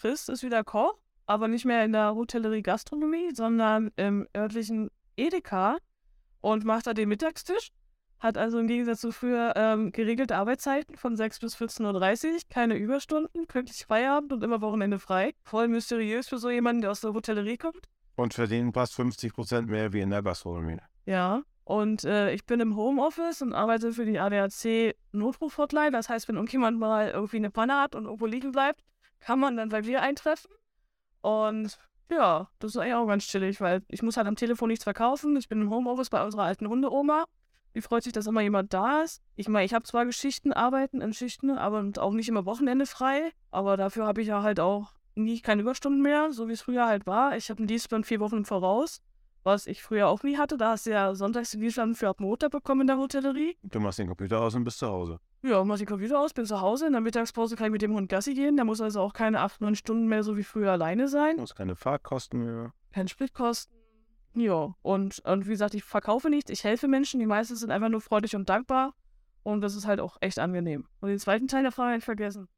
Chris 0.00 0.28
ist 0.28 0.44
wieder 0.44 0.62
Koch, 0.62 0.94
aber 1.26 1.48
nicht 1.48 1.64
mehr 1.64 1.84
in 1.84 1.92
der 1.92 2.14
Hotellerie 2.14 2.62
Gastronomie, 2.62 3.34
sondern 3.34 3.90
im 3.96 4.28
örtlichen 4.36 4.90
Edeka 5.16 5.78
und 6.40 6.64
macht 6.64 6.86
da 6.86 6.94
den 6.94 7.08
Mittagstisch. 7.08 7.70
Hat 8.20 8.38
also 8.38 8.58
im 8.60 8.68
Gegensatz 8.68 9.00
zu 9.00 9.12
früher 9.12 9.54
ähm, 9.56 9.90
geregelte 9.90 10.36
Arbeitszeiten 10.36 10.96
von 10.96 11.16
6 11.16 11.40
bis 11.40 11.56
14.30 11.56 12.26
Uhr, 12.26 12.38
keine 12.48 12.76
Überstunden, 12.76 13.46
pünktlich 13.46 13.86
Feierabend 13.86 14.32
und 14.32 14.44
immer 14.44 14.60
Wochenende 14.60 15.00
frei. 15.00 15.34
Voll 15.42 15.66
mysteriös 15.68 16.28
für 16.28 16.38
so 16.38 16.50
jemanden, 16.50 16.82
der 16.82 16.92
aus 16.92 17.00
der 17.00 17.12
Hotellerie 17.12 17.56
kommt. 17.56 17.88
Und 18.16 18.34
verdienen 18.34 18.72
fast 18.72 18.94
50 18.94 19.32
Prozent 19.32 19.68
mehr 19.68 19.92
wie 19.92 20.00
in 20.00 20.10
der 20.10 20.22
Gastronomie. 20.22 20.78
Ja. 21.06 21.42
Und 21.64 22.04
äh, 22.04 22.32
ich 22.32 22.46
bin 22.46 22.60
im 22.60 22.76
Homeoffice 22.76 23.42
und 23.42 23.52
arbeite 23.52 23.92
für 23.92 24.06
die 24.06 24.18
ADAC 24.18 24.96
Notruf-Hotline. 25.12 25.90
Das 25.90 26.08
heißt, 26.08 26.28
wenn 26.28 26.36
irgendjemand 26.36 26.78
mal 26.78 27.10
irgendwie 27.10 27.36
eine 27.36 27.50
Panne 27.50 27.80
hat 27.80 27.94
und 27.94 28.04
irgendwo 28.06 28.26
liegen 28.26 28.52
bleibt, 28.52 28.82
kann 29.20 29.38
man 29.38 29.56
dann 29.56 29.68
bei 29.68 29.82
mir 29.82 30.02
eintreffen. 30.02 30.50
Und 31.20 31.78
ja, 32.10 32.48
das 32.58 32.72
ist 32.72 32.76
eigentlich 32.78 32.94
auch 32.94 33.06
ganz 33.06 33.26
chillig, 33.26 33.60
weil 33.60 33.82
ich 33.88 34.02
muss 34.02 34.16
halt 34.16 34.26
am 34.26 34.36
Telefon 34.36 34.68
nichts 34.68 34.84
verkaufen. 34.84 35.36
Ich 35.36 35.48
bin 35.48 35.60
im 35.60 35.70
Homeoffice 35.70 36.10
bei 36.10 36.24
unserer 36.24 36.44
alten 36.44 36.68
Hundeoma. 36.68 37.24
Die 37.74 37.82
freut 37.82 38.02
sich, 38.02 38.12
dass 38.12 38.26
immer 38.26 38.40
jemand 38.40 38.72
da 38.72 39.02
ist. 39.02 39.22
Ich 39.36 39.48
meine, 39.48 39.64
ich 39.64 39.74
habe 39.74 39.84
zwar 39.84 40.06
Geschichten, 40.06 40.52
arbeiten 40.52 41.00
in 41.00 41.12
Schichten, 41.12 41.50
aber 41.50 41.84
auch 41.98 42.12
nicht 42.12 42.28
immer 42.28 42.46
Wochenende 42.46 42.86
frei. 42.86 43.30
Aber 43.50 43.76
dafür 43.76 44.06
habe 44.06 44.22
ich 44.22 44.28
ja 44.28 44.42
halt 44.42 44.58
auch 44.58 44.94
nie 45.14 45.40
keine 45.40 45.62
Überstunden 45.62 46.00
mehr, 46.00 46.32
so 46.32 46.48
wie 46.48 46.52
es 46.52 46.62
früher 46.62 46.86
halt 46.86 47.06
war. 47.06 47.36
Ich 47.36 47.50
habe 47.50 47.58
einen 47.58 47.66
Dienstplan 47.66 48.04
vier 48.04 48.20
Wochen 48.20 48.38
im 48.38 48.44
Voraus, 48.44 49.02
was 49.48 49.66
ich 49.66 49.82
früher 49.82 50.08
auch 50.08 50.22
nie 50.22 50.36
hatte. 50.36 50.56
Da 50.56 50.72
hast 50.72 50.86
du 50.86 50.90
ja 50.90 51.14
sonntags 51.14 51.50
den 51.50 51.94
für 51.94 52.08
ab 52.08 52.20
Montag 52.20 52.52
bekommen 52.52 52.82
in 52.82 52.86
der 52.86 52.98
Hotellerie. 52.98 53.56
Du 53.62 53.80
machst 53.80 53.98
den 53.98 54.06
Computer 54.06 54.40
aus 54.40 54.54
und 54.54 54.64
bist 54.64 54.78
zu 54.78 54.86
Hause. 54.86 55.18
Ja, 55.42 55.64
mach 55.64 55.78
die 55.78 55.86
Computer 55.86 56.20
aus, 56.20 56.32
bin 56.32 56.44
zu 56.44 56.60
Hause. 56.60 56.86
In 56.86 56.92
der 56.92 57.00
Mittagspause 57.00 57.56
kann 57.56 57.66
ich 57.66 57.72
mit 57.72 57.82
dem 57.82 57.94
Hund 57.94 58.08
Gassi 58.08 58.34
gehen. 58.34 58.56
Der 58.56 58.64
muss 58.64 58.80
also 58.80 59.00
auch 59.00 59.12
keine 59.12 59.40
acht, 59.40 59.60
neun 59.60 59.74
Stunden 59.74 60.06
mehr 60.06 60.22
so 60.22 60.36
wie 60.36 60.42
früher 60.42 60.72
alleine 60.72 61.08
sein. 61.08 61.36
Du 61.36 61.42
hast 61.42 61.54
keine 61.54 61.76
Fahrtkosten 61.76 62.44
mehr. 62.44 62.72
Kein 62.92 63.08
Spritkosten. 63.08 63.74
Ja, 64.34 64.74
und, 64.82 65.20
und 65.20 65.46
wie 65.46 65.50
gesagt, 65.50 65.74
ich 65.74 65.84
verkaufe 65.84 66.28
nichts, 66.28 66.50
ich 66.50 66.62
helfe 66.62 66.86
Menschen. 66.86 67.18
Die 67.18 67.26
meisten 67.26 67.56
sind 67.56 67.70
einfach 67.70 67.88
nur 67.88 68.00
freudig 68.00 68.36
und 68.36 68.48
dankbar. 68.48 68.94
Und 69.42 69.62
das 69.62 69.74
ist 69.74 69.86
halt 69.86 70.00
auch 70.00 70.18
echt 70.20 70.38
angenehm. 70.38 70.86
Und 71.00 71.08
den 71.08 71.18
zweiten 71.18 71.48
Teil 71.48 71.62
der 71.62 71.72
Frage 71.72 71.90
habe 71.90 71.98
ich 71.98 72.04
vergessen. 72.04 72.48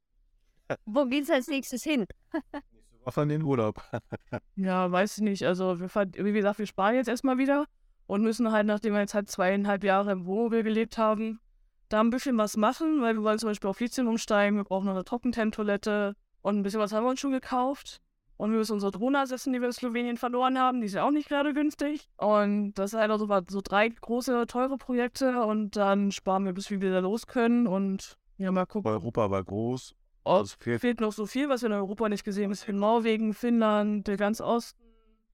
Wo 0.85 1.07
geht's 1.07 1.31
als 1.31 1.49
nächstes 1.49 1.83
hin? 1.83 2.07
Auf 3.05 3.19
an 3.19 3.29
den 3.29 3.43
Urlaub. 3.43 3.83
Ja, 4.57 4.91
weiß 4.91 5.19
ich 5.19 5.23
nicht. 5.23 5.47
Also, 5.47 5.81
wir, 5.81 5.89
verd- 5.89 6.17
wie 6.23 6.33
gesagt, 6.33 6.59
wir 6.59 6.67
sparen 6.67 6.95
jetzt 6.95 7.09
erstmal 7.09 7.39
wieder 7.39 7.65
und 8.07 8.23
müssen 8.23 8.53
halt, 8.53 8.67
nachdem 8.67 8.93
wir 8.93 9.01
jetzt 9.01 9.15
halt 9.15 9.31
zweieinhalb 9.31 9.85
Jahre 9.85 10.13
im 10.13 10.27
Wohnmobil 10.27 10.63
gelebt 10.63 10.99
haben, 10.99 11.41
da 11.89 12.01
ein 12.01 12.11
bisschen 12.11 12.37
was 12.39 12.57
machen, 12.57 13.01
weil 13.03 13.15
wir 13.15 13.23
wollen 13.23 13.39
zum 13.39 13.49
Beispiel 13.49 13.71
auf 13.71 13.81
Lithium 13.81 14.07
umsteigen. 14.09 14.57
Wir 14.57 14.65
brauchen 14.65 14.87
noch 14.87 14.95
eine 14.95 15.05
Trockentent-Toilette 15.05 16.15
und 16.43 16.59
ein 16.59 16.63
bisschen 16.63 16.81
was 16.81 16.93
haben 16.93 17.05
wir 17.05 17.11
uns 17.11 17.21
schon 17.21 17.33
gekauft. 17.33 18.01
Und 18.37 18.53
wir 18.53 18.59
müssen 18.59 18.73
unsere 18.73 18.93
Drohne 18.93 19.19
ersetzen, 19.19 19.53
die 19.53 19.61
wir 19.61 19.67
in 19.67 19.73
Slowenien 19.73 20.17
verloren 20.17 20.59
haben. 20.59 20.81
Die 20.81 20.87
ist 20.87 20.95
ja 20.95 21.05
auch 21.07 21.11
nicht 21.11 21.29
gerade 21.29 21.53
günstig. 21.53 22.09
Und 22.17 22.73
das 22.75 22.93
sind 22.93 23.01
halt 23.01 23.11
auch 23.11 23.19
so, 23.19 23.29
so 23.49 23.61
drei 23.63 23.89
große, 23.91 24.47
teure 24.47 24.79
Projekte. 24.79 25.43
Und 25.45 25.77
dann 25.77 26.11
sparen 26.11 26.47
wir, 26.47 26.55
bis 26.55 26.71
wir 26.71 26.81
wieder 26.81 27.03
los 27.03 27.27
können. 27.27 27.67
Und 27.67 28.17
ja, 28.39 28.51
mal 28.51 28.65
gucken. 28.65 28.91
Europa 28.91 29.31
war 29.31 29.45
groß. 29.45 29.95
Oh, 30.25 30.41
Es 30.43 30.55
fehlt 30.55 31.01
noch 31.01 31.13
so 31.13 31.27
viel, 31.27 31.49
was 31.49 31.63
wir 31.63 31.69
in 31.69 31.73
Europa 31.73 32.09
nicht 32.09 32.25
gesehen 32.25 32.45
haben. 32.45 32.53
Es 32.53 32.63
fehlt 32.63 32.77
Norwegen, 32.77 33.33
Finnland, 33.33 34.07
der 34.07 34.17
ganz 34.17 34.41
Osten, 34.41 34.79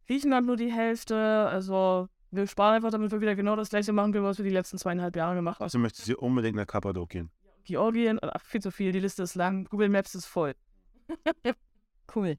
Griechenland 0.07 0.47
nur 0.47 0.57
die 0.57 0.73
Hälfte. 0.73 1.17
Also 1.17 2.09
wir 2.31 2.47
sparen 2.47 2.77
einfach, 2.77 2.91
damit 2.91 3.11
wir 3.11 3.21
wieder 3.21 3.35
genau 3.35 3.57
das 3.57 3.71
gleiche 3.71 3.93
machen 3.93 4.13
können, 4.13 4.25
was 4.25 4.39
wir 4.39 4.45
die 4.45 4.51
letzten 4.51 4.79
zweieinhalb 4.79 5.17
Jahre 5.17 5.35
gemacht 5.35 5.59
haben. 5.59 5.65
Also 5.65 5.79
möchtest 5.79 6.09
du 6.09 6.17
unbedingt 6.19 6.57
nach 6.57 6.67
Kappadokien. 6.67 7.31
Georgien, 7.65 8.21
ach, 8.23 8.45
viel 8.45 8.63
zu 8.63 8.71
viel, 8.71 8.93
die 8.93 9.01
Liste 9.01 9.25
ist 9.25 9.35
lang. 9.35 9.65
Google 9.69 9.89
Maps 9.89 10.15
ist 10.15 10.27
voll. 10.27 10.55
Cool. 12.15 12.37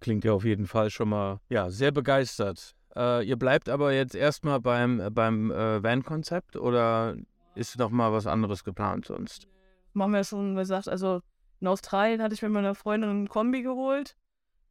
Klingt 0.00 0.24
ja 0.24 0.32
auf 0.32 0.44
jeden 0.44 0.66
Fall 0.66 0.88
schon 0.88 1.10
mal 1.10 1.40
ja, 1.50 1.70
sehr 1.70 1.92
begeistert. 1.92 2.74
Äh, 2.96 3.26
ihr 3.26 3.36
bleibt 3.36 3.68
aber 3.68 3.92
jetzt 3.92 4.14
erstmal 4.14 4.58
beim, 4.58 5.02
beim 5.12 5.50
äh, 5.50 5.82
Van-Konzept 5.82 6.56
oder 6.56 7.14
ist 7.54 7.78
noch 7.78 7.90
mal 7.90 8.10
was 8.10 8.26
anderes 8.26 8.64
geplant 8.64 9.06
sonst? 9.06 9.48
Machen 9.92 10.14
wir 10.14 10.24
schon, 10.24 10.54
wie 10.54 10.60
gesagt, 10.60 10.88
also 10.88 11.20
in 11.62 11.68
Australien 11.68 12.20
hatte 12.20 12.34
ich 12.34 12.42
mit 12.42 12.50
meiner 12.50 12.74
Freundin 12.74 13.08
einen 13.08 13.28
Kombi 13.28 13.62
geholt. 13.62 14.16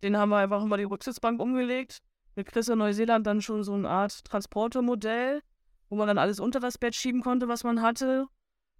Den 0.03 0.17
haben 0.17 0.27
wir 0.27 0.37
einfach 0.37 0.61
über 0.61 0.75
die 0.75 0.83
Rücksitzbank 0.83 1.39
umgelegt. 1.39 1.99
Mit 2.35 2.47
Chris 2.47 2.67
in 2.67 2.79
Neuseeland 2.79 3.25
dann 3.25 3.41
schon 3.41 3.63
so 3.63 3.73
eine 3.73 3.89
Art 3.89 4.25
Transportermodell, 4.25 5.41
wo 5.89 5.95
man 5.95 6.07
dann 6.07 6.17
alles 6.17 6.41
unter 6.41 6.59
das 6.59 6.77
Bett 6.77 6.93
schieben 6.93 7.21
konnte, 7.21 7.47
was 7.47 7.63
man 7.63 7.81
hatte. 7.81 8.27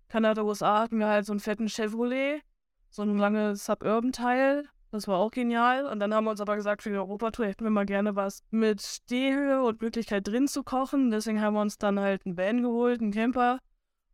Kanada, 0.10 0.44
USA 0.44 0.82
hatten 0.82 1.00
wir 1.00 1.08
halt 1.08 1.26
so 1.26 1.32
einen 1.32 1.40
fetten 1.40 1.70
Chevrolet, 1.70 2.42
so 2.90 3.02
ein 3.04 3.18
langes 3.18 3.64
Suburban-Teil. 3.64 4.68
Das 4.92 5.08
war 5.08 5.18
auch 5.18 5.32
genial. 5.32 5.86
Und 5.86 6.02
dann 6.02 6.14
haben 6.14 6.26
wir 6.26 6.32
uns 6.32 6.42
aber 6.42 6.58
gesagt, 6.58 6.84
für 6.84 6.90
die 6.90 6.98
Europatour 6.98 7.46
hätten 7.46 7.64
wir 7.64 7.72
mal 7.72 7.86
gerne 7.86 8.18
was 8.18 8.44
mit 8.52 8.82
Stehhöhe 8.82 9.64
und 9.64 9.82
Möglichkeit 9.82 10.28
drin 10.28 10.50
zu 10.50 10.64
kochen. 10.64 11.12
Deswegen 11.12 11.40
haben 11.40 11.54
wir 11.54 11.62
uns 11.62 11.78
dann 11.78 11.98
halt 11.98 12.26
einen 12.26 12.36
Van 12.36 12.62
geholt, 12.62 13.00
einen 13.00 13.12
Camper. 13.14 13.60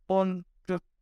Und 0.06 0.44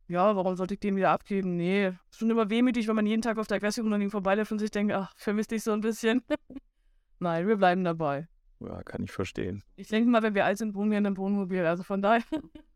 ja, 0.07 0.35
warum 0.35 0.55
sollte 0.55 0.73
ich 0.73 0.79
den 0.79 0.95
wieder 0.95 1.11
abgeben? 1.11 1.57
Nee, 1.57 1.87
ist 1.87 2.19
schon 2.19 2.29
immer 2.29 2.49
wehmütig, 2.49 2.87
wenn 2.87 2.95
man 2.95 3.05
jeden 3.05 3.21
Tag 3.21 3.37
auf 3.37 3.47
der 3.47 3.57
Aggressivum 3.57 3.91
an 3.93 4.01
ihm 4.01 4.11
vorbeiläuft 4.11 4.51
und 4.51 4.59
sich 4.59 4.71
denkt, 4.71 4.93
ach, 4.93 5.13
vermisst 5.17 5.51
dich 5.51 5.63
so 5.63 5.71
ein 5.71 5.81
bisschen. 5.81 6.23
Nein, 7.19 7.47
wir 7.47 7.57
bleiben 7.57 7.83
dabei. 7.83 8.27
Ja, 8.59 8.81
kann 8.83 9.03
ich 9.03 9.11
verstehen. 9.11 9.63
Ich 9.75 9.87
denke 9.87 10.09
mal, 10.09 10.23
wenn 10.23 10.33
wir 10.33 10.45
alt 10.45 10.57
sind, 10.57 10.75
wohnen 10.75 10.91
wir 10.91 10.97
in 10.97 11.05
einem 11.05 11.17
Wohnmobil. 11.17 11.65
Also 11.65 11.83
von 11.83 12.01
daher. 12.01 12.23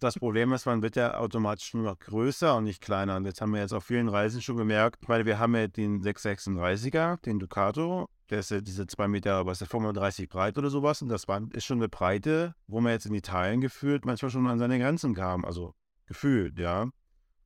Das 0.00 0.14
Problem 0.16 0.52
ist, 0.52 0.64
man 0.64 0.80
wird 0.80 0.94
ja 0.94 1.18
automatisch 1.18 1.74
nur 1.74 1.82
noch 1.82 1.98
größer 1.98 2.56
und 2.56 2.62
nicht 2.62 2.80
kleiner. 2.80 3.16
Und 3.16 3.24
jetzt 3.24 3.40
haben 3.40 3.52
wir 3.52 3.60
jetzt 3.60 3.72
auf 3.72 3.82
vielen 3.82 4.08
Reisen 4.08 4.40
schon 4.40 4.56
gemerkt, 4.56 5.08
weil 5.08 5.26
wir 5.26 5.40
haben 5.40 5.56
ja 5.56 5.66
den 5.66 6.02
636er, 6.02 7.20
den 7.22 7.40
Ducato, 7.40 8.08
der 8.30 8.38
ist 8.38 8.52
ja 8.52 8.60
diese 8.60 8.86
2 8.86 9.08
Meter, 9.08 9.44
was 9.44 9.54
ist 9.54 9.62
der, 9.62 9.80
35 9.80 10.28
breit 10.28 10.56
oder 10.56 10.70
sowas. 10.70 11.02
Und 11.02 11.08
das 11.08 11.26
war, 11.26 11.42
ist 11.52 11.64
schon 11.64 11.78
eine 11.78 11.88
Breite, 11.88 12.54
wo 12.68 12.80
man 12.80 12.92
jetzt 12.92 13.06
in 13.06 13.14
Italien 13.14 13.60
gefühlt 13.60 14.04
manchmal 14.04 14.30
schon 14.30 14.46
an 14.46 14.60
seine 14.60 14.78
Grenzen 14.78 15.14
kam. 15.14 15.44
Also 15.44 15.74
gefühlt, 16.08 16.58
ja. 16.58 16.82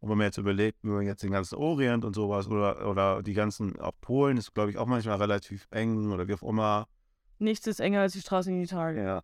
Und 0.02 0.10
wenn 0.10 0.18
man 0.18 0.26
jetzt 0.26 0.38
überlegt, 0.38 0.78
wenn 0.82 0.94
man 0.94 1.06
jetzt 1.06 1.22
den 1.22 1.30
ganzen 1.30 1.56
Orient 1.56 2.04
und 2.04 2.14
sowas 2.14 2.48
oder, 2.48 2.88
oder 2.88 3.22
die 3.22 3.34
ganzen, 3.34 3.78
auch 3.78 3.92
Polen 4.00 4.36
ist, 4.36 4.52
glaube 4.54 4.70
ich, 4.70 4.78
auch 4.78 4.86
manchmal 4.86 5.16
relativ 5.16 5.68
eng 5.70 6.10
oder 6.10 6.26
wie 6.26 6.34
auch 6.34 6.42
immer. 6.42 6.88
Nichts 7.38 7.66
ist 7.66 7.78
enger 7.78 8.00
als 8.00 8.14
die 8.14 8.20
Straße 8.20 8.50
in 8.50 8.62
Italien. 8.62 9.04
Ja. 9.04 9.22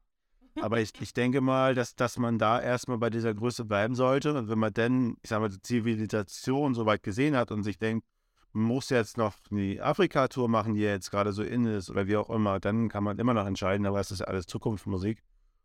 Aber 0.62 0.80
ich, 0.80 0.92
ich 1.00 1.12
denke 1.12 1.40
mal, 1.40 1.74
dass, 1.74 1.96
dass 1.96 2.18
man 2.18 2.38
da 2.38 2.60
erstmal 2.60 2.98
bei 2.98 3.10
dieser 3.10 3.34
Größe 3.34 3.64
bleiben 3.64 3.94
sollte. 3.94 4.34
Und 4.34 4.48
wenn 4.48 4.58
man 4.58 4.72
dann, 4.72 5.16
ich 5.22 5.30
sage 5.30 5.40
mal, 5.40 5.48
die 5.48 5.62
Zivilisation 5.62 6.74
so 6.74 6.86
weit 6.86 7.02
gesehen 7.02 7.36
hat 7.36 7.50
und 7.50 7.64
sich 7.64 7.78
denkt, 7.78 8.06
man 8.52 8.64
muss 8.64 8.88
jetzt 8.90 9.18
noch 9.18 9.34
die 9.50 9.80
Afrika-Tour 9.80 10.48
machen, 10.48 10.74
die 10.74 10.80
jetzt 10.80 11.10
gerade 11.10 11.32
so 11.32 11.42
in 11.42 11.66
ist 11.66 11.90
oder 11.90 12.06
wie 12.06 12.16
auch 12.16 12.30
immer, 12.30 12.60
dann 12.60 12.88
kann 12.88 13.04
man 13.04 13.18
immer 13.18 13.34
noch 13.34 13.46
entscheiden, 13.46 13.86
aber 13.86 14.00
es 14.00 14.10
ist 14.10 14.20
ja 14.20 14.26
alles 14.26 14.46
Zukunftsmusik. 14.46 15.22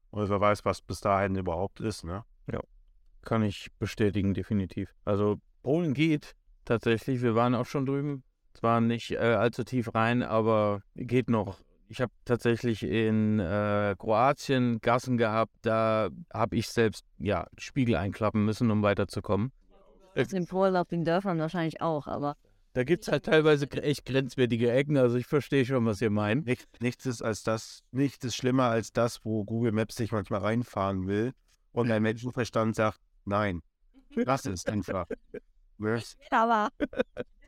Und 0.10 0.30
wer 0.30 0.42
weiß, 0.42 0.66
was 0.66 0.82
bis 0.82 1.00
dahin 1.00 1.36
überhaupt 1.36 1.80
ist, 1.80 2.04
ne? 2.04 2.24
Ja, 2.52 2.60
kann 3.24 3.44
ich 3.44 3.70
bestätigen, 3.80 4.34
definitiv. 4.34 4.94
Also 5.06 5.40
Polen 5.64 5.94
geht 5.94 6.36
tatsächlich. 6.66 7.22
Wir 7.22 7.36
waren 7.36 7.56
auch 7.56 7.66
schon 7.66 7.86
drüben. 7.86 8.24
Zwar 8.54 8.82
nicht 8.82 9.12
äh, 9.12 9.18
allzu 9.18 9.64
tief 9.64 9.94
rein, 9.96 10.22
aber 10.22 10.82
geht 10.96 11.30
noch. 11.30 11.60
Ich 11.90 12.02
habe 12.02 12.12
tatsächlich 12.26 12.84
in 12.84 13.40
äh, 13.40 13.96
Kroatien 13.98 14.80
Gassen 14.82 15.18
gehabt, 15.18 15.54
da 15.62 16.10
habe 16.34 16.56
ich 16.56 16.68
selbst 16.68 17.06
ja, 17.18 17.48
Spiegel 17.58 17.96
einklappen 17.96 18.46
müssen, 18.46 18.72
um 18.72 18.82
weiterzukommen. 18.84 19.52
Das 20.16 20.34
in 20.34 20.46
Polen 20.46 20.76
auf 20.76 20.88
den 20.88 21.06
Dörfern 21.06 21.40
wahrscheinlich 21.40 21.82
auch, 21.82 22.08
aber. 22.08 22.36
Da 22.74 22.84
gibt 22.84 23.04
es 23.04 23.12
halt 23.12 23.26
teilweise 23.26 23.70
echt 23.72 24.06
grenzwertige 24.06 24.72
Ecken, 24.72 24.98
also 24.98 25.18
ich 25.18 25.28
verstehe 25.28 25.66
schon, 25.66 25.86
was 25.86 26.02
ihr 26.02 26.10
meint. 26.10 26.48
Nicht, 26.48 26.68
nichts 26.82 27.06
ist 27.06 27.22
als 27.22 27.44
das, 27.44 27.84
nichts 27.92 28.26
ist 28.26 28.36
schlimmer 28.36 28.66
als 28.66 28.92
das, 28.92 29.24
wo 29.24 29.44
Google 29.44 29.72
Maps 29.72 29.96
sich 29.96 30.12
manchmal 30.12 30.42
reinfahren 30.42 31.08
will 31.08 31.34
und 31.72 31.92
ein 31.92 32.02
Menschenverstand 32.02 32.76
sagt, 32.76 33.00
nein, 33.26 33.62
lass 34.16 34.46
es 34.46 34.66
einfach. 34.66 35.08
Aber. 36.32 36.70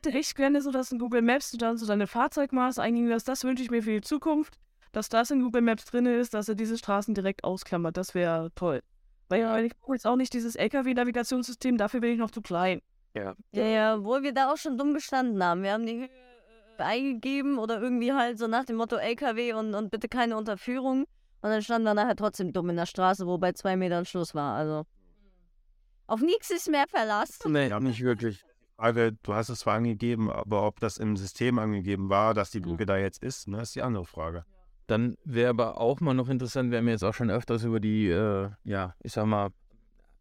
hätte 0.06 0.18
echt 0.18 0.36
gerne 0.36 0.62
so, 0.62 0.70
dass 0.70 0.92
in 0.92 0.98
Google 0.98 1.22
Maps 1.22 1.50
du 1.50 1.56
dann 1.56 1.76
so 1.76 1.86
deine 1.86 2.06
Fahrzeugmaß 2.06 2.78
eingehen 2.78 3.08
lässt. 3.08 3.28
Das 3.28 3.44
wünsche 3.44 3.62
ich 3.62 3.70
mir 3.70 3.82
für 3.82 3.92
die 3.92 4.00
Zukunft, 4.00 4.58
dass 4.92 5.08
das 5.08 5.30
in 5.30 5.42
Google 5.42 5.62
Maps 5.62 5.84
drin 5.84 6.06
ist, 6.06 6.34
dass 6.34 6.48
er 6.48 6.54
diese 6.54 6.78
Straßen 6.78 7.14
direkt 7.14 7.44
ausklammert. 7.44 7.96
Das 7.96 8.14
wäre 8.14 8.50
toll. 8.54 8.82
Weil 9.28 9.40
ja, 9.40 9.58
ich 9.58 9.76
brauche 9.76 9.94
jetzt 9.94 10.06
auch 10.06 10.16
nicht 10.16 10.32
dieses 10.32 10.54
LKW-Navigationssystem, 10.54 11.76
dafür 11.76 12.00
bin 12.00 12.12
ich 12.12 12.18
noch 12.18 12.30
zu 12.30 12.42
klein. 12.42 12.80
Ja. 13.14 13.34
Ja, 13.52 13.64
ja, 13.64 14.04
wo 14.04 14.22
wir 14.22 14.32
da 14.32 14.52
auch 14.52 14.56
schon 14.56 14.78
dumm 14.78 14.94
gestanden 14.94 15.42
haben. 15.42 15.62
Wir 15.62 15.72
haben 15.72 15.86
die 15.86 16.00
Höhe 16.00 16.08
äh, 16.78 16.82
eingegeben 16.82 17.58
oder 17.58 17.80
irgendwie 17.80 18.12
halt 18.12 18.38
so 18.38 18.46
nach 18.46 18.64
dem 18.64 18.76
Motto 18.76 18.96
LKW 18.96 19.54
und, 19.54 19.74
und 19.74 19.90
bitte 19.90 20.08
keine 20.08 20.36
Unterführung. 20.36 21.06
Und 21.40 21.50
dann 21.50 21.62
standen 21.62 21.86
wir 21.86 21.94
nachher 21.94 22.16
trotzdem 22.16 22.52
dumm 22.52 22.70
in 22.70 22.76
der 22.76 22.86
Straße, 22.86 23.26
wo 23.26 23.38
bei 23.38 23.52
zwei 23.52 23.76
Metern 23.76 24.04
Schluss 24.04 24.34
war. 24.34 24.56
Also. 24.56 24.86
Auf 26.06 26.20
nichts 26.20 26.50
ist 26.50 26.70
mehr 26.70 26.86
Verlass. 26.88 27.38
Nee, 27.46 27.68
nicht 27.80 28.02
wirklich. 28.02 28.44
Frage, 28.76 29.12
du 29.22 29.34
hast 29.34 29.48
es 29.48 29.60
zwar 29.60 29.74
angegeben, 29.76 30.30
aber 30.30 30.66
ob 30.66 30.80
das 30.80 30.98
im 30.98 31.16
System 31.16 31.58
angegeben 31.58 32.10
war, 32.10 32.34
dass 32.34 32.50
die 32.50 32.60
Brücke 32.60 32.84
da 32.84 32.96
jetzt 32.96 33.22
ist, 33.22 33.48
ne, 33.48 33.62
ist 33.62 33.74
die 33.74 33.82
andere 33.82 34.04
Frage. 34.04 34.44
Dann 34.86 35.16
wäre 35.24 35.50
aber 35.50 35.80
auch 35.80 36.00
mal 36.00 36.14
noch 36.14 36.28
interessant, 36.28 36.70
wir 36.70 36.78
haben 36.78 36.88
jetzt 36.88 37.02
auch 37.02 37.14
schon 37.14 37.30
öfters 37.30 37.64
über 37.64 37.80
die, 37.80 38.08
äh, 38.08 38.50
ja, 38.64 38.94
ich 39.02 39.12
sag 39.12 39.26
mal, 39.26 39.48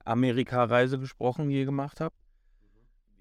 Amerika-Reise 0.05 0.99
gesprochen, 0.99 1.49
die 1.49 1.59
ihr 1.59 1.65
gemacht 1.65 1.99
habt. 1.99 2.15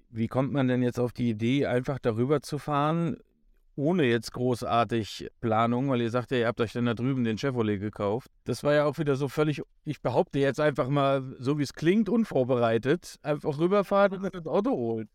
Wie 0.09 0.27
kommt 0.27 0.53
man 0.53 0.67
denn 0.67 0.81
jetzt 0.81 0.99
auf 0.99 1.11
die 1.11 1.29
Idee, 1.29 1.65
einfach 1.65 1.99
darüber 1.99 2.41
zu 2.41 2.57
fahren, 2.57 3.17
ohne 3.75 4.03
jetzt 4.03 4.31
großartig 4.33 5.29
Planung, 5.41 5.89
weil 5.89 6.01
ihr 6.01 6.09
sagt 6.09 6.31
ja, 6.31 6.37
ihr 6.37 6.47
habt 6.47 6.61
euch 6.61 6.73
dann 6.73 6.85
da 6.85 6.93
drüben 6.93 7.23
den 7.23 7.37
Chevrolet 7.37 7.79
gekauft. 7.79 8.31
Das 8.45 8.63
war 8.63 8.73
ja 8.73 8.85
auch 8.85 8.97
wieder 8.97 9.15
so 9.15 9.27
völlig, 9.27 9.61
ich 9.83 10.01
behaupte 10.01 10.39
jetzt 10.39 10.59
einfach 10.59 10.87
mal, 10.87 11.35
so 11.39 11.57
wie 11.59 11.63
es 11.63 11.73
klingt, 11.73 12.09
unvorbereitet, 12.09 13.17
einfach 13.21 13.59
rüberfahren 13.59 14.23
und 14.23 14.35
das 14.35 14.47
Auto 14.47 14.71
holen. 14.71 15.09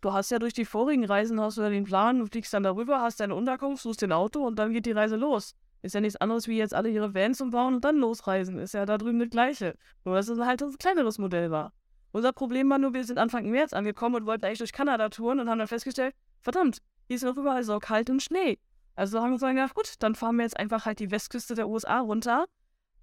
Du 0.00 0.12
hast 0.12 0.30
ja 0.30 0.38
durch 0.38 0.52
die 0.52 0.64
vorigen 0.64 1.04
Reisen 1.04 1.40
hast 1.40 1.58
du 1.58 1.62
ja 1.62 1.70
den 1.70 1.84
Plan, 1.84 2.18
du 2.18 2.26
fliegst 2.26 2.52
dann 2.52 2.64
darüber, 2.64 3.00
hast 3.00 3.20
deine 3.20 3.34
Unterkunft, 3.34 3.82
suchst 3.82 4.02
den 4.02 4.12
Auto 4.12 4.44
und 4.44 4.58
dann 4.58 4.72
geht 4.72 4.86
die 4.86 4.92
Reise 4.92 5.16
los. 5.16 5.54
Ist 5.82 5.94
ja 5.94 6.00
nichts 6.00 6.16
anderes 6.16 6.46
wie 6.48 6.58
jetzt 6.58 6.74
alle 6.74 6.90
ihre 6.90 7.14
Vans 7.14 7.40
umbauen 7.40 7.74
und 7.74 7.84
dann 7.84 7.96
losreisen. 7.96 8.58
Ist 8.58 8.74
ja 8.74 8.86
da 8.86 8.98
drüben 8.98 9.18
das 9.18 9.30
Gleiche. 9.30 9.76
Nur 10.04 10.14
dass 10.14 10.28
es 10.28 10.38
halt 10.38 10.62
ein 10.62 10.76
kleineres 10.78 11.18
Modell 11.18 11.50
war. 11.50 11.72
Unser 12.12 12.32
Problem 12.32 12.68
war 12.70 12.78
nur, 12.78 12.94
wir 12.94 13.04
sind 13.04 13.18
Anfang 13.18 13.50
März 13.50 13.72
angekommen 13.72 14.16
und 14.16 14.26
wollten 14.26 14.44
eigentlich 14.44 14.58
durch 14.58 14.72
Kanada 14.72 15.08
touren 15.08 15.40
und 15.40 15.48
haben 15.48 15.58
dann 15.58 15.66
festgestellt, 15.66 16.14
verdammt, 16.40 16.78
hier 17.12 17.16
ist 17.16 17.24
noch 17.24 17.36
überall 17.36 17.62
so 17.62 17.78
kalt 17.78 18.08
und 18.08 18.22
Schnee. 18.22 18.58
Also 18.94 19.20
haben 19.20 19.30
wir 19.30 19.34
uns 19.34 19.42
gedacht, 19.42 19.74
gut, 19.74 19.94
dann 19.98 20.14
fahren 20.14 20.36
wir 20.36 20.44
jetzt 20.44 20.58
einfach 20.58 20.86
halt 20.86 20.98
die 20.98 21.10
Westküste 21.10 21.54
der 21.54 21.68
USA 21.68 22.00
runter 22.00 22.46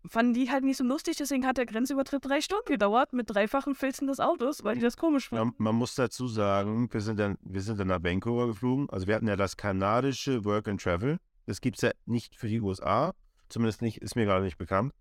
fanden 0.06 0.34
die 0.34 0.50
halt 0.50 0.64
nicht 0.64 0.78
so 0.78 0.84
lustig, 0.84 1.18
deswegen 1.18 1.46
hat 1.46 1.58
der 1.58 1.66
Grenzübertritt 1.66 2.26
drei 2.26 2.42
Stunden 2.42 2.72
gedauert 2.72 3.14
mit 3.14 3.30
dreifachen 3.30 3.76
Filzen 3.76 4.08
des 4.08 4.20
Autos, 4.20 4.64
weil 4.64 4.76
die 4.76 4.82
das 4.82 4.98
komisch 4.98 5.30
fanden. 5.30 5.50
Ja, 5.50 5.54
man 5.58 5.76
muss 5.76 5.96
dazu 5.96 6.28
sagen, 6.28 6.92
wir 6.92 7.02
sind, 7.02 7.20
dann, 7.20 7.38
wir 7.42 7.62
sind 7.62 7.80
dann 7.80 7.88
nach 7.88 8.04
Vancouver 8.04 8.48
geflogen. 8.48 8.90
Also 8.90 9.08
wir 9.08 9.16
hatten 9.16 9.28
ja 9.28 9.36
das 9.36 9.58
kanadische 9.58 10.46
Work 10.46 10.68
and 10.68 10.82
Travel. 10.82 11.18
Das 11.46 11.62
gibt 11.62 11.78
es 11.78 11.82
ja 11.82 11.92
nicht 12.06 12.36
für 12.36 12.48
die 12.48 12.62
USA. 12.62 13.14
Zumindest 13.50 13.82
nicht, 13.82 13.98
ist 13.98 14.16
mir 14.16 14.26
gerade 14.26 14.46
nicht 14.46 14.58
bekannt. 14.58 14.94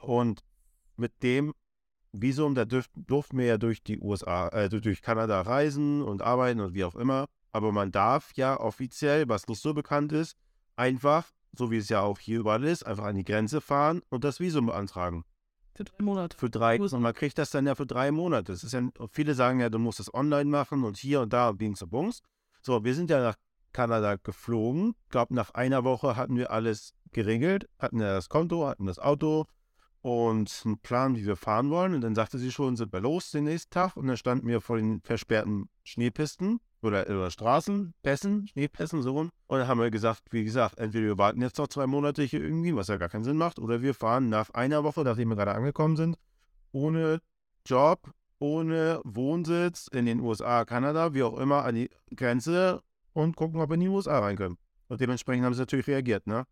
Und 0.00 0.40
mit 0.96 1.12
dem 1.22 1.52
Visum, 2.12 2.54
da 2.54 2.64
dürf, 2.64 2.86
durften 2.96 3.38
wir 3.38 3.46
ja 3.46 3.58
durch 3.58 3.82
die 3.82 4.00
USA, 4.00 4.48
äh, 4.48 4.68
durch 4.68 5.02
Kanada 5.02 5.42
reisen 5.42 6.02
und 6.02 6.22
arbeiten 6.22 6.60
und 6.60 6.74
wie 6.74 6.84
auch 6.84 6.96
immer. 6.96 7.26
Aber 7.56 7.72
man 7.72 7.90
darf 7.90 8.34
ja 8.34 8.60
offiziell, 8.60 9.30
was 9.30 9.48
nicht 9.48 9.62
so 9.62 9.72
bekannt 9.72 10.12
ist, 10.12 10.36
einfach 10.76 11.32
so 11.56 11.70
wie 11.70 11.78
es 11.78 11.88
ja 11.88 12.02
auch 12.02 12.18
hier 12.18 12.40
überall 12.40 12.62
ist, 12.64 12.84
einfach 12.84 13.04
an 13.04 13.16
die 13.16 13.24
Grenze 13.24 13.62
fahren 13.62 14.02
und 14.10 14.24
das 14.24 14.40
Visum 14.40 14.66
beantragen. 14.66 15.24
Für 15.74 15.84
drei 15.84 16.04
Monate. 16.04 16.36
Für 16.36 16.50
drei, 16.50 16.78
und 16.78 17.00
man 17.00 17.14
kriegt 17.14 17.38
das 17.38 17.48
dann 17.48 17.66
ja 17.66 17.74
für 17.74 17.86
drei 17.86 18.10
Monate. 18.10 18.52
Das 18.52 18.62
ist 18.62 18.74
ja, 18.74 18.82
viele 19.10 19.32
sagen 19.32 19.60
ja, 19.60 19.70
du 19.70 19.78
musst 19.78 20.00
das 20.00 20.12
online 20.12 20.50
machen 20.50 20.84
und 20.84 20.98
hier 20.98 21.22
und 21.22 21.32
da 21.32 21.48
und 21.48 21.56
Bings 21.56 21.80
und 21.80 21.88
Bungs. 21.88 22.20
So, 22.60 22.84
wir 22.84 22.94
sind 22.94 23.08
ja 23.08 23.22
nach 23.22 23.36
Kanada 23.72 24.16
geflogen. 24.16 24.94
Ich 25.04 25.08
glaube, 25.08 25.34
nach 25.34 25.52
einer 25.52 25.82
Woche 25.82 26.14
hatten 26.14 26.36
wir 26.36 26.50
alles 26.50 26.92
geregelt, 27.12 27.70
hatten 27.78 28.00
ja 28.00 28.12
das 28.12 28.28
Konto, 28.28 28.66
hatten 28.66 28.84
das 28.84 28.98
Auto 28.98 29.46
und 30.02 30.62
einen 30.66 30.78
Plan, 30.80 31.16
wie 31.16 31.24
wir 31.24 31.36
fahren 31.36 31.70
wollen. 31.70 31.94
Und 31.94 32.02
dann 32.02 32.14
sagte 32.14 32.36
sie 32.36 32.52
schon, 32.52 32.76
sind 32.76 32.92
wir 32.92 33.00
los 33.00 33.30
den 33.30 33.44
nächsten 33.44 33.70
Tag. 33.70 33.96
Und 33.96 34.08
dann 34.08 34.18
standen 34.18 34.46
wir 34.46 34.60
vor 34.60 34.76
den 34.76 35.00
versperrten 35.00 35.70
Schneepisten 35.84 36.60
oder, 36.82 37.08
oder 37.08 37.30
Straßen, 37.30 37.94
Pässen, 38.02 38.48
Schneepässen, 38.48 39.02
so 39.02 39.12
rum. 39.12 39.30
Und 39.46 39.58
dann 39.58 39.68
haben 39.68 39.80
wir 39.80 39.90
gesagt, 39.90 40.22
wie 40.30 40.44
gesagt, 40.44 40.78
entweder 40.78 41.06
wir 41.06 41.18
warten 41.18 41.40
jetzt 41.42 41.58
noch 41.58 41.68
zwei 41.68 41.86
Monate 41.86 42.22
hier 42.22 42.40
irgendwie, 42.40 42.74
was 42.74 42.88
ja 42.88 42.96
gar 42.96 43.08
keinen 43.08 43.24
Sinn 43.24 43.36
macht, 43.36 43.58
oder 43.58 43.82
wir 43.82 43.94
fahren 43.94 44.28
nach 44.28 44.50
einer 44.50 44.84
Woche, 44.84 45.02
nachdem 45.02 45.28
wir 45.28 45.36
gerade 45.36 45.54
angekommen 45.54 45.96
sind, 45.96 46.16
ohne 46.72 47.20
Job, 47.64 48.10
ohne 48.38 49.00
Wohnsitz 49.04 49.88
in 49.88 50.06
den 50.06 50.20
USA, 50.20 50.64
Kanada, 50.64 51.14
wie 51.14 51.22
auch 51.22 51.38
immer, 51.38 51.64
an 51.64 51.74
die 51.74 51.90
Grenze 52.14 52.82
und 53.12 53.36
gucken, 53.36 53.60
ob 53.60 53.70
wir 53.70 53.74
in 53.74 53.80
die 53.80 53.88
USA 53.88 54.18
rein 54.18 54.36
können. 54.36 54.58
Und 54.88 55.00
dementsprechend 55.00 55.44
haben 55.44 55.54
sie 55.54 55.60
natürlich 55.60 55.86
reagiert, 55.86 56.26
ne? 56.26 56.44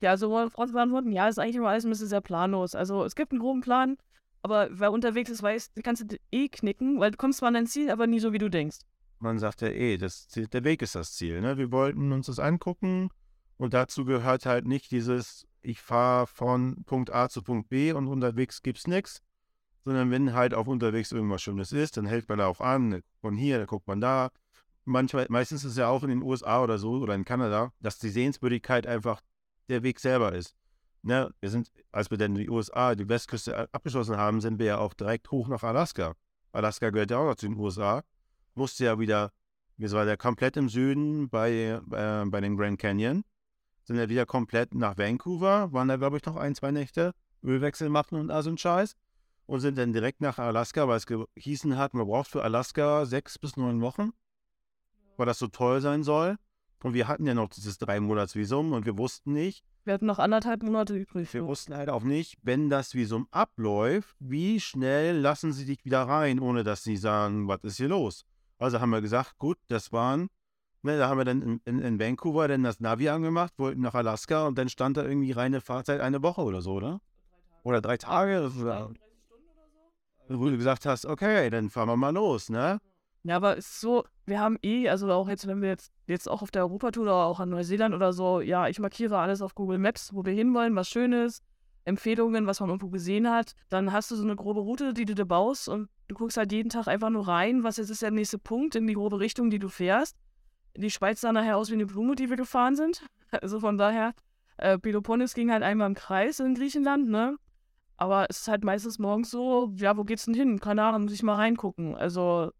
Ja, 0.00 0.10
also 0.10 0.48
Front 0.48 0.72
beantworten, 0.72 1.12
ja, 1.12 1.28
ist 1.28 1.38
eigentlich 1.38 1.56
immer 1.56 1.68
alles 1.68 1.84
ein 1.84 1.90
bisschen 1.90 2.08
sehr 2.08 2.22
planlos. 2.22 2.74
Also 2.74 3.04
es 3.04 3.14
gibt 3.14 3.32
einen 3.32 3.40
groben 3.40 3.60
Plan, 3.60 3.98
aber 4.40 4.68
wer 4.70 4.92
unterwegs 4.92 5.28
ist, 5.28 5.42
weiß, 5.42 5.72
kannst 5.82 6.10
du 6.10 6.16
eh 6.32 6.48
knicken, 6.48 6.98
weil 6.98 7.10
du 7.10 7.18
kommst 7.18 7.40
zwar 7.40 7.48
an 7.48 7.54
dein 7.54 7.66
Ziel, 7.66 7.90
aber 7.90 8.06
nie 8.06 8.18
so, 8.18 8.32
wie 8.32 8.38
du 8.38 8.48
denkst 8.48 8.78
man 9.20 9.38
sagt 9.38 9.60
ja 9.60 9.68
eh, 9.68 9.96
das, 9.96 10.28
der 10.28 10.64
Weg 10.64 10.82
ist 10.82 10.94
das 10.94 11.14
Ziel. 11.14 11.40
Ne? 11.40 11.58
Wir 11.58 11.70
wollten 11.70 12.12
uns 12.12 12.26
das 12.26 12.38
angucken 12.38 13.10
und 13.56 13.74
dazu 13.74 14.04
gehört 14.04 14.46
halt 14.46 14.66
nicht 14.66 14.90
dieses, 14.90 15.46
ich 15.62 15.80
fahre 15.80 16.26
von 16.26 16.82
Punkt 16.84 17.12
A 17.12 17.28
zu 17.28 17.42
Punkt 17.42 17.68
B 17.68 17.92
und 17.92 18.08
unterwegs 18.08 18.62
gibt 18.62 18.78
es 18.78 18.86
nichts, 18.86 19.22
sondern 19.84 20.10
wenn 20.10 20.34
halt 20.34 20.54
auf 20.54 20.66
unterwegs 20.66 21.12
irgendwas 21.12 21.42
Schönes 21.42 21.72
ist, 21.72 21.96
dann 21.96 22.06
hält 22.06 22.28
man 22.28 22.38
da 22.38 22.46
auch 22.46 22.60
an, 22.60 23.02
von 23.20 23.36
hier, 23.36 23.58
dann 23.58 23.66
guckt 23.66 23.86
man 23.86 24.00
da. 24.00 24.30
Manchmal, 24.84 25.26
meistens 25.28 25.64
ist 25.64 25.72
es 25.72 25.76
ja 25.76 25.88
auch 25.88 26.02
in 26.02 26.08
den 26.08 26.22
USA 26.22 26.62
oder 26.62 26.78
so 26.78 26.92
oder 26.92 27.14
in 27.14 27.24
Kanada, 27.24 27.72
dass 27.80 27.98
die 27.98 28.08
Sehenswürdigkeit 28.08 28.86
einfach 28.86 29.20
der 29.68 29.82
Weg 29.82 30.00
selber 30.00 30.32
ist. 30.32 30.54
Ne? 31.02 31.32
Wir 31.40 31.50
sind, 31.50 31.70
als 31.92 32.10
wir 32.10 32.18
dann 32.18 32.34
die 32.34 32.48
USA, 32.48 32.94
die 32.94 33.08
Westküste 33.08 33.72
abgeschlossen 33.72 34.16
haben, 34.16 34.40
sind 34.40 34.58
wir 34.58 34.66
ja 34.66 34.78
auch 34.78 34.94
direkt 34.94 35.30
hoch 35.30 35.48
nach 35.48 35.62
Alaska. 35.62 36.14
Alaska 36.52 36.90
gehört 36.90 37.10
ja 37.10 37.18
auch 37.18 37.26
noch 37.26 37.36
zu 37.36 37.46
den 37.46 37.56
USA, 37.56 38.02
musste 38.60 38.84
ja 38.84 38.98
wieder, 38.98 39.32
wir 39.78 39.90
waren 39.90 40.06
ja 40.06 40.16
komplett 40.16 40.56
im 40.58 40.68
Süden 40.68 41.30
bei, 41.30 41.50
äh, 41.50 42.24
bei 42.26 42.40
den 42.42 42.58
Grand 42.58 42.78
Canyon, 42.78 43.24
sind 43.84 43.96
ja 43.96 44.08
wieder 44.10 44.26
komplett 44.26 44.74
nach 44.74 44.98
Vancouver, 44.98 45.72
waren 45.72 45.88
da, 45.88 45.96
glaube 45.96 46.18
ich, 46.18 46.24
noch 46.26 46.36
ein, 46.36 46.54
zwei 46.54 46.70
Nächte, 46.70 47.14
Ölwechsel 47.42 47.88
machen 47.88 48.20
und 48.20 48.30
all 48.30 48.42
so 48.42 48.50
ein 48.50 48.58
Scheiß. 48.58 48.94
Und 49.46 49.60
sind 49.60 49.78
dann 49.78 49.92
direkt 49.92 50.20
nach 50.20 50.38
Alaska, 50.38 50.86
weil 50.86 50.98
es 50.98 51.06
gehießen 51.06 51.76
hat, 51.76 51.94
man 51.94 52.06
braucht 52.06 52.28
für 52.28 52.44
Alaska 52.44 53.04
sechs 53.04 53.36
bis 53.36 53.56
neun 53.56 53.80
Wochen, 53.80 54.12
weil 55.16 55.26
das 55.26 55.40
so 55.40 55.48
toll 55.48 55.80
sein 55.80 56.04
soll. 56.04 56.36
Und 56.84 56.94
wir 56.94 57.08
hatten 57.08 57.26
ja 57.26 57.34
noch 57.34 57.48
dieses 57.48 57.78
drei 57.78 57.98
Monats 57.98 58.36
Visum 58.36 58.72
und 58.72 58.86
wir 58.86 58.96
wussten 58.96 59.32
nicht, 59.32 59.64
Wir 59.84 59.94
hatten 59.94 60.06
noch 60.06 60.18
anderthalb 60.20 60.62
Monate 60.62 60.94
übrig. 60.94 61.32
wir 61.34 61.46
wussten 61.46 61.74
halt 61.74 61.88
auch 61.88 62.04
nicht, 62.04 62.36
wenn 62.42 62.70
das 62.70 62.94
Visum 62.94 63.26
abläuft, 63.32 64.14
wie 64.20 64.60
schnell 64.60 65.18
lassen 65.18 65.52
sie 65.52 65.64
dich 65.64 65.84
wieder 65.84 66.02
rein, 66.02 66.38
ohne 66.38 66.62
dass 66.62 66.84
sie 66.84 66.96
sagen, 66.96 67.48
was 67.48 67.64
ist 67.64 67.78
hier 67.78 67.88
los? 67.88 68.24
Also 68.60 68.78
haben 68.80 68.90
wir 68.90 69.00
gesagt, 69.00 69.38
gut, 69.38 69.56
das 69.68 69.90
waren, 69.90 70.28
ne, 70.82 70.98
da 70.98 71.08
haben 71.08 71.16
wir 71.16 71.24
dann 71.24 71.40
in, 71.40 71.60
in, 71.64 71.80
in 71.80 71.98
Vancouver 71.98 72.46
dann 72.46 72.62
das 72.62 72.78
Navi 72.78 73.08
angemacht, 73.08 73.54
wollten 73.56 73.80
nach 73.80 73.94
Alaska 73.94 74.46
und 74.46 74.58
dann 74.58 74.68
stand 74.68 74.98
da 74.98 75.02
irgendwie 75.02 75.32
reine 75.32 75.62
Fahrzeit 75.62 76.00
eine 76.02 76.22
Woche 76.22 76.42
oder 76.42 76.60
so, 76.60 76.74
oder? 76.74 77.00
Oder 77.62 77.80
drei 77.80 77.96
Tage. 77.96 78.52
Oder, 78.60 78.90
wo 80.28 80.44
du 80.44 80.56
gesagt 80.58 80.84
hast, 80.84 81.06
okay, 81.06 81.48
dann 81.48 81.70
fahren 81.70 81.88
wir 81.88 81.96
mal 81.96 82.14
los, 82.14 82.50
ne? 82.50 82.80
Ja, 83.22 83.36
aber 83.36 83.56
es 83.56 83.66
ist 83.66 83.80
so, 83.80 84.04
wir 84.26 84.40
haben 84.40 84.58
eh, 84.62 84.88
also 84.88 85.10
auch 85.10 85.28
jetzt, 85.28 85.46
wenn 85.46 85.62
wir 85.62 85.70
jetzt, 85.70 85.90
jetzt 86.06 86.28
auch 86.28 86.42
auf 86.42 86.50
der 86.50 86.62
Europatour 86.62 87.04
oder 87.04 87.14
auch 87.14 87.40
an 87.40 87.48
Neuseeland 87.48 87.94
oder 87.94 88.12
so, 88.12 88.40
ja, 88.40 88.68
ich 88.68 88.78
markiere 88.78 89.18
alles 89.18 89.40
auf 89.42 89.54
Google 89.54 89.78
Maps, 89.78 90.14
wo 90.14 90.24
wir 90.24 90.32
hinwollen, 90.32 90.76
was 90.76 90.88
Schönes, 90.88 91.42
Empfehlungen, 91.84 92.46
was 92.46 92.60
man 92.60 92.68
irgendwo 92.68 92.88
gesehen 92.88 93.28
hat. 93.30 93.54
Dann 93.68 93.92
hast 93.92 94.10
du 94.10 94.16
so 94.16 94.22
eine 94.22 94.36
grobe 94.36 94.60
Route, 94.60 94.92
die 94.94 95.04
du 95.04 95.14
dir 95.14 95.24
baust 95.24 95.68
und 95.68 95.88
du 96.08 96.14
guckst 96.14 96.36
halt 96.36 96.52
jeden 96.52 96.70
Tag 96.70 96.88
einfach 96.88 97.10
nur 97.10 97.26
rein, 97.28 97.64
was 97.64 97.76
jetzt 97.76 97.90
ist 97.90 98.02
der 98.02 98.10
nächste 98.10 98.38
Punkt 98.38 98.74
in 98.74 98.86
die 98.86 98.94
grobe 98.94 99.20
Richtung, 99.20 99.50
die 99.50 99.58
du 99.58 99.68
fährst. 99.68 100.16
Die 100.76 100.90
Schweiz 100.90 101.20
sah 101.20 101.32
nachher 101.32 101.56
aus 101.56 101.70
wie 101.70 101.74
eine 101.74 101.86
Blume, 101.86 102.14
die 102.14 102.30
wir 102.30 102.36
gefahren 102.36 102.76
sind. 102.76 103.04
Also 103.42 103.60
von 103.60 103.78
daher, 103.78 104.12
äh, 104.56 104.76
Peloponnes 104.76 105.34
ging 105.34 105.52
halt 105.52 105.62
einmal 105.62 105.86
im 105.86 105.94
Kreis 105.94 106.40
in 106.40 106.56
Griechenland, 106.56 107.08
ne? 107.08 107.36
Aber 107.96 108.26
es 108.28 108.40
ist 108.40 108.48
halt 108.48 108.64
meistens 108.64 108.98
morgens 108.98 109.30
so, 109.30 109.72
ja, 109.76 109.96
wo 109.96 110.02
geht's 110.02 110.24
denn 110.24 110.34
hin? 110.34 110.58
Keine 110.58 110.82
Ahnung, 110.82 111.02
muss 111.02 111.12
ich 111.12 111.22
mal 111.22 111.36
reingucken. 111.36 111.94
Also 111.94 112.50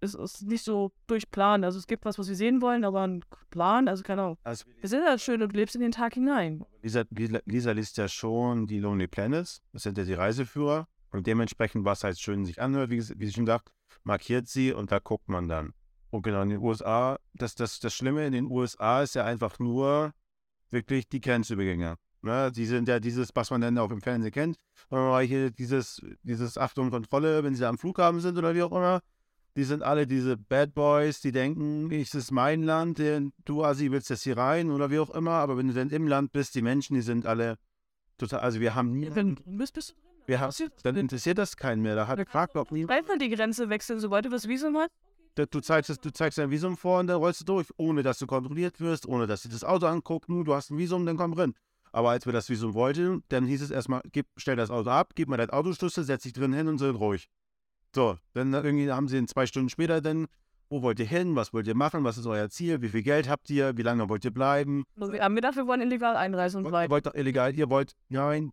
es 0.00 0.14
ist 0.14 0.42
nicht 0.42 0.64
so 0.64 0.92
durchplant. 1.06 1.64
Also 1.64 1.78
es 1.78 1.86
gibt 1.86 2.04
was, 2.04 2.18
was 2.18 2.28
wir 2.28 2.36
sehen 2.36 2.62
wollen, 2.62 2.84
aber 2.84 3.06
ein 3.06 3.24
Plan, 3.50 3.88
also 3.88 4.02
keine 4.02 4.22
Ahnung. 4.22 4.38
Also, 4.44 4.64
Es 4.80 4.92
ist 4.92 5.04
halt 5.04 5.20
schön 5.20 5.42
und 5.42 5.52
lebst 5.54 5.74
in 5.74 5.80
den 5.80 5.92
Tag 5.92 6.14
hinein. 6.14 6.64
Lisa, 6.82 7.04
Lisa, 7.10 7.40
Lisa 7.44 7.72
liest 7.72 7.96
ja 7.96 8.08
schon 8.08 8.66
die 8.66 8.78
Lonely 8.78 9.08
Planets, 9.08 9.62
das 9.72 9.82
sind 9.82 9.98
ja 9.98 10.04
die 10.04 10.14
Reiseführer. 10.14 10.88
Und 11.10 11.26
dementsprechend, 11.26 11.84
was 11.84 12.04
halt 12.04 12.18
schön 12.18 12.44
sich 12.44 12.60
anhört, 12.60 12.90
wie, 12.90 12.98
wie 12.98 13.26
sie 13.26 13.32
schon 13.32 13.46
sagt, 13.46 13.70
markiert 14.04 14.46
sie 14.46 14.72
und 14.72 14.92
da 14.92 14.98
guckt 14.98 15.28
man 15.28 15.48
dann. 15.48 15.72
Und 16.10 16.22
genau 16.22 16.42
in 16.42 16.50
den 16.50 16.60
USA, 16.60 17.18
das, 17.34 17.54
das, 17.54 17.80
das 17.80 17.94
Schlimme 17.94 18.26
in 18.26 18.32
den 18.32 18.46
USA 18.46 19.02
ist 19.02 19.14
ja 19.14 19.24
einfach 19.24 19.58
nur 19.58 20.12
wirklich 20.70 21.08
die 21.08 21.20
Grenzübergänge. 21.20 21.96
Ne? 22.22 22.52
Die 22.52 22.66
sind 22.66 22.88
ja 22.88 23.00
dieses, 23.00 23.30
was 23.34 23.50
man 23.50 23.60
dann 23.60 23.78
auf 23.78 23.90
dem 23.90 24.00
Fernsehen 24.00 24.32
kennt. 24.32 24.58
Äh, 24.90 25.20
hier 25.20 25.50
dieses, 25.50 26.02
dieses 26.22 26.58
Achtung 26.58 26.90
Kontrolle, 26.90 27.44
wenn 27.44 27.54
sie 27.54 27.60
da 27.60 27.68
am 27.68 27.78
Flughafen 27.78 28.20
sind 28.20 28.36
oder 28.36 28.54
wie 28.54 28.62
auch 28.62 28.72
immer. 28.72 29.00
Die 29.58 29.64
sind 29.64 29.82
alle 29.82 30.06
diese 30.06 30.36
Bad 30.36 30.72
Boys, 30.72 31.20
die 31.20 31.32
denken, 31.32 31.90
es 31.90 32.14
ist 32.14 32.30
mein 32.30 32.62
Land, 32.62 33.02
du 33.44 33.64
Asi 33.64 33.90
willst 33.90 34.08
jetzt 34.08 34.22
hier 34.22 34.36
rein 34.36 34.70
oder 34.70 34.88
wie 34.92 35.00
auch 35.00 35.10
immer. 35.10 35.32
Aber 35.32 35.56
wenn 35.56 35.66
du 35.66 35.74
dann 35.74 35.90
im 35.90 36.06
Land 36.06 36.30
bist, 36.30 36.54
die 36.54 36.62
Menschen, 36.62 36.94
die 36.94 37.00
sind 37.00 37.26
alle 37.26 37.58
total, 38.18 38.38
also 38.38 38.60
wir 38.60 38.76
haben 38.76 38.92
nie, 38.92 39.10
Wenn 39.12 39.34
du 39.34 39.42
drin 39.42 39.58
bist, 39.58 39.74
bist 39.74 39.90
du 39.90 39.94
drin. 39.94 40.22
wir 40.26 40.38
haben, 40.38 40.54
dann 40.84 40.94
interessiert 40.94 41.38
das 41.38 41.56
keinen 41.56 41.82
mehr. 41.82 41.96
Da 41.96 42.06
hat 42.06 42.20
fragt 42.28 42.54
doch 42.54 42.70
nie. 42.70 42.86
Einfach 42.88 43.18
die 43.18 43.30
Grenze 43.30 43.68
wechseln, 43.68 43.98
sobald 43.98 44.26
du 44.26 44.28
das 44.28 44.46
Visum 44.46 44.76
hast. 44.76 44.92
Du, 45.34 45.60
zeigst, 45.60 46.04
du 46.04 46.12
zeigst 46.12 46.38
dein 46.38 46.52
Visum 46.52 46.76
vor 46.76 47.00
und 47.00 47.08
dann 47.08 47.16
rollst 47.16 47.40
du 47.40 47.44
durch, 47.44 47.66
ohne 47.78 48.04
dass 48.04 48.20
du 48.20 48.28
kontrolliert 48.28 48.78
wirst, 48.78 49.08
ohne 49.08 49.26
dass 49.26 49.42
sie 49.42 49.48
das 49.48 49.64
Auto 49.64 49.86
anguckt. 49.86 50.28
Nur 50.28 50.44
du 50.44 50.54
hast 50.54 50.70
ein 50.70 50.78
Visum, 50.78 51.04
dann 51.04 51.16
komm 51.16 51.34
drin. 51.34 51.54
Aber 51.90 52.10
als 52.10 52.26
wir 52.26 52.32
das 52.32 52.48
Visum 52.48 52.74
wollten, 52.74 53.24
dann 53.28 53.44
hieß 53.44 53.62
es 53.62 53.72
erstmal, 53.72 54.02
gib, 54.12 54.28
stell 54.36 54.54
das 54.54 54.70
Auto 54.70 54.90
ab, 54.90 55.14
gib 55.16 55.28
mal 55.28 55.36
deinen 55.36 55.50
Autoschlüssel, 55.50 56.04
setz 56.04 56.22
dich 56.22 56.32
drin 56.32 56.52
hin 56.52 56.68
und 56.68 56.78
sind 56.78 56.94
ruhig. 56.94 57.28
So, 57.94 58.16
dann 58.34 58.52
irgendwie 58.52 58.90
haben 58.90 59.08
sie 59.08 59.16
ihn 59.18 59.28
zwei 59.28 59.46
Stunden 59.46 59.68
später 59.68 60.00
dann, 60.00 60.26
wo 60.70 60.82
wollt 60.82 61.00
ihr 61.00 61.06
hin, 61.06 61.34
was 61.36 61.52
wollt 61.54 61.66
ihr 61.66 61.74
machen, 61.74 62.04
was 62.04 62.18
ist 62.18 62.26
euer 62.26 62.50
Ziel, 62.50 62.82
wie 62.82 62.88
viel 62.88 63.02
Geld 63.02 63.28
habt 63.28 63.48
ihr, 63.50 63.76
wie 63.76 63.82
lange 63.82 64.08
wollt 64.08 64.24
ihr 64.24 64.30
bleiben? 64.30 64.84
Also 65.00 65.12
wir 65.12 65.22
haben 65.24 65.34
gedacht, 65.34 65.56
wir 65.56 65.66
wollen 65.66 65.80
illegal 65.80 66.16
einreisen 66.16 66.58
und 66.58 66.66
Ihr 66.66 66.70
bleiben. 66.70 66.90
wollt 66.90 67.06
doch 67.06 67.14
illegal, 67.14 67.54
ihr 67.54 67.70
wollt, 67.70 67.94
nein, 68.10 68.52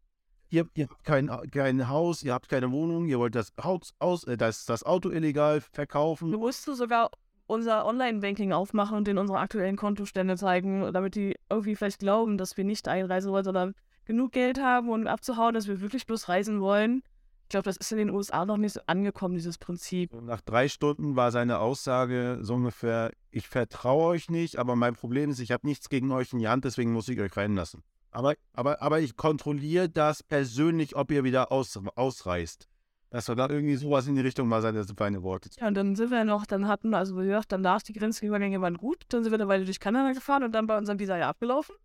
ihr, 0.50 0.66
ihr 0.76 0.88
habt 0.90 1.04
kein, 1.04 1.30
kein 1.52 1.90
Haus, 1.90 2.24
ihr 2.24 2.34
habt 2.34 2.48
keine 2.48 2.72
Wohnung, 2.72 3.08
ihr 3.08 3.20
wollt 3.20 3.36
das, 3.36 3.52
Haus, 3.62 3.94
aus, 4.00 4.24
äh, 4.24 4.38
das, 4.38 4.66
das 4.66 4.84
Auto 4.84 5.10
illegal 5.10 5.60
verkaufen. 5.60 6.32
Du 6.32 6.40
musst 6.40 6.64
sogar 6.64 7.12
unser 7.48 7.86
Online-Banking 7.86 8.54
aufmachen 8.54 8.98
und 8.98 9.06
denen 9.08 9.20
unsere 9.20 9.40
aktuellen 9.40 9.76
Kontostände 9.76 10.38
zeigen, 10.38 10.92
damit 10.94 11.16
die 11.16 11.36
irgendwie 11.50 11.76
vielleicht 11.76 12.00
glauben, 12.00 12.38
dass 12.38 12.56
wir 12.58 12.64
nicht 12.64 12.88
einreisen 12.88 13.32
wollen, 13.32 13.44
sondern 13.44 13.76
genug 14.06 14.32
Geld 14.32 14.60
haben, 14.60 14.90
um 14.90 15.06
abzuhauen, 15.06 15.54
dass 15.54 15.68
wir 15.68 15.82
wirklich 15.82 16.06
bloß 16.08 16.30
reisen 16.30 16.62
wollen. 16.62 17.04
Ich 17.46 17.50
glaube, 17.50 17.66
das 17.66 17.78
ist 17.78 17.92
in 17.92 18.00
den 18.00 18.10
USA 18.10 18.44
noch 18.44 18.58
nicht 18.58 18.74
so 18.74 18.80
angekommen, 18.88 19.36
dieses 19.36 19.60
Prinzip. 19.60 20.12
Nach 20.20 20.42
drei 20.42 20.68
Stunden 20.68 21.16
war 21.16 21.32
seine 21.32 21.60
Aussage 21.60 22.40
so 22.42 22.56
ungefähr, 22.56 23.12
ich 23.30 23.48
vertraue 23.48 24.08
euch 24.08 24.32
nicht, 24.32 24.58
aber 24.58 24.76
mein 24.76 24.96
Problem 24.96 25.30
ist, 25.30 25.40
ich 25.40 25.52
habe 25.52 25.68
nichts 25.68 25.88
gegen 25.88 26.12
euch 26.12 26.34
in 26.34 26.40
die 26.40 26.48
Hand, 26.48 26.66
deswegen 26.66 26.92
muss 26.92 27.08
ich 27.08 27.20
euch 27.20 27.38
reinlassen. 27.38 27.84
Aber, 28.10 28.34
aber, 28.54 28.82
aber 28.82 29.00
ich 29.00 29.16
kontrolliere 29.16 29.90
das 29.90 30.24
persönlich, 30.24 30.96
ob 30.96 31.12
ihr 31.12 31.24
wieder 31.24 31.52
aus, 31.52 31.80
ausreist. 31.96 32.68
Das 33.12 33.30
war 33.30 33.36
da 33.36 33.48
irgendwie 33.48 33.76
sowas 33.76 34.08
in 34.08 34.16
die 34.16 34.22
Richtung, 34.22 34.50
war 34.50 34.64
seine, 34.64 34.84
seine 34.84 35.22
Worte. 35.22 35.52
Ja, 35.60 35.68
und 35.68 35.76
dann 35.76 35.96
sind 35.96 36.10
wir 36.10 36.24
noch, 36.26 36.48
dann 36.48 36.68
hatten, 36.68 36.96
also 36.96 37.16
wie 37.22 37.28
gesagt, 37.28 37.52
danach 37.52 37.84
die 37.84 37.94
Grenzübergänge 37.94 38.60
waren 38.60 38.78
gut, 38.78 39.04
dann 39.10 39.24
sind 39.24 39.32
wir 39.32 39.40
eine 39.40 39.48
Weile 39.48 39.66
durch 39.66 39.80
Kanada 39.80 40.14
gefahren 40.14 40.44
und 40.44 40.52
dann 40.54 40.66
bei 40.66 40.78
unserem 40.78 40.98
Visa 40.98 41.16
ja 41.16 41.30
abgelaufen. 41.30 41.76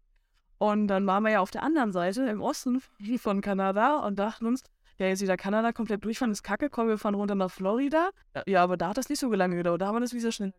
Und 0.56 0.88
dann 0.88 1.06
waren 1.06 1.22
wir 1.22 1.32
ja 1.32 1.40
auf 1.40 1.50
der 1.50 1.62
anderen 1.62 1.92
Seite, 1.92 2.26
im 2.26 2.40
Osten 2.40 2.80
von 3.18 3.40
Kanada 3.42 3.98
und 3.98 4.18
dachten 4.18 4.46
uns, 4.46 4.62
ja, 5.00 5.08
jetzt 5.08 5.22
wieder 5.22 5.36
Kanada 5.36 5.72
komplett 5.72 6.04
durchfahren 6.04 6.30
ist 6.30 6.42
kacke, 6.42 6.68
kommen 6.68 6.88
wir 6.88 6.98
fahren 6.98 7.14
runter 7.14 7.34
nach 7.34 7.50
Florida. 7.50 8.10
Ja, 8.46 8.62
aber 8.62 8.76
da 8.76 8.90
hat 8.90 8.98
das 8.98 9.08
nicht 9.08 9.18
so 9.18 9.32
lange 9.32 9.56
gedauert, 9.56 9.80
da 9.80 9.86
haben 9.86 9.96
wir 9.96 10.00
das 10.00 10.12
Visa 10.12 10.30
schnell. 10.30 10.52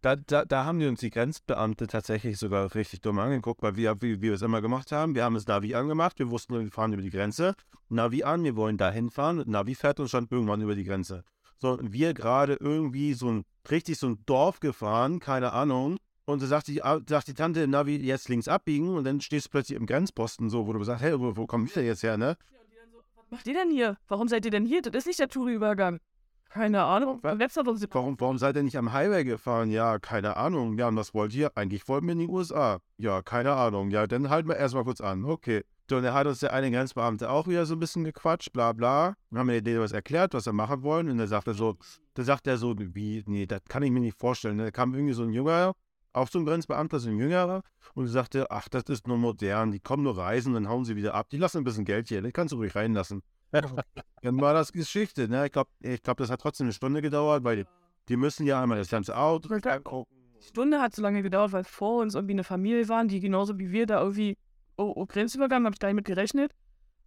Da, 0.00 0.14
da, 0.14 0.44
da 0.44 0.64
haben 0.64 0.78
die 0.78 0.86
uns 0.86 1.00
die 1.00 1.10
Grenzbeamte 1.10 1.88
tatsächlich 1.88 2.38
sogar 2.38 2.72
richtig 2.76 3.00
dumm 3.00 3.18
angeguckt, 3.18 3.62
weil 3.62 3.74
wir, 3.74 4.00
wie, 4.00 4.18
wie 4.18 4.22
wir 4.22 4.34
es 4.34 4.42
immer 4.42 4.60
gemacht 4.60 4.92
haben, 4.92 5.16
wir 5.16 5.24
haben 5.24 5.34
das 5.34 5.48
Navi 5.48 5.74
angemacht, 5.74 6.20
wir 6.20 6.30
wussten, 6.30 6.54
wir 6.54 6.70
fahren 6.70 6.92
über 6.92 7.02
die 7.02 7.10
Grenze, 7.10 7.54
Navi 7.88 8.22
an, 8.22 8.44
wir 8.44 8.54
wollen 8.54 8.76
da 8.76 8.92
hinfahren, 8.92 9.42
Navi 9.46 9.74
fährt 9.74 9.98
uns 9.98 10.10
schon 10.10 10.28
irgendwann 10.30 10.60
über 10.60 10.76
die 10.76 10.84
Grenze. 10.84 11.24
So, 11.56 11.72
und 11.72 11.92
wir 11.92 12.14
gerade 12.14 12.54
irgendwie 12.60 13.14
so 13.14 13.28
ein, 13.28 13.44
richtig 13.68 13.98
so 13.98 14.06
ein 14.06 14.22
Dorf 14.24 14.60
gefahren, 14.60 15.18
keine 15.18 15.52
Ahnung, 15.52 15.96
und 16.26 16.38
so 16.38 16.46
sagt 16.46 16.68
die, 16.68 16.84
ah, 16.84 17.00
sagt 17.08 17.26
die 17.26 17.34
Tante 17.34 17.62
im 17.62 17.70
Navi, 17.70 17.96
jetzt 17.96 18.28
links 18.28 18.46
abbiegen, 18.46 18.90
und 18.90 19.02
dann 19.02 19.20
stehst 19.20 19.46
du 19.46 19.50
plötzlich 19.50 19.76
im 19.76 19.86
Grenzposten, 19.86 20.48
so, 20.48 20.68
wo 20.68 20.72
du 20.72 20.84
sagst, 20.84 21.02
hey, 21.02 21.18
wo, 21.18 21.36
wo 21.36 21.46
kommen 21.46 21.66
wir 21.66 21.74
denn 21.74 21.86
jetzt 21.86 22.04
her, 22.04 22.16
ne? 22.16 22.36
Was 23.30 23.40
macht 23.40 23.46
ihr 23.46 23.52
denn 23.52 23.70
hier? 23.70 23.98
Warum 24.08 24.26
seid 24.26 24.46
ihr 24.46 24.50
denn 24.50 24.64
hier? 24.64 24.80
Das 24.80 24.94
ist 24.94 25.06
nicht 25.06 25.18
der 25.18 25.28
Touri-Übergang. 25.28 25.98
Keine 26.48 26.82
Ahnung. 26.82 27.20
Warum, 27.22 28.18
warum 28.18 28.38
seid 28.38 28.56
ihr 28.56 28.62
nicht 28.62 28.78
am 28.78 28.94
Highway 28.94 29.22
gefahren? 29.22 29.70
Ja, 29.70 29.98
keine 29.98 30.38
Ahnung. 30.38 30.78
Ja, 30.78 30.88
und 30.88 30.96
was 30.96 31.12
wollt 31.12 31.34
ihr? 31.34 31.54
Eigentlich 31.54 31.86
wollten 31.88 32.06
wir 32.06 32.12
in 32.12 32.20
die 32.20 32.28
USA. 32.28 32.78
Ja, 32.96 33.20
keine 33.20 33.52
Ahnung. 33.52 33.90
Ja, 33.90 34.06
dann 34.06 34.30
halten 34.30 34.48
wir 34.48 34.56
erstmal 34.56 34.84
kurz 34.84 35.02
an. 35.02 35.26
Okay. 35.26 35.62
Und 35.90 36.02
dann 36.02 36.14
hat 36.14 36.26
uns 36.26 36.40
der 36.40 36.54
eine 36.54 36.70
Grenzbeamte 36.70 37.28
auch 37.28 37.46
wieder 37.46 37.66
so 37.66 37.74
ein 37.74 37.80
bisschen 37.80 38.04
gequatscht, 38.04 38.50
bla 38.54 38.72
bla. 38.72 39.14
Dann 39.30 39.40
haben 39.40 39.48
wir 39.48 39.60
denen 39.60 39.80
was 39.80 39.92
erklärt, 39.92 40.32
was 40.32 40.46
wir 40.46 40.54
machen 40.54 40.82
wollen. 40.82 41.10
Und 41.10 41.18
dann 41.18 41.28
sagt 41.28 41.48
er 41.48 41.54
so, 41.54 41.76
da 42.14 42.22
sagt 42.22 42.46
er 42.46 42.56
so, 42.56 42.74
wie, 42.78 43.22
nee, 43.26 43.44
das 43.44 43.60
kann 43.68 43.82
ich 43.82 43.90
mir 43.90 44.00
nicht 44.00 44.18
vorstellen. 44.18 44.56
Da 44.56 44.70
kam 44.70 44.94
irgendwie 44.94 45.12
so 45.12 45.24
ein 45.24 45.34
Jüngerer, 45.34 45.74
auch 46.12 46.28
so 46.28 46.38
ein 46.38 46.44
Grenzbeamter, 46.44 46.98
so 46.98 47.08
ein 47.08 47.18
Jüngerer, 47.18 47.62
und 47.94 48.08
sagte, 48.08 48.50
ach, 48.50 48.68
das 48.68 48.84
ist 48.84 49.06
nur 49.06 49.18
modern, 49.18 49.72
die 49.72 49.80
kommen 49.80 50.02
nur 50.02 50.16
reisen, 50.16 50.54
dann 50.54 50.68
hauen 50.68 50.84
sie 50.84 50.96
wieder 50.96 51.14
ab. 51.14 51.28
Die 51.30 51.38
lassen 51.38 51.58
ein 51.58 51.64
bisschen 51.64 51.84
Geld 51.84 52.08
hier, 52.08 52.22
den 52.22 52.32
kannst 52.32 52.52
du 52.52 52.56
ruhig 52.56 52.74
reinlassen. 52.74 53.22
Dann 54.22 54.38
war 54.42 54.52
das 54.52 54.72
Geschichte, 54.72 55.26
ne? 55.26 55.46
Ich 55.46 55.52
glaube, 55.52 55.70
ich 55.80 56.02
glaub, 56.02 56.18
das 56.18 56.28
hat 56.28 56.42
trotzdem 56.42 56.66
eine 56.66 56.74
Stunde 56.74 57.00
gedauert, 57.00 57.44
weil 57.44 57.56
die, 57.56 57.64
die 58.10 58.16
müssen 58.18 58.44
ja 58.46 58.62
einmal 58.62 58.76
das 58.76 58.90
ganze 58.90 59.16
Auto 59.16 59.48
angucken. 59.54 60.10
Die 60.38 60.44
Stunde 60.44 60.82
hat 60.82 60.94
so 60.94 61.00
lange 61.00 61.22
gedauert, 61.22 61.52
weil 61.52 61.64
vor 61.64 62.02
uns 62.02 62.14
irgendwie 62.14 62.34
eine 62.34 62.44
Familie 62.44 62.86
waren, 62.90 63.08
die 63.08 63.20
genauso 63.20 63.58
wie 63.58 63.70
wir 63.70 63.86
da 63.86 64.02
irgendwie 64.02 64.36
oh, 64.78 64.92
oh, 64.96 65.06
Grenzübergang, 65.06 65.64
habe 65.64 65.74
ich 65.74 65.80
gar 65.80 65.88
nicht 65.88 65.96
mit 65.96 66.04
gerechnet. 66.06 66.52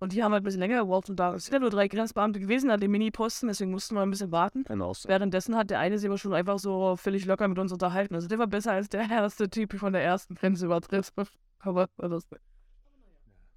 Und 0.01 0.13
die 0.13 0.23
haben 0.23 0.31
halt 0.31 0.41
ein 0.41 0.45
bisschen 0.45 0.61
länger 0.61 0.79
gebraucht 0.79 1.11
und 1.11 1.19
da 1.19 1.37
sind 1.37 1.53
ja 1.53 1.59
nur 1.59 1.69
drei 1.69 1.87
Grenzbeamte 1.87 2.39
gewesen 2.39 2.71
an 2.71 2.79
dem 2.79 2.89
Mini-Posten, 2.89 3.47
deswegen 3.47 3.69
mussten 3.69 3.93
wir 3.93 4.01
ein 4.01 4.09
bisschen 4.09 4.31
warten. 4.31 4.63
Genau. 4.63 4.93
Währenddessen 5.05 5.55
hat 5.55 5.69
der 5.69 5.77
eine 5.77 5.99
sich 5.99 6.09
aber 6.09 6.17
schon 6.17 6.33
einfach 6.33 6.57
so 6.57 6.95
völlig 6.95 7.25
locker 7.25 7.47
mit 7.47 7.59
uns 7.59 7.71
unterhalten. 7.71 8.15
Also 8.15 8.27
der 8.27 8.39
war 8.39 8.47
besser 8.47 8.71
als 8.71 8.89
der 8.89 9.01
erste 9.11 9.47
Typ 9.47 9.73
von 9.75 9.93
der 9.93 10.03
ersten 10.03 10.33
Grenzübertritt. 10.33 11.13
Aber 11.59 11.87
das 11.99 12.27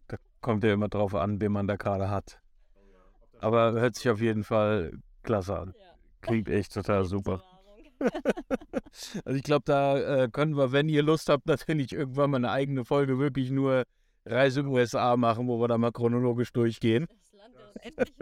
Da 0.07 0.19
kommt 0.43 0.63
ja 0.65 0.75
immer 0.75 0.89
drauf 0.89 1.15
an, 1.15 1.41
wen 1.41 1.51
man 1.51 1.67
da 1.67 1.77
gerade 1.77 2.11
hat. 2.11 2.39
Aber 3.41 3.73
hört 3.73 3.95
sich 3.95 4.11
auf 4.11 4.21
jeden 4.21 4.45
Fall 4.45 4.93
klasse 5.23 5.59
an. 5.59 5.75
Klingt 6.21 6.51
echt 6.51 6.75
total 6.75 7.07
super. 7.07 7.43
Also 9.25 9.37
ich 9.37 9.43
glaube, 9.43 9.63
da 9.65 9.99
äh, 9.99 10.29
können 10.29 10.57
wir, 10.57 10.71
wenn 10.71 10.89
ihr 10.89 11.03
Lust 11.03 11.29
habt, 11.29 11.47
natürlich 11.47 11.93
irgendwann 11.93 12.31
mal 12.31 12.37
eine 12.37 12.51
eigene 12.51 12.85
Folge 12.85 13.19
wirklich 13.19 13.51
nur 13.51 13.85
Reise 14.27 14.61
in 14.61 14.67
USA 14.67 15.17
machen, 15.17 15.49
wo 15.49 15.61
wir 15.61 15.69
da 15.69 15.79
mal 15.79 15.93
chronologisch 15.93 16.53
durchgehen. 16.53 17.07
Das 17.09 17.33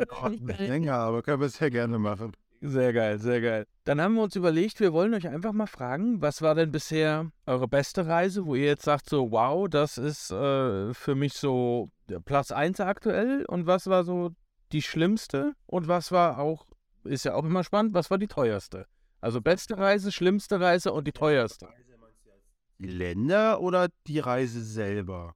Land 0.06 0.58
länger, 0.58 0.94
aber 0.94 1.22
können 1.22 1.40
wir 1.40 1.48
sehr 1.48 1.70
gerne 1.70 1.98
machen. 1.98 2.32
Sehr 2.64 2.92
geil, 2.92 3.18
sehr 3.18 3.40
geil. 3.40 3.66
Dann 3.84 4.00
haben 4.00 4.14
wir 4.14 4.22
uns 4.22 4.36
überlegt, 4.36 4.78
wir 4.78 4.92
wollen 4.92 5.14
euch 5.14 5.26
einfach 5.26 5.52
mal 5.52 5.66
fragen, 5.66 6.22
was 6.22 6.42
war 6.42 6.54
denn 6.54 6.70
bisher 6.70 7.30
eure 7.44 7.66
beste 7.66 8.06
Reise, 8.06 8.46
wo 8.46 8.54
ihr 8.54 8.66
jetzt 8.66 8.84
sagt, 8.84 9.10
so, 9.10 9.32
wow, 9.32 9.68
das 9.68 9.98
ist 9.98 10.30
äh, 10.30 10.94
für 10.94 11.16
mich 11.16 11.32
so 11.32 11.90
Platz 12.24 12.52
1 12.52 12.78
aktuell 12.78 13.44
und 13.46 13.66
was 13.66 13.88
war 13.88 14.04
so 14.04 14.30
die 14.70 14.82
schlimmste 14.82 15.54
und 15.66 15.88
was 15.88 16.12
war 16.12 16.38
auch, 16.38 16.66
ist 17.02 17.24
ja 17.24 17.34
auch 17.34 17.44
immer 17.44 17.64
spannend, 17.64 17.94
was 17.94 18.10
war 18.12 18.18
die 18.18 18.28
teuerste? 18.28 18.86
Also 19.20 19.40
beste 19.40 19.76
Reise, 19.76 20.12
schlimmste 20.12 20.60
Reise 20.60 20.92
und 20.92 21.06
die 21.08 21.12
teuerste. 21.12 21.68
Die 22.78 22.88
Länder 22.88 23.60
oder 23.60 23.88
die 24.06 24.20
Reise 24.20 24.62
selber? 24.62 25.34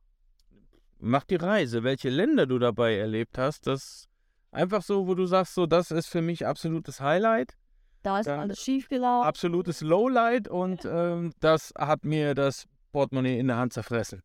Mach 0.98 1.24
die 1.24 1.36
Reise, 1.36 1.82
welche 1.82 2.08
Länder 2.08 2.46
du 2.46 2.58
dabei 2.58 2.96
erlebt 2.96 3.36
hast, 3.38 3.66
das 3.66 4.06
einfach 4.50 4.82
so, 4.82 5.06
wo 5.06 5.14
du 5.14 5.26
sagst, 5.26 5.54
so, 5.54 5.66
das 5.66 5.90
ist 5.90 6.06
für 6.08 6.22
mich 6.22 6.46
absolutes 6.46 7.00
Highlight, 7.00 7.54
Da 8.02 8.20
ist 8.20 8.26
Dann- 8.26 8.38
alles 8.40 8.60
schief 8.60 8.88
gelaufen. 8.88 9.26
absolutes 9.26 9.80
Lowlight 9.80 10.46
und 10.48 10.84
ähm, 10.84 11.32
das 11.40 11.72
hat 11.76 12.04
mir 12.04 12.34
das 12.34 12.66
Portemonnaie 12.92 13.38
in 13.38 13.48
der 13.48 13.56
Hand 13.56 13.72
zerfressen. 13.72 14.22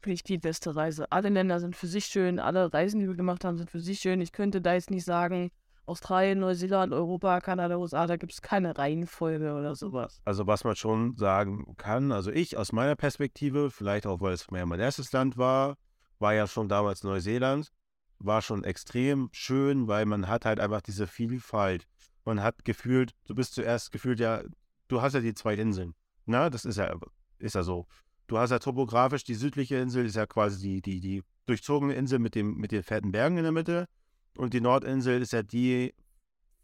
Finde 0.00 0.14
ich 0.14 0.24
die 0.24 0.36
beste 0.38 0.74
Reise. 0.74 1.06
Alle 1.12 1.28
Länder 1.28 1.60
sind 1.60 1.76
für 1.76 1.86
sich 1.86 2.06
schön, 2.06 2.40
alle 2.40 2.72
Reisen, 2.72 2.98
die 2.98 3.06
wir 3.06 3.14
gemacht 3.14 3.44
haben, 3.44 3.56
sind 3.56 3.70
für 3.70 3.78
sich 3.78 4.00
schön. 4.00 4.20
Ich 4.20 4.32
könnte 4.32 4.60
da 4.60 4.74
jetzt 4.74 4.90
nicht 4.90 5.04
sagen, 5.04 5.50
Australien, 5.84 6.38
Neuseeland, 6.38 6.92
Europa, 6.92 7.40
Kanada, 7.40 7.76
USA, 7.76 8.06
da 8.06 8.16
gibt 8.16 8.32
es 8.32 8.40
keine 8.40 8.78
Reihenfolge 8.78 9.52
oder 9.52 9.74
sowas. 9.74 10.20
Also 10.24 10.46
was 10.46 10.64
man 10.64 10.76
schon 10.76 11.16
sagen 11.16 11.74
kann, 11.76 12.12
also 12.12 12.30
ich 12.30 12.56
aus 12.56 12.72
meiner 12.72 12.94
Perspektive, 12.94 13.70
vielleicht 13.70 14.06
auch 14.06 14.20
weil 14.20 14.32
es 14.32 14.50
mehr 14.50 14.66
mein 14.66 14.80
erstes 14.80 15.12
Land 15.12 15.36
war, 15.36 15.76
war 16.18 16.34
ja 16.34 16.46
schon 16.46 16.68
damals 16.68 17.02
Neuseeland, 17.02 17.72
war 18.18 18.42
schon 18.42 18.62
extrem 18.64 19.28
schön, 19.32 19.88
weil 19.88 20.06
man 20.06 20.28
hat 20.28 20.44
halt 20.44 20.60
einfach 20.60 20.80
diese 20.80 21.06
Vielfalt. 21.06 21.88
Man 22.24 22.42
hat 22.42 22.64
gefühlt, 22.64 23.12
du 23.26 23.34
bist 23.34 23.54
zuerst 23.54 23.90
gefühlt 23.90 24.20
ja, 24.20 24.42
du 24.86 25.02
hast 25.02 25.14
ja 25.14 25.20
die 25.20 25.34
zwei 25.34 25.54
Inseln. 25.54 25.94
Na, 26.26 26.48
das 26.48 26.64
ist 26.64 26.76
ja, 26.76 26.94
ist 27.38 27.56
ja 27.56 27.64
so. 27.64 27.86
Du 28.28 28.38
hast 28.38 28.50
ja 28.50 28.60
topografisch 28.60 29.24
die 29.24 29.34
südliche 29.34 29.76
Insel, 29.76 30.06
ist 30.06 30.14
ja 30.14 30.26
quasi 30.26 30.60
die, 30.60 30.80
die, 30.80 31.00
die 31.00 31.24
durchzogene 31.46 31.94
Insel 31.94 32.20
mit, 32.20 32.36
dem, 32.36 32.54
mit 32.54 32.70
den 32.70 32.84
fetten 32.84 33.10
Bergen 33.10 33.36
in 33.36 33.42
der 33.42 33.52
Mitte. 33.52 33.88
Und 34.36 34.54
die 34.54 34.60
Nordinsel 34.60 35.20
ist 35.20 35.32
ja 35.32 35.42
die 35.42 35.94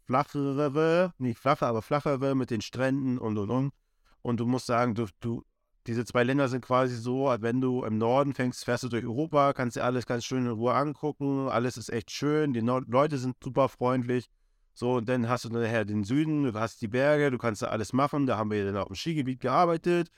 flachere, 0.05 1.13
nicht 1.17 1.37
flache, 1.37 1.65
aber 1.65 1.81
flachere 1.81 2.35
mit 2.35 2.49
den 2.49 2.61
Stränden 2.61 3.17
und 3.17 3.37
und 3.37 3.49
und. 3.49 3.73
Und 4.21 4.39
du 4.39 4.45
musst 4.45 4.65
sagen, 4.65 4.95
du, 4.95 5.05
du, 5.19 5.43
diese 5.87 6.03
zwei 6.05 6.23
Länder 6.23 6.49
sind 6.49 6.65
quasi 6.65 6.95
so, 6.95 7.29
als 7.29 7.41
wenn 7.41 7.61
du 7.61 7.83
im 7.83 7.97
Norden 7.97 8.33
fängst, 8.33 8.65
fährst 8.65 8.83
du 8.83 8.89
durch 8.89 9.05
Europa, 9.05 9.53
kannst 9.53 9.77
dir 9.77 9.83
alles 9.83 10.05
ganz 10.05 10.25
schön 10.25 10.45
in 10.45 10.51
Ruhe 10.51 10.73
angucken, 10.73 11.47
alles 11.47 11.77
ist 11.77 11.89
echt 11.89 12.11
schön, 12.11 12.53
die 12.53 12.61
Nord 12.61 12.87
Leute 12.87 13.17
sind 13.17 13.37
super 13.43 13.69
freundlich. 13.69 14.29
So, 14.73 14.93
und 14.95 15.09
dann 15.09 15.27
hast 15.27 15.45
du 15.45 15.49
nachher 15.49 15.85
den 15.85 16.03
Süden, 16.03 16.43
du 16.43 16.53
hast 16.53 16.81
die 16.81 16.87
Berge, 16.87 17.31
du 17.31 17.37
kannst 17.37 17.61
da 17.61 17.67
alles 17.67 17.93
machen, 17.93 18.25
da 18.25 18.37
haben 18.37 18.49
wir 18.51 18.65
dann 18.65 18.77
auf 18.77 18.87
dem 18.87 18.95
Skigebiet 18.95 19.41
gearbeitet. 19.41 20.09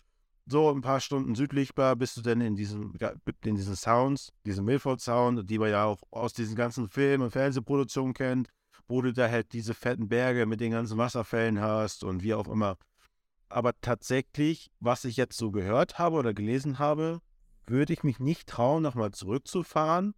So, 0.45 0.71
ein 0.71 0.81
paar 0.81 0.99
Stunden 0.99 1.35
südlicher 1.35 1.95
bist 1.95 2.17
du 2.17 2.21
dann 2.21 2.41
in 2.41 2.55
diesen, 2.55 2.93
in 3.43 3.55
diesen 3.55 3.75
Sounds, 3.75 4.33
diesen 4.45 4.65
Milford 4.65 4.99
Sound, 4.99 5.49
die 5.49 5.59
man 5.59 5.69
ja 5.69 5.85
auch 5.85 6.01
aus 6.11 6.33
diesen 6.33 6.55
ganzen 6.55 6.89
Film- 6.89 7.21
und 7.21 7.31
Fernsehproduktionen 7.31 8.13
kennt, 8.13 8.49
wo 8.87 9.01
du 9.01 9.13
da 9.13 9.29
halt 9.29 9.53
diese 9.53 9.73
fetten 9.73 10.09
Berge 10.09 10.45
mit 10.45 10.59
den 10.59 10.71
ganzen 10.71 10.97
Wasserfällen 10.97 11.61
hast 11.61 12.03
und 12.03 12.23
wie 12.23 12.33
auch 12.33 12.47
immer. 12.47 12.77
Aber 13.49 13.79
tatsächlich, 13.81 14.71
was 14.79 15.05
ich 15.05 15.17
jetzt 15.17 15.37
so 15.37 15.51
gehört 15.51 15.99
habe 15.99 16.17
oder 16.17 16.33
gelesen 16.33 16.79
habe, 16.79 17.21
würde 17.67 17.93
ich 17.93 18.03
mich 18.03 18.19
nicht 18.19 18.47
trauen, 18.47 18.81
nochmal 18.81 19.11
zurückzufahren, 19.11 20.13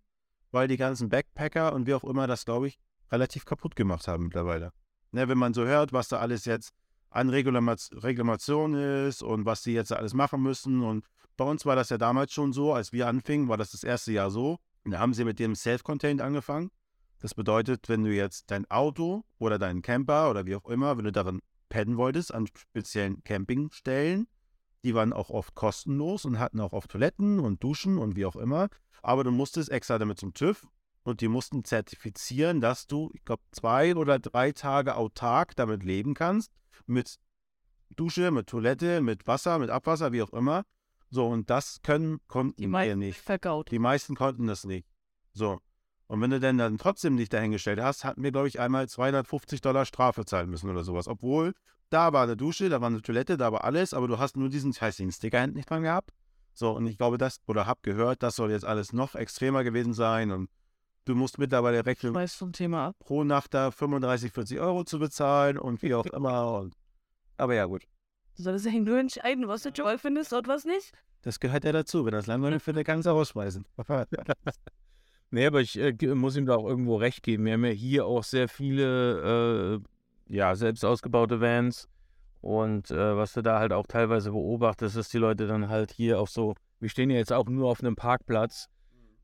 weil 0.52 0.68
die 0.68 0.78
ganzen 0.78 1.10
Backpacker 1.10 1.74
und 1.74 1.88
wie 1.88 1.94
auch 1.94 2.04
immer 2.04 2.28
das, 2.28 2.46
glaube 2.46 2.68
ich, 2.68 2.80
relativ 3.12 3.46
kaputt 3.46 3.76
gemacht 3.76 4.08
haben 4.08 4.26
mittlerweile. 4.26 4.72
Ne, 5.12 5.28
wenn 5.28 5.38
man 5.38 5.54
so 5.54 5.66
hört, 5.66 5.94
was 5.94 6.08
da 6.08 6.18
alles 6.18 6.46
jetzt 6.46 6.74
an 7.14 7.30
Reklamation 7.30 8.74
ist 8.74 9.22
und 9.22 9.46
was 9.46 9.62
die 9.62 9.74
jetzt 9.74 9.92
alles 9.92 10.14
machen 10.14 10.42
müssen. 10.42 10.82
Und 10.82 11.06
bei 11.38 11.46
uns 11.46 11.66
war 11.66 11.76
das 11.76 11.90
ja 11.90 11.98
damals 11.98 12.34
schon 12.34 12.54
so, 12.54 12.74
als 12.74 12.92
wir 12.92 13.08
anfingen, 13.08 13.48
war 13.48 13.58
das 13.58 13.72
das 13.72 13.84
erste 13.84 14.12
Jahr 14.12 14.32
so. 14.32 14.58
Da 14.86 15.00
haben 15.00 15.14
sie 15.14 15.24
mit 15.24 15.40
dem 15.40 15.56
Self-Contained 15.56 16.22
angefangen. 16.22 16.72
Das 17.20 17.36
bedeutet, 17.36 17.88
wenn 17.88 18.04
du 18.04 18.14
jetzt 18.14 18.52
dein 18.52 18.70
Auto 18.70 19.24
oder 19.38 19.58
deinen 19.58 19.82
Camper 19.82 20.30
oder 20.30 20.46
wie 20.46 20.56
auch 20.56 20.66
immer, 20.66 20.98
wenn 20.98 21.06
du 21.06 21.12
darin 21.12 21.40
pennen 21.70 21.98
wolltest, 21.98 22.34
an 22.34 22.48
speziellen 22.48 23.24
Campingstellen, 23.24 24.28
die 24.84 24.94
waren 24.94 25.14
auch 25.14 25.30
oft 25.30 25.56
kostenlos 25.56 26.26
und 26.26 26.40
hatten 26.40 26.60
auch 26.60 26.74
oft 26.74 26.92
Toiletten 26.92 27.40
und 27.40 27.64
Duschen 27.64 27.98
und 27.98 28.16
wie 28.16 28.26
auch 28.26 28.36
immer. 28.36 28.68
Aber 29.02 29.24
du 29.24 29.32
musstest 29.32 29.70
extra 29.70 30.00
damit 30.00 30.20
zum 30.20 30.34
TÜV 30.34 30.68
und 31.04 31.22
die 31.22 31.28
mussten 31.28 31.64
zertifizieren, 31.64 32.60
dass 32.60 32.88
du, 32.88 33.12
ich 33.14 33.24
glaube, 33.24 33.44
zwei 33.52 33.96
oder 33.96 34.20
drei 34.20 34.52
Tage 34.52 34.96
autark 34.96 35.56
damit 35.56 35.84
leben 35.84 36.16
kannst. 36.16 36.52
Mit 36.86 37.18
Dusche, 37.96 38.32
mit 38.32 38.48
Toilette, 38.48 39.02
mit 39.02 39.28
Wasser, 39.28 39.60
mit 39.60 39.70
Abwasser, 39.70 40.12
wie 40.12 40.22
auch 40.22 40.34
immer. 40.34 40.64
So, 41.10 41.28
und 41.28 41.50
das 41.50 41.80
können, 41.84 42.20
konnten 42.28 42.56
Die 42.58 42.64
wir 42.64 42.70
meisten 42.70 43.00
nicht. 43.00 43.20
vergaut. 43.20 43.70
Die 43.72 43.80
meisten 43.80 44.16
konnten 44.16 44.48
das 44.48 44.64
nicht. 44.64 44.88
So. 45.34 45.60
Und 46.08 46.22
wenn 46.22 46.32
du 46.32 46.40
denn 46.40 46.58
dann 46.58 46.78
trotzdem 46.78 47.16
nicht 47.16 47.34
dahingestellt 47.34 47.80
hast, 47.80 48.04
hatten 48.04 48.24
wir, 48.24 48.32
glaube 48.32 48.48
ich, 48.48 48.60
einmal 48.60 48.90
250 48.90 49.62
Dollar 49.62 49.86
Strafe 49.86 50.26
zahlen 50.26 50.50
müssen 50.50 50.70
oder 50.70 50.84
sowas. 50.84 51.08
Obwohl, 51.08 51.54
da 51.90 52.14
war 52.14 52.24
eine 52.24 52.36
Dusche, 52.36 52.70
da 52.70 52.82
war 52.82 52.88
eine 52.90 53.02
Toilette, 53.02 53.38
da 53.38 53.52
war 53.52 53.64
alles, 53.64 53.94
aber 53.94 54.08
du 54.08 54.18
hast 54.18 54.36
nur 54.38 54.50
diesen 54.50 54.74
scheißigen 54.74 55.12
Sticker 55.12 55.46
nicht 55.48 55.70
dran 55.70 55.84
gehabt. 55.84 56.12
So, 56.54 56.72
und 56.72 56.86
ich 56.88 56.98
glaube, 56.98 57.18
das, 57.18 57.40
oder 57.48 57.66
hab 57.66 57.84
gehört, 57.84 58.22
das 58.22 58.36
soll 58.36 58.52
jetzt 58.52 58.66
alles 58.66 58.94
noch 58.94 59.16
extremer 59.16 59.64
gewesen 59.64 59.94
sein 59.94 60.32
und 60.32 60.50
du 61.06 61.16
musst 61.16 61.38
mittlerweile 61.38 61.86
rechnen, 61.86 62.14
Schmeiß 62.14 62.36
vom 62.36 62.52
Thema 62.52 62.88
ab. 62.88 62.96
pro 63.00 63.24
Nacht 63.24 63.54
da 63.54 63.72
35, 63.72 64.32
40 64.32 64.60
Euro 64.60 64.84
zu 64.84 65.00
bezahlen 65.00 65.58
und 65.58 65.82
wie 65.82 65.94
auch 65.94 66.06
immer. 66.06 66.60
Und, 66.60 66.74
aber 67.38 67.56
ja, 67.56 67.66
gut. 67.66 67.84
Du 68.36 68.44
solltest 68.44 68.66
ja 68.66 68.72
nur 68.72 69.00
entscheiden, 69.00 69.48
was 69.48 69.64
du 69.64 69.72
toll 69.72 69.98
findest 69.98 70.34
und 70.34 70.48
was 70.48 70.66
nicht. 70.66 70.92
Das 71.22 71.40
gehört 71.40 71.64
ja 71.64 71.72
dazu. 71.72 72.06
Wenn 72.06 72.14
das 72.14 72.28
langweilig 72.28 72.62
findet, 72.64 72.86
kannst 72.86 73.06
du 73.06 73.12
rausschmeißen. 73.12 73.66
Nee, 75.34 75.48
aber 75.48 75.62
ich 75.62 75.80
äh, 75.80 75.94
muss 76.14 76.36
ihm 76.38 76.46
da 76.46 76.58
auch 76.58 76.68
irgendwo 76.68 76.96
recht 76.96 77.24
geben. 77.24 77.46
Wir 77.46 77.54
haben 77.54 77.66
ja 77.66 77.72
hier 77.72 78.06
auch 78.06 78.24
sehr 78.24 78.48
viele, 78.48 79.82
äh, 80.30 80.36
ja, 80.36 80.56
selbst 80.56 80.86
ausgebaute 80.86 81.42
Vans. 81.42 81.90
Und 82.40 82.92
äh, 82.92 83.18
was 83.18 83.34
du 83.34 83.42
da 83.42 83.58
halt 83.58 83.74
auch 83.74 83.88
teilweise 83.88 84.30
beobachtest, 84.30 84.96
ist 84.96 85.12
die 85.12 85.18
Leute 85.18 85.48
dann 85.48 85.70
halt 85.70 85.92
hier 85.92 86.20
auf 86.20 86.30
so, 86.30 86.54
wir 86.80 86.88
stehen 86.88 87.10
ja 87.10 87.18
jetzt 87.18 87.34
auch 87.34 87.48
nur 87.48 87.68
auf 87.68 87.80
einem 87.80 87.96
Parkplatz, 87.96 88.68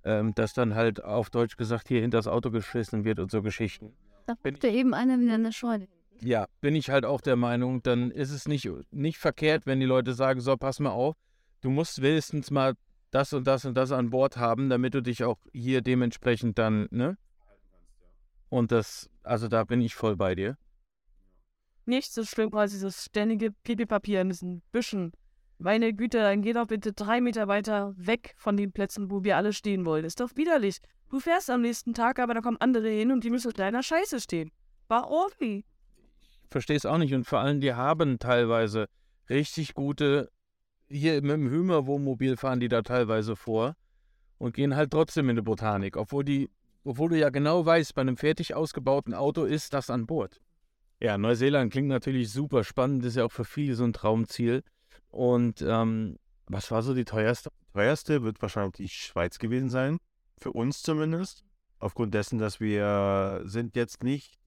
ähm, 0.10 0.34
dass 0.34 0.54
dann 0.54 0.74
halt 0.74 1.04
auf 1.04 1.30
Deutsch 1.30 1.56
gesagt 1.56 1.88
hier 1.88 2.02
hinter 2.02 2.18
das 2.18 2.26
Auto 2.26 2.50
geschissen 2.50 3.04
wird 3.04 3.20
und 3.20 3.30
so 3.30 3.44
Geschichten. 3.44 3.94
Da 4.26 4.34
guckte 4.42 4.68
eben 4.68 4.96
einer 4.96 5.20
wieder 5.20 5.36
in 5.36 5.44
der 5.44 5.52
Scheune. 5.52 5.88
Ja, 6.22 6.48
bin 6.62 6.76
ich 6.76 6.90
halt 6.90 7.06
auch 7.06 7.22
der 7.22 7.36
Meinung, 7.36 7.84
dann 7.84 8.10
ist 8.10 8.32
es 8.32 8.48
nicht, 8.48 8.68
nicht 8.90 9.20
verkehrt, 9.20 9.68
wenn 9.68 9.80
die 9.80 9.86
Leute 9.86 10.14
sagen, 10.14 10.42
so, 10.42 10.58
pass 10.58 10.80
mal 10.80 10.90
auf, 10.90 11.16
du 11.62 11.70
musst 11.70 12.02
wenigstens 12.02 12.50
mal 12.50 12.74
das 13.12 13.34
und 13.34 13.46
das 13.46 13.66
und 13.66 13.76
das 13.76 13.92
an 13.92 14.10
Bord 14.10 14.38
haben, 14.38 14.70
damit 14.70 14.96
du 14.96 15.02
dich 15.02 15.24
auch 15.24 15.38
hier 15.54 15.82
dementsprechend 15.82 16.58
dann, 16.58 16.88
ne? 16.90 17.16
Und 18.50 18.72
das, 18.72 19.12
also 19.22 19.48
da 19.48 19.64
bin 19.64 19.80
ich 19.80 19.94
voll 19.94 20.16
bei 20.16 20.34
dir. 20.34 20.58
Nicht 21.86 22.12
so 22.12 22.24
schlimm 22.26 22.54
als 22.56 22.72
dieses 22.72 23.06
ständige 23.06 23.52
Pipi-Papier 23.52 24.22
in 24.22 24.30
diesen 24.30 24.64
Büschen. 24.72 25.12
Meine 25.62 25.94
Güte, 25.94 26.20
dann 26.20 26.42
geh 26.42 26.54
doch 26.54 26.68
bitte 26.68 26.94
drei 26.94 27.20
Meter 27.20 27.50
weiter 27.50 27.94
weg 27.98 28.34
von 28.38 28.56
den 28.56 28.72
Plätzen, 28.72 29.12
wo 29.12 29.26
wir 29.26 29.36
alle 29.36 29.52
stehen 29.52 29.86
wollen. 29.86 30.06
Ist 30.06 30.22
doch 30.22 30.38
widerlich. 30.38 30.78
Du 31.10 31.20
fährst 31.20 31.50
am 31.50 31.62
nächsten 31.62 31.94
Tag, 31.94 32.18
aber 32.20 32.34
da 32.34 32.40
kommen 32.40 32.56
andere 32.62 32.88
hin 32.88 33.12
und 33.12 33.26
die 33.26 33.30
müssen 33.30 33.52
in 33.52 33.58
deiner 33.58 33.84
Scheiße 33.84 34.22
stehen. 34.22 34.52
Warum? 34.88 35.64
Verstehe 36.50 36.78
es 36.78 36.86
auch 36.86 36.98
nicht. 36.98 37.14
Und 37.14 37.26
vor 37.26 37.40
allem, 37.40 37.60
die 37.60 37.74
haben 37.74 38.20
teilweise 38.20 38.88
richtig 39.30 39.74
gute, 39.74 40.32
hier 40.88 41.22
mit 41.22 41.32
dem 41.32 41.50
Hümer-Wohnmobil 41.50 42.38
fahren 42.38 42.62
die 42.62 42.70
da 42.70 42.82
teilweise 42.82 43.36
vor 43.36 43.76
und 44.38 44.56
gehen 44.56 44.78
halt 44.78 44.92
trotzdem 44.92 45.30
in 45.30 45.36
die 45.36 45.42
Botanik, 45.42 45.98
obwohl 45.98 46.24
die, 46.24 46.50
obwohl 46.86 47.10
du 47.10 47.20
ja 47.20 47.30
genau 47.32 47.66
weißt, 47.66 47.94
bei 47.96 48.02
einem 48.02 48.16
fertig 48.16 48.56
ausgebauten 48.56 49.14
Auto 49.14 49.44
ist 49.44 49.74
das 49.74 49.90
an 49.90 50.08
Bord. 50.08 50.40
Ja, 51.02 51.18
Neuseeland 51.18 51.72
klingt 51.72 51.90
natürlich 51.90 52.32
super 52.32 52.64
spannend, 52.64 53.04
ist 53.04 53.18
ja 53.18 53.26
auch 53.26 53.32
für 53.32 53.46
viele 53.46 53.76
so 53.76 53.84
ein 53.84 53.94
Traumziel. 53.94 54.64
Und 55.10 55.62
ähm, 55.62 56.18
was 56.48 56.72
war 56.72 56.82
so 56.82 56.94
die 56.94 57.06
teuerste? 57.06 57.50
teuerste 57.74 58.24
wird 58.24 58.42
wahrscheinlich 58.42 58.74
die 58.74 58.90
Schweiz 58.90 59.40
gewesen 59.40 59.70
sein. 59.70 60.00
Für 60.38 60.52
uns 60.52 60.82
zumindest. 60.82 61.44
Aufgrund 61.80 62.14
dessen, 62.14 62.40
dass 62.40 62.60
wir 62.60 63.42
sind 63.46 63.76
jetzt 63.76 64.04
nicht, 64.04 64.38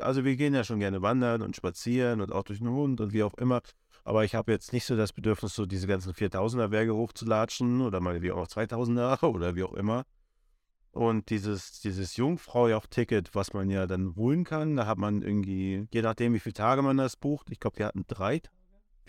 also 0.00 0.24
wir 0.24 0.36
gehen 0.36 0.54
ja 0.54 0.64
schon 0.64 0.80
gerne 0.80 1.02
wandern 1.02 1.42
und 1.42 1.56
spazieren 1.56 2.22
und 2.22 2.32
auch 2.32 2.42
durch 2.42 2.60
den 2.60 2.70
Hund 2.70 3.00
und 3.00 3.12
wie 3.12 3.22
auch 3.22 3.34
immer. 3.34 3.60
Aber 4.02 4.24
ich 4.24 4.34
habe 4.34 4.50
jetzt 4.52 4.72
nicht 4.72 4.86
so 4.86 4.96
das 4.96 5.12
Bedürfnis, 5.12 5.54
so 5.54 5.66
diese 5.66 5.86
ganzen 5.86 6.14
4000er 6.14 6.68
Berge 6.68 6.94
hochzulatschen 6.94 7.82
oder 7.82 8.00
mal 8.00 8.22
wie 8.22 8.32
auch 8.32 8.46
2000er 8.46 9.26
oder 9.26 9.54
wie 9.56 9.64
auch 9.64 9.74
immer. 9.74 10.04
Und 10.92 11.30
dieses, 11.30 11.80
dieses 11.80 12.16
Jungfrau-Ticket, 12.16 13.34
was 13.34 13.52
man 13.52 13.70
ja 13.70 13.86
dann 13.86 14.16
holen 14.16 14.44
kann, 14.44 14.74
da 14.74 14.86
hat 14.86 14.98
man 14.98 15.22
irgendwie, 15.22 15.86
je 15.92 16.02
nachdem, 16.02 16.34
wie 16.34 16.40
viele 16.40 16.54
Tage 16.54 16.82
man 16.82 16.96
das 16.96 17.16
bucht, 17.16 17.50
ich 17.50 17.60
glaube, 17.60 17.78
wir 17.78 17.86
hatten 17.86 18.04
drei 18.08 18.40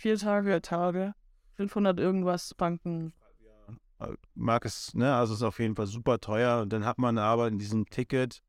Vier 0.01 0.17
Tage, 0.17 0.63
Tage, 0.63 1.13
500 1.57 1.99
irgendwas 1.99 2.55
Banken. 2.55 3.13
mag 4.33 4.65
es, 4.65 4.95
ne, 4.95 5.13
also 5.13 5.35
ist 5.35 5.43
auf 5.43 5.59
jeden 5.59 5.75
Fall 5.75 5.85
super 5.85 6.19
teuer. 6.19 6.63
Und 6.63 6.73
dann 6.73 6.85
hat 6.85 6.97
man 6.97 7.19
aber 7.19 7.47
in 7.47 7.59
diesem 7.59 7.85
Ticket 7.85 8.41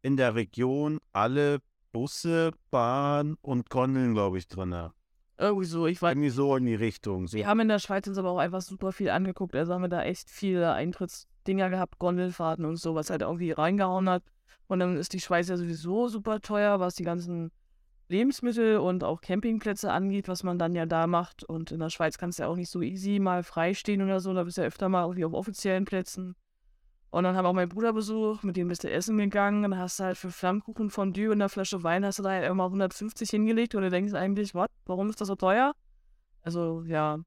in 0.00 0.16
der 0.16 0.34
Region 0.34 0.98
alle 1.12 1.58
Busse, 1.92 2.52
Bahn 2.70 3.36
und 3.42 3.68
Gondeln, 3.68 4.14
glaube 4.14 4.38
ich, 4.38 4.48
drin. 4.48 4.74
Irgendwie 5.36 5.66
so, 5.66 5.86
ich 5.86 6.00
weiß. 6.00 6.12
Irgendwie 6.12 6.30
so 6.30 6.56
in 6.56 6.64
die 6.64 6.74
Richtung. 6.74 7.26
So. 7.28 7.36
Wir 7.36 7.46
haben 7.46 7.60
in 7.60 7.68
der 7.68 7.80
Schweiz 7.80 8.06
uns 8.06 8.16
aber 8.16 8.30
auch 8.30 8.38
einfach 8.38 8.62
super 8.62 8.90
viel 8.90 9.10
angeguckt. 9.10 9.54
Also 9.56 9.74
haben 9.74 9.82
wir 9.82 9.88
da 9.90 10.04
echt 10.04 10.30
viele 10.30 10.72
Eintrittsdinger 10.72 11.68
gehabt, 11.68 11.98
Gondelfahrten 11.98 12.64
und 12.64 12.76
so, 12.76 12.94
was 12.94 13.10
halt 13.10 13.20
irgendwie 13.20 13.52
reingehauen 13.52 14.08
hat. 14.08 14.22
Und 14.68 14.78
dann 14.78 14.96
ist 14.96 15.12
die 15.12 15.20
Schweiz 15.20 15.50
ja 15.50 15.58
sowieso 15.58 16.08
super 16.08 16.40
teuer, 16.40 16.80
was 16.80 16.94
die 16.94 17.04
ganzen 17.04 17.50
Lebensmittel 18.08 18.78
und 18.78 19.04
auch 19.04 19.20
Campingplätze 19.20 19.92
angeht, 19.92 20.28
was 20.28 20.42
man 20.42 20.58
dann 20.58 20.74
ja 20.74 20.86
da 20.86 21.06
macht. 21.06 21.44
Und 21.44 21.72
in 21.72 21.80
der 21.80 21.90
Schweiz 21.90 22.18
kannst 22.18 22.38
du 22.38 22.44
ja 22.44 22.48
auch 22.48 22.56
nicht 22.56 22.70
so 22.70 22.80
easy 22.80 23.18
mal 23.18 23.42
freistehen 23.42 24.02
oder 24.02 24.20
so. 24.20 24.32
Da 24.34 24.44
bist 24.44 24.56
du 24.56 24.62
ja 24.62 24.66
öfter 24.66 24.88
mal 24.88 25.02
irgendwie 25.02 25.24
auf 25.24 25.34
offiziellen 25.34 25.84
Plätzen. 25.84 26.34
Und 27.10 27.24
dann 27.24 27.36
haben 27.36 27.46
auch 27.46 27.54
meinen 27.54 27.70
Bruder 27.70 27.92
besucht, 27.92 28.44
mit 28.44 28.56
dem 28.56 28.68
bist 28.68 28.84
du 28.84 28.90
essen 28.90 29.16
gegangen. 29.16 29.62
Dann 29.62 29.78
hast 29.78 29.98
du 30.00 30.04
halt 30.04 30.18
für 30.18 30.30
Flammkuchen, 30.30 30.90
Fondue 30.90 31.28
und 31.28 31.40
eine 31.40 31.48
Flasche 31.48 31.82
Wein 31.82 32.04
hast 32.04 32.18
du 32.18 32.22
da 32.22 32.30
halt 32.30 32.48
immer 32.48 32.64
150 32.64 33.28
hingelegt. 33.30 33.74
Und 33.74 33.82
du 33.82 33.90
denkst 33.90 34.14
eigentlich, 34.14 34.54
was, 34.54 34.68
warum 34.86 35.08
ist 35.08 35.20
das 35.20 35.28
so 35.28 35.34
teuer? 35.34 35.72
Also, 36.42 36.82
ja. 36.86 37.18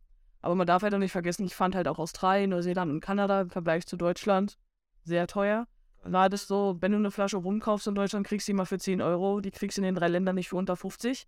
Aber 0.42 0.56
man 0.56 0.68
darf 0.68 0.82
halt 0.82 0.94
auch 0.94 1.00
nicht 1.00 1.12
vergessen, 1.12 1.46
ich 1.46 1.56
fand 1.56 1.76
halt 1.76 1.88
auch 1.88 2.00
Australien, 2.00 2.50
Neuseeland 2.50 2.92
und 2.92 3.02
Kanada 3.02 3.42
im 3.42 3.50
Vergleich 3.50 3.86
zu 3.86 3.98
Deutschland 3.98 4.58
sehr 5.04 5.28
teuer. 5.28 5.68
War 6.04 6.30
das 6.30 6.48
so, 6.48 6.78
wenn 6.80 6.92
du 6.92 6.98
eine 6.98 7.12
Flasche 7.12 7.38
rumkaufst 7.38 7.88
in 7.88 7.96
Deutschland, 7.96 8.26
kriegst 8.26 8.48
du 8.48 8.52
die 8.52 8.56
mal 8.56 8.66
für 8.66 8.80
10 8.80 9.02
Euro. 9.02 9.40
Die 9.40 9.52
kriegst 9.52 9.78
du 9.78 9.82
in 9.82 9.86
den 9.86 9.96
drei 9.96 10.08
Ländern 10.08 10.36
nicht 10.36 10.50
für 10.50 10.56
unter 10.56 10.76
50. 10.76 11.28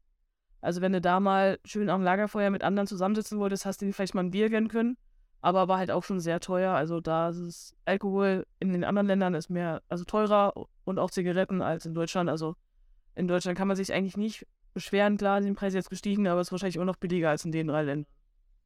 Also 0.61 0.81
wenn 0.81 0.93
du 0.93 1.01
da 1.01 1.19
mal 1.19 1.59
schön 1.65 1.89
am 1.89 2.01
Lagerfeuer 2.01 2.49
mit 2.49 2.63
anderen 2.63 2.87
zusammensitzen 2.87 3.37
wolltest, 3.39 3.65
hast 3.65 3.81
du 3.81 3.85
dir 3.85 3.93
vielleicht 3.93 4.15
mal 4.15 4.23
ein 4.23 4.31
Bier 4.31 4.49
gönnen 4.49 4.69
können 4.69 4.97
aber 5.43 5.67
war 5.67 5.77
halt 5.77 5.91
auch 5.91 6.03
schon 6.03 6.21
sehr 6.21 6.39
teuer. 6.39 6.71
Also 6.71 7.01
da 7.01 7.29
ist 7.29 7.37
es 7.37 7.75
Alkohol 7.83 8.47
in 8.59 8.71
den 8.71 8.85
anderen 8.85 9.07
Ländern 9.07 9.33
ist 9.33 9.49
mehr, 9.49 9.83
also 9.89 10.05
teurer 10.05 10.53
und 10.85 10.99
auch 10.99 11.11
Zigaretten 11.11 11.61
als 11.61 11.85
in 11.85 11.93
Deutschland. 11.93 12.29
Also 12.29 12.55
in 13.13 13.27
Deutschland 13.27 13.57
kann 13.57 13.67
man 13.67 13.75
sich 13.75 13.91
eigentlich 13.91 14.15
nicht 14.15 14.47
beschweren. 14.73 15.17
Klar, 15.17 15.41
sind 15.41 15.49
die 15.49 15.55
Preise 15.55 15.77
jetzt 15.77 15.89
gestiegen, 15.89 16.27
aber 16.27 16.39
es 16.39 16.47
ist 16.47 16.53
wahrscheinlich 16.53 16.79
auch 16.79 16.85
noch 16.85 16.95
billiger 16.95 17.29
als 17.29 17.43
in 17.43 17.51
den 17.51 17.67
drei 17.67 17.83
Ländern. 17.83 18.07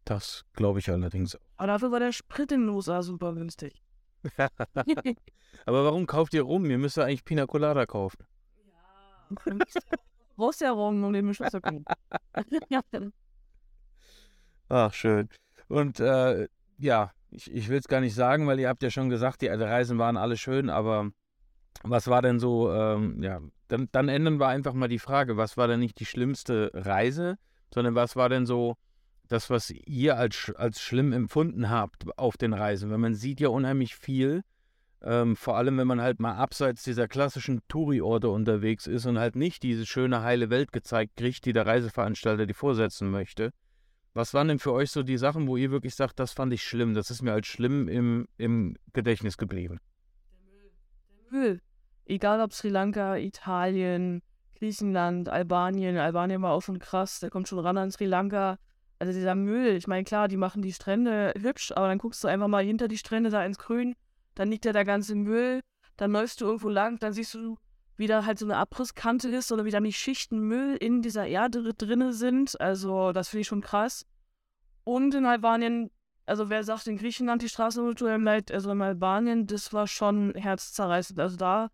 Das 0.06 0.46
glaube 0.54 0.78
ich 0.78 0.89
allerdings. 0.89 1.38
Aber 1.58 1.67
dafür 1.67 1.91
war 1.91 2.00
der 2.00 2.12
Sprit 2.12 2.52
in 2.52 2.62
den 2.62 2.70
USA 2.70 3.02
super 3.02 3.34
günstig. 3.34 3.82
Aber 5.65 5.86
warum 5.86 6.06
kauft 6.06 6.34
ihr 6.34 6.43
rum? 6.43 6.69
Ihr 6.69 6.77
müsst 6.77 6.97
ja 6.97 7.03
eigentlich 7.03 7.25
Pina 7.25 7.45
Colada 7.45 7.86
kaufen. 7.86 8.25
Ja. 9.45 9.56
Brauchst 10.36 10.62
ja 10.62 10.71
rum, 10.71 11.03
um 11.03 11.13
den 11.13 11.27
Beschluss 11.27 11.51
zu 11.51 11.60
ja. 12.69 12.82
Ach, 14.69 14.93
schön. 14.93 15.30
Und 15.67 15.99
äh, 15.99 16.47
ja, 16.77 17.12
ich, 17.32 17.51
ich 17.51 17.69
will 17.69 17.80
es 17.80 17.88
gar 17.88 18.01
nicht 18.01 18.15
sagen, 18.15 18.47
weil 18.47 18.60
ihr 18.60 18.69
habt 18.69 18.84
ja 18.84 18.91
schon 18.91 19.10
gesagt, 19.10 19.41
die 19.41 19.47
Reisen 19.47 19.97
waren 19.97 20.17
alle 20.17 20.38
schön, 20.38 20.69
aber 20.69 21.12
was 21.84 22.08
war 22.08 22.21
denn 22.21 22.39
so, 22.39 22.71
ähm, 22.71 23.21
ja, 23.21 23.41
dann, 23.67 23.89
dann 23.91 24.10
ändern 24.10 24.39
wir 24.39 24.47
einfach 24.47 24.73
mal 24.73 24.88
die 24.88 24.99
Frage, 24.99 25.38
was 25.38 25.58
war 25.58 25.67
denn 25.67 25.80
nicht 25.80 25.99
die 25.99 26.06
schlimmste 26.06 26.71
Reise, 26.73 27.38
sondern 27.73 27.95
was 27.95 28.15
war 28.15 28.30
denn 28.30 28.45
so 28.45 28.75
das, 29.27 29.49
was 29.49 29.69
ihr 29.69 30.17
als, 30.17 30.51
als 30.55 30.81
schlimm 30.81 31.13
empfunden 31.13 31.69
habt 31.69 32.17
auf 32.17 32.37
den 32.37 32.53
Reisen? 32.53 32.89
Weil 32.89 32.97
man 32.97 33.15
sieht 33.15 33.39
ja 33.39 33.49
unheimlich 33.49 33.95
viel, 33.95 34.43
ähm, 35.01 35.35
vor 35.35 35.57
allem 35.57 35.77
wenn 35.77 35.87
man 35.87 36.01
halt 36.01 36.19
mal 36.19 36.35
abseits 36.35 36.83
dieser 36.83 37.07
klassischen 37.07 37.61
Touri-Orte 37.67 38.29
unterwegs 38.29 38.87
ist 38.87 39.05
und 39.05 39.19
halt 39.19 39.35
nicht 39.35 39.63
diese 39.63 39.85
schöne 39.85 40.23
heile 40.23 40.49
Welt 40.49 40.71
gezeigt 40.71 41.17
kriegt, 41.17 41.45
die 41.45 41.53
der 41.53 41.65
Reiseveranstalter 41.65 42.45
die 42.45 42.53
vorsetzen 42.53 43.11
möchte. 43.11 43.51
Was 44.13 44.33
waren 44.33 44.47
denn 44.47 44.59
für 44.59 44.73
euch 44.73 44.89
so 44.89 45.03
die 45.03 45.17
Sachen, 45.17 45.47
wo 45.47 45.57
ihr 45.57 45.69
wirklich 45.69 45.93
sagt, 45.93 46.19
das 46.19 46.33
fand 46.33 46.51
ich 46.51 46.63
schlimm, 46.63 46.95
das 46.95 47.11
ist 47.11 47.21
mir 47.21 47.33
als 47.33 47.45
schlimm 47.45 47.87
im, 47.87 48.27
im 48.37 48.75
Gedächtnis 48.93 49.37
geblieben? 49.37 49.79
Der 51.09 51.39
Müll. 51.39 51.61
Egal 52.05 52.41
ob 52.41 52.53
Sri 52.53 52.69
Lanka, 52.69 53.17
Italien, 53.17 54.23
Griechenland, 54.57 55.29
Albanien. 55.29 55.97
Albanien 55.97 56.41
war 56.41 56.53
auch 56.53 56.61
schon 56.61 56.79
krass, 56.79 57.19
der 57.19 57.29
kommt 57.29 57.47
schon 57.47 57.59
ran 57.59 57.77
an 57.77 57.91
Sri 57.91 58.05
Lanka. 58.05 58.57
Also 58.99 59.13
dieser 59.13 59.36
Müll, 59.36 59.75
ich 59.75 59.88
meine, 59.88 60.03
klar, 60.03 60.27
die 60.27 60.38
machen 60.38 60.62
die 60.62 60.73
Strände 60.73 61.33
hübsch, 61.39 61.71
aber 61.75 61.88
dann 61.88 61.99
guckst 61.99 62.23
du 62.23 62.27
einfach 62.27 62.47
mal 62.47 62.63
hinter 62.63 62.88
die 62.88 62.97
Strände 62.97 63.29
da 63.29 63.45
ins 63.45 63.60
Grün, 63.60 63.95
dann 64.36 64.49
liegt 64.49 64.65
da 64.65 64.73
der 64.73 64.86
ganze 64.86 65.15
Müll, 65.15 65.62
dann 65.97 66.12
läufst 66.12 66.41
du 66.41 66.45
irgendwo 66.45 66.69
lang, 66.69 66.99
dann 66.99 67.13
siehst 67.13 67.33
du 67.33 67.57
wie 67.97 68.07
da 68.07 68.25
halt 68.25 68.39
so 68.39 68.45
eine 68.45 68.57
Abrisskante 68.57 69.27
ist 69.29 69.51
oder 69.51 69.65
wie 69.65 69.71
da 69.71 69.79
nicht 69.79 69.97
Schichten 69.97 70.39
Müll 70.39 70.77
in 70.79 71.01
dieser 71.01 71.25
Erde 71.25 71.73
drinne 71.73 72.13
sind. 72.13 72.60
Also 72.62 73.12
das 73.12 73.29
finde 73.29 73.41
ich 73.41 73.47
schon 73.47 73.62
krass. 73.62 74.05
Und 74.83 75.13
in 75.15 75.25
Albanien, 75.25 75.89
also 76.25 76.49
wer 76.49 76.63
sagt 76.63 76.88
in 76.88 76.97
Griechenland 76.97 77.41
die 77.41 77.49
Straßenkultur 77.49 78.13
im 78.13 78.23
Leid, 78.23 78.51
also 78.51 78.71
in 78.71 78.81
Albanien, 78.81 79.47
das 79.47 79.73
war 79.73 79.88
schon 79.88 80.33
herzzerreißend. 80.36 81.19
Also 81.19 81.38
da, 81.38 81.69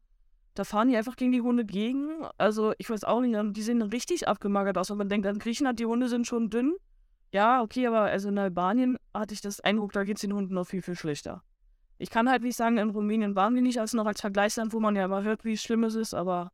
da 0.54 0.64
fahren 0.64 0.88
die 0.88 0.96
einfach 0.96 1.18
gegen 1.18 1.34
die 1.34 1.42
Hunde 1.42 1.66
gegen. 1.66 2.26
Also 2.38 2.74
ich 2.78 2.90
weiß 2.90 3.04
auch 3.04 3.20
nicht, 3.20 3.38
die 3.58 3.62
sehen 3.62 3.82
richtig 3.82 4.28
abgemagert 4.28 4.78
aus. 4.78 4.90
Und 4.90 5.00
man 5.00 5.10
denkt, 5.10 5.28
in 5.28 5.40
Griechenland, 5.40 5.80
die 5.80 5.86
Hunde 5.86 6.08
sind 6.08 6.26
schon 6.26 6.50
dünn. 6.50 6.74
Ja, 7.34 7.64
okay, 7.64 7.88
aber 7.88 8.02
also 8.02 8.30
in 8.30 8.38
Albanien 8.38 8.98
hatte 9.12 9.34
ich 9.34 9.42
das 9.42 9.60
Eindruck, 9.60 9.92
da 9.92 10.04
geht 10.04 10.18
es 10.18 10.22
den 10.22 10.34
Hunden 10.34 10.54
noch 10.54 10.68
viel, 10.68 10.84
viel 10.84 10.96
schlechter. 10.96 11.44
Ich 11.98 12.12
kann 12.12 12.30
halt 12.30 12.44
nicht 12.44 12.56
sagen, 12.56 12.78
in 12.78 12.92
Rumänien 12.92 13.36
waren 13.36 13.56
wir 13.56 13.62
nicht, 13.64 13.80
als 13.80 13.94
noch 13.94 14.06
als 14.06 14.22
Vergleichsland, 14.22 14.72
wo 14.72 14.80
man 14.80 14.96
ja 14.96 15.06
immer 15.06 15.24
hört, 15.24 15.44
wie 15.44 15.58
schlimm 15.58 15.84
es 15.84 15.96
ist, 15.96 16.14
aber 16.14 16.52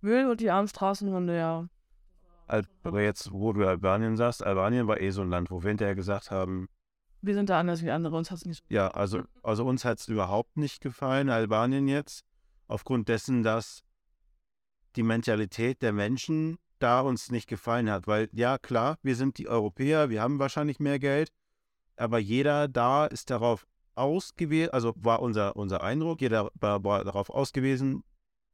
Müll 0.00 0.30
und 0.30 0.40
die 0.40 0.50
armen 0.50 0.66
Straßenhunde, 0.66 1.36
ja. 1.36 1.68
Aber 2.46 3.02
jetzt, 3.02 3.32
wo 3.32 3.52
du 3.52 3.66
Albanien 3.66 4.16
sagst, 4.16 4.42
Albanien 4.42 4.86
war 4.86 4.98
eh 4.98 5.10
so 5.10 5.20
ein 5.22 5.30
Land, 5.30 5.50
wo 5.50 5.62
wir 5.62 5.68
hinterher 5.68 5.94
gesagt 5.94 6.30
haben, 6.30 6.68
wir 7.20 7.34
sind 7.34 7.50
da 7.50 7.60
anders 7.60 7.82
wie 7.82 7.90
andere, 7.90 8.16
uns 8.16 8.30
hat 8.30 8.38
es 8.38 8.46
nicht. 8.46 8.64
Ja, 8.68 8.88
also, 8.88 9.22
also 9.42 9.64
uns 9.66 9.84
hat 9.84 9.98
es 9.98 10.08
überhaupt 10.08 10.56
nicht 10.56 10.80
gefallen, 10.80 11.28
Albanien 11.28 11.86
jetzt, 11.86 12.24
aufgrund 12.66 13.08
dessen, 13.08 13.42
dass 13.42 13.84
die 14.96 15.02
Mentalität 15.02 15.82
der 15.82 15.92
Menschen 15.92 16.58
da 16.82 17.00
uns 17.00 17.30
nicht 17.30 17.48
gefallen 17.48 17.90
hat. 17.90 18.06
Weil, 18.06 18.28
ja, 18.32 18.58
klar, 18.58 18.98
wir 19.02 19.16
sind 19.16 19.38
die 19.38 19.48
Europäer, 19.48 20.10
wir 20.10 20.20
haben 20.20 20.38
wahrscheinlich 20.38 20.80
mehr 20.80 20.98
Geld, 20.98 21.32
aber 21.96 22.18
jeder 22.18 22.68
da 22.68 23.06
ist 23.06 23.30
darauf 23.30 23.66
ausgewiesen, 23.94 24.70
also 24.70 24.94
war 24.96 25.20
unser, 25.20 25.56
unser 25.56 25.82
Eindruck, 25.82 26.20
jeder 26.20 26.50
war, 26.54 26.82
war 26.84 27.04
darauf 27.04 27.30
ausgewiesen, 27.30 28.02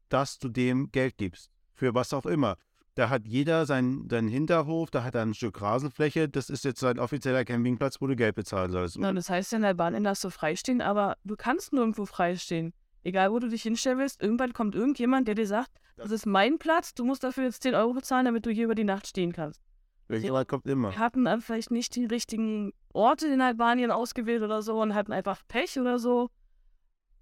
dass 0.09 0.39
du 0.39 0.49
dem 0.49 0.91
Geld 0.91 1.17
gibst. 1.17 1.51
Für 1.75 1.95
was 1.95 2.13
auch 2.13 2.27
immer. 2.27 2.57
Da 2.95 3.09
hat 3.11 3.29
jeder 3.29 3.65
seinen, 3.65 4.09
seinen 4.11 4.27
Hinterhof, 4.27 4.91
da 4.91 5.05
hat 5.05 5.15
er 5.15 5.23
ein 5.23 5.33
Stück 5.33 5.61
Rasenfläche, 5.61 6.29
das 6.29 6.51
ist 6.51 6.65
jetzt 6.65 6.81
sein 6.81 6.99
offizieller 6.99 7.45
Campingplatz, 7.45 8.01
wo 8.01 8.09
du 8.09 8.17
Geld 8.17 8.35
bezahlen 8.35 8.73
sollst. 8.73 8.99
Na, 8.99 9.13
das 9.13 9.31
heißt 9.31 9.53
in 9.53 9.65
Albanien 9.65 10.03
darfst 10.03 10.25
du 10.25 10.31
freistehen, 10.31 10.81
aber 10.81 11.17
du 11.23 11.37
kannst 11.37 11.73
nirgendwo 11.73 12.07
freistehen. 12.07 12.75
Egal, 13.05 13.33
wo 13.33 13.39
du 13.39 13.49
dich 13.49 13.63
hinstellen 13.63 13.99
willst, 13.99 14.23
irgendwann 14.23 14.53
kommt 14.53 14.75
irgendjemand, 14.75 15.29
der 15.29 15.35
dir 15.35 15.47
sagt, 15.47 15.71
das 15.97 16.11
ist 16.11 16.27
mein 16.27 16.59
Platz, 16.59 16.95
du 16.95 17.05
musst 17.05 17.25
dafür 17.25 17.45
jetzt 17.45 17.63
10 17.63 17.75
Euro 17.75 17.93
bezahlen, 17.93 18.25
damit 18.25 18.47
du 18.47 18.51
hier 18.51 18.65
über 18.65 18.75
die 18.75 18.85
Nacht 18.85 19.07
stehen 19.07 19.33
kannst. 19.33 19.61
Jemand 20.09 20.49
kommt 20.49 20.67
immer. 20.67 20.91
Wir 20.91 20.99
hatten 20.99 21.25
dann 21.25 21.41
vielleicht 21.41 21.71
nicht 21.71 21.95
die 21.95 22.07
richtigen 22.07 22.73
Orte 22.93 23.27
in 23.27 23.41
Albanien 23.41 23.91
ausgewählt 23.91 24.43
oder 24.43 24.63
so 24.63 24.81
und 24.81 24.95
hatten 24.95 25.13
einfach 25.13 25.43
Pech 25.49 25.79
oder 25.79 25.99
so. 25.99 26.31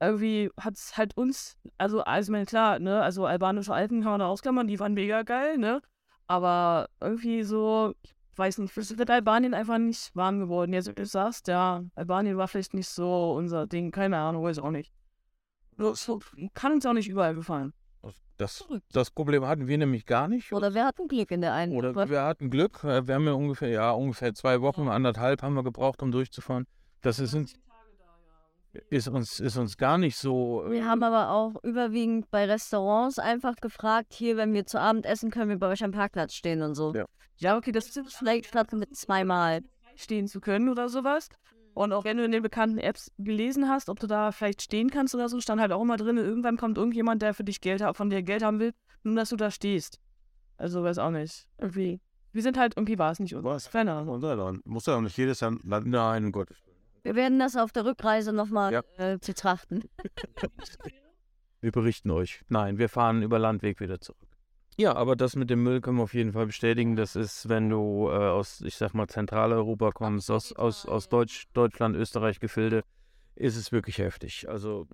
Irgendwie 0.00 0.50
hat 0.60 0.74
es 0.74 0.96
halt 0.96 1.16
uns, 1.16 1.56
also, 1.78 2.02
also 2.02 2.28
ich 2.28 2.32
meine, 2.32 2.46
klar, 2.46 2.78
ne, 2.78 3.02
also 3.02 3.24
albanische 3.24 3.72
Alpen 3.72 4.02
kann 4.02 4.12
man 4.12 4.20
da 4.20 4.26
ausklammern, 4.26 4.66
die 4.66 4.78
waren 4.78 4.94
mega 4.94 5.22
geil, 5.22 5.56
ne? 5.56 5.80
Aber 6.26 6.88
irgendwie 7.00 7.42
so, 7.42 7.94
ich 8.02 8.14
weiß 8.36 8.58
nicht, 8.58 8.76
wir 8.76 8.82
sind 8.82 8.98
mit 8.98 9.10
Albanien 9.10 9.54
einfach 9.54 9.78
nicht 9.78 10.14
warm 10.14 10.38
geworden. 10.38 10.72
Jetzt, 10.72 10.92
du 10.94 11.06
sagst, 11.06 11.48
ja, 11.48 11.82
Albanien 11.94 12.36
war 12.36 12.46
vielleicht 12.46 12.74
nicht 12.74 12.88
so 12.88 13.32
unser 13.32 13.66
Ding, 13.66 13.90
keine 13.90 14.18
Ahnung, 14.18 14.44
weiß 14.44 14.58
auch 14.58 14.70
nicht. 14.70 14.92
So, 15.76 16.20
kann 16.54 16.72
uns 16.72 16.86
auch 16.86 16.92
nicht 16.92 17.08
überall 17.08 17.34
gefallen. 17.34 17.72
Das, 18.36 18.66
das 18.92 19.10
Problem 19.10 19.46
hatten 19.46 19.66
wir 19.66 19.78
nämlich 19.78 20.04
gar 20.04 20.28
nicht. 20.28 20.52
Oder 20.52 20.74
wir 20.74 20.84
hatten 20.84 21.08
Glück 21.08 21.30
in 21.30 21.40
der 21.40 21.54
einen. 21.54 21.74
Oder 21.74 22.08
wir 22.08 22.22
hatten 22.22 22.50
Glück. 22.50 22.84
Äh, 22.84 23.06
wir 23.06 23.14
haben 23.14 23.24
ja 23.24 23.32
ungefähr, 23.32 23.68
ja, 23.68 23.90
ungefähr 23.92 24.34
zwei 24.34 24.60
Wochen, 24.60 24.88
anderthalb 24.88 25.42
haben 25.42 25.54
wir 25.54 25.62
gebraucht, 25.62 26.02
um 26.02 26.12
durchzufahren. 26.12 26.66
Das 27.00 27.18
ist 27.18 27.34
uns, 27.34 27.54
ist 28.90 29.08
uns, 29.08 29.40
ist 29.40 29.56
uns 29.56 29.78
gar 29.78 29.96
nicht 29.96 30.16
so. 30.18 30.64
Wir 30.68 30.86
haben 30.86 31.02
aber 31.02 31.30
auch 31.30 31.62
überwiegend 31.62 32.30
bei 32.30 32.44
Restaurants 32.44 33.18
einfach 33.18 33.56
gefragt, 33.56 34.12
hier, 34.12 34.36
wenn 34.36 34.52
wir 34.52 34.66
zu 34.66 34.78
Abend 34.78 35.06
essen, 35.06 35.30
können 35.30 35.48
wir 35.48 35.58
bei 35.58 35.68
euch 35.68 35.82
am 35.82 35.92
Parkplatz 35.92 36.34
stehen 36.34 36.60
und 36.60 36.74
so. 36.74 36.92
Ja, 36.94 37.06
ja 37.38 37.56
okay, 37.56 37.72
das 37.72 37.96
ist 37.96 38.14
vielleicht 38.14 38.46
statt 38.46 38.70
mit 38.72 38.94
zweimal 38.94 39.62
stehen 39.94 40.28
zu 40.28 40.40
können 40.40 40.68
oder 40.68 40.90
sowas. 40.90 41.30
Und 41.76 41.92
auch 41.92 42.04
wenn 42.04 42.16
du 42.16 42.24
in 42.24 42.32
den 42.32 42.42
bekannten 42.42 42.78
Apps 42.78 43.12
gelesen 43.18 43.68
hast, 43.68 43.90
ob 43.90 44.00
du 44.00 44.06
da 44.06 44.32
vielleicht 44.32 44.62
stehen 44.62 44.88
kannst 44.88 45.14
oder 45.14 45.28
so, 45.28 45.38
stand 45.42 45.60
halt 45.60 45.72
auch 45.72 45.82
immer 45.82 45.98
drin, 45.98 46.16
irgendwann 46.16 46.56
kommt 46.56 46.78
irgendjemand, 46.78 47.20
der 47.20 47.34
für 47.34 47.44
dich 47.44 47.60
Geld 47.60 47.82
von 47.92 48.08
dir 48.08 48.22
Geld 48.22 48.42
haben 48.42 48.60
will, 48.60 48.72
nur 49.02 49.14
dass 49.14 49.28
du 49.28 49.36
da 49.36 49.50
stehst. 49.50 50.00
Also 50.56 50.82
weiß 50.82 50.96
auch 50.96 51.10
nicht. 51.10 51.46
Irgendwie. 51.58 52.00
Wir 52.32 52.40
sind 52.40 52.56
halt, 52.56 52.78
irgendwie 52.78 52.98
war 52.98 53.10
es 53.10 53.20
nicht 53.20 53.34
unser. 53.34 53.58
Keine 53.70 53.92
Ahnung. 53.92 54.62
Muss 54.64 54.86
ja 54.86 54.96
auch 54.96 55.02
nicht 55.02 55.18
jedes 55.18 55.42
Land. 55.42 55.60
Nein, 55.64 56.24
um 56.24 56.32
Gottes 56.32 56.56
Wir 57.02 57.14
werden 57.14 57.38
das 57.38 57.56
auf 57.56 57.72
der 57.72 57.84
Rückreise 57.84 58.32
nochmal 58.32 58.72
ja. 58.72 58.82
äh, 58.96 59.18
betrachten. 59.18 59.82
wir 61.60 61.72
berichten 61.72 62.10
euch. 62.10 62.40
Nein, 62.48 62.78
wir 62.78 62.88
fahren 62.88 63.22
über 63.22 63.38
Landweg 63.38 63.80
wieder 63.80 64.00
zurück. 64.00 64.25
Ja, 64.78 64.94
aber 64.94 65.16
das 65.16 65.36
mit 65.36 65.48
dem 65.48 65.62
Müll 65.62 65.80
können 65.80 65.96
wir 65.96 66.02
auf 66.02 66.12
jeden 66.12 66.32
Fall 66.32 66.46
bestätigen. 66.46 66.96
Das 66.96 67.16
ist, 67.16 67.48
wenn 67.48 67.70
du 67.70 68.08
äh, 68.10 68.12
aus, 68.12 68.60
ich 68.60 68.76
sag 68.76 68.92
mal, 68.92 69.06
Zentraleuropa 69.06 69.90
kommst, 69.90 70.30
aus, 70.30 70.52
aus, 70.52 70.84
aus 70.84 71.08
Deutsch, 71.08 71.46
Deutschland, 71.54 71.96
Österreich, 71.96 72.40
Gefilde, 72.40 72.82
ist 73.36 73.56
es 73.56 73.72
wirklich 73.72 73.98
heftig. 73.98 74.48
Also 74.48 74.86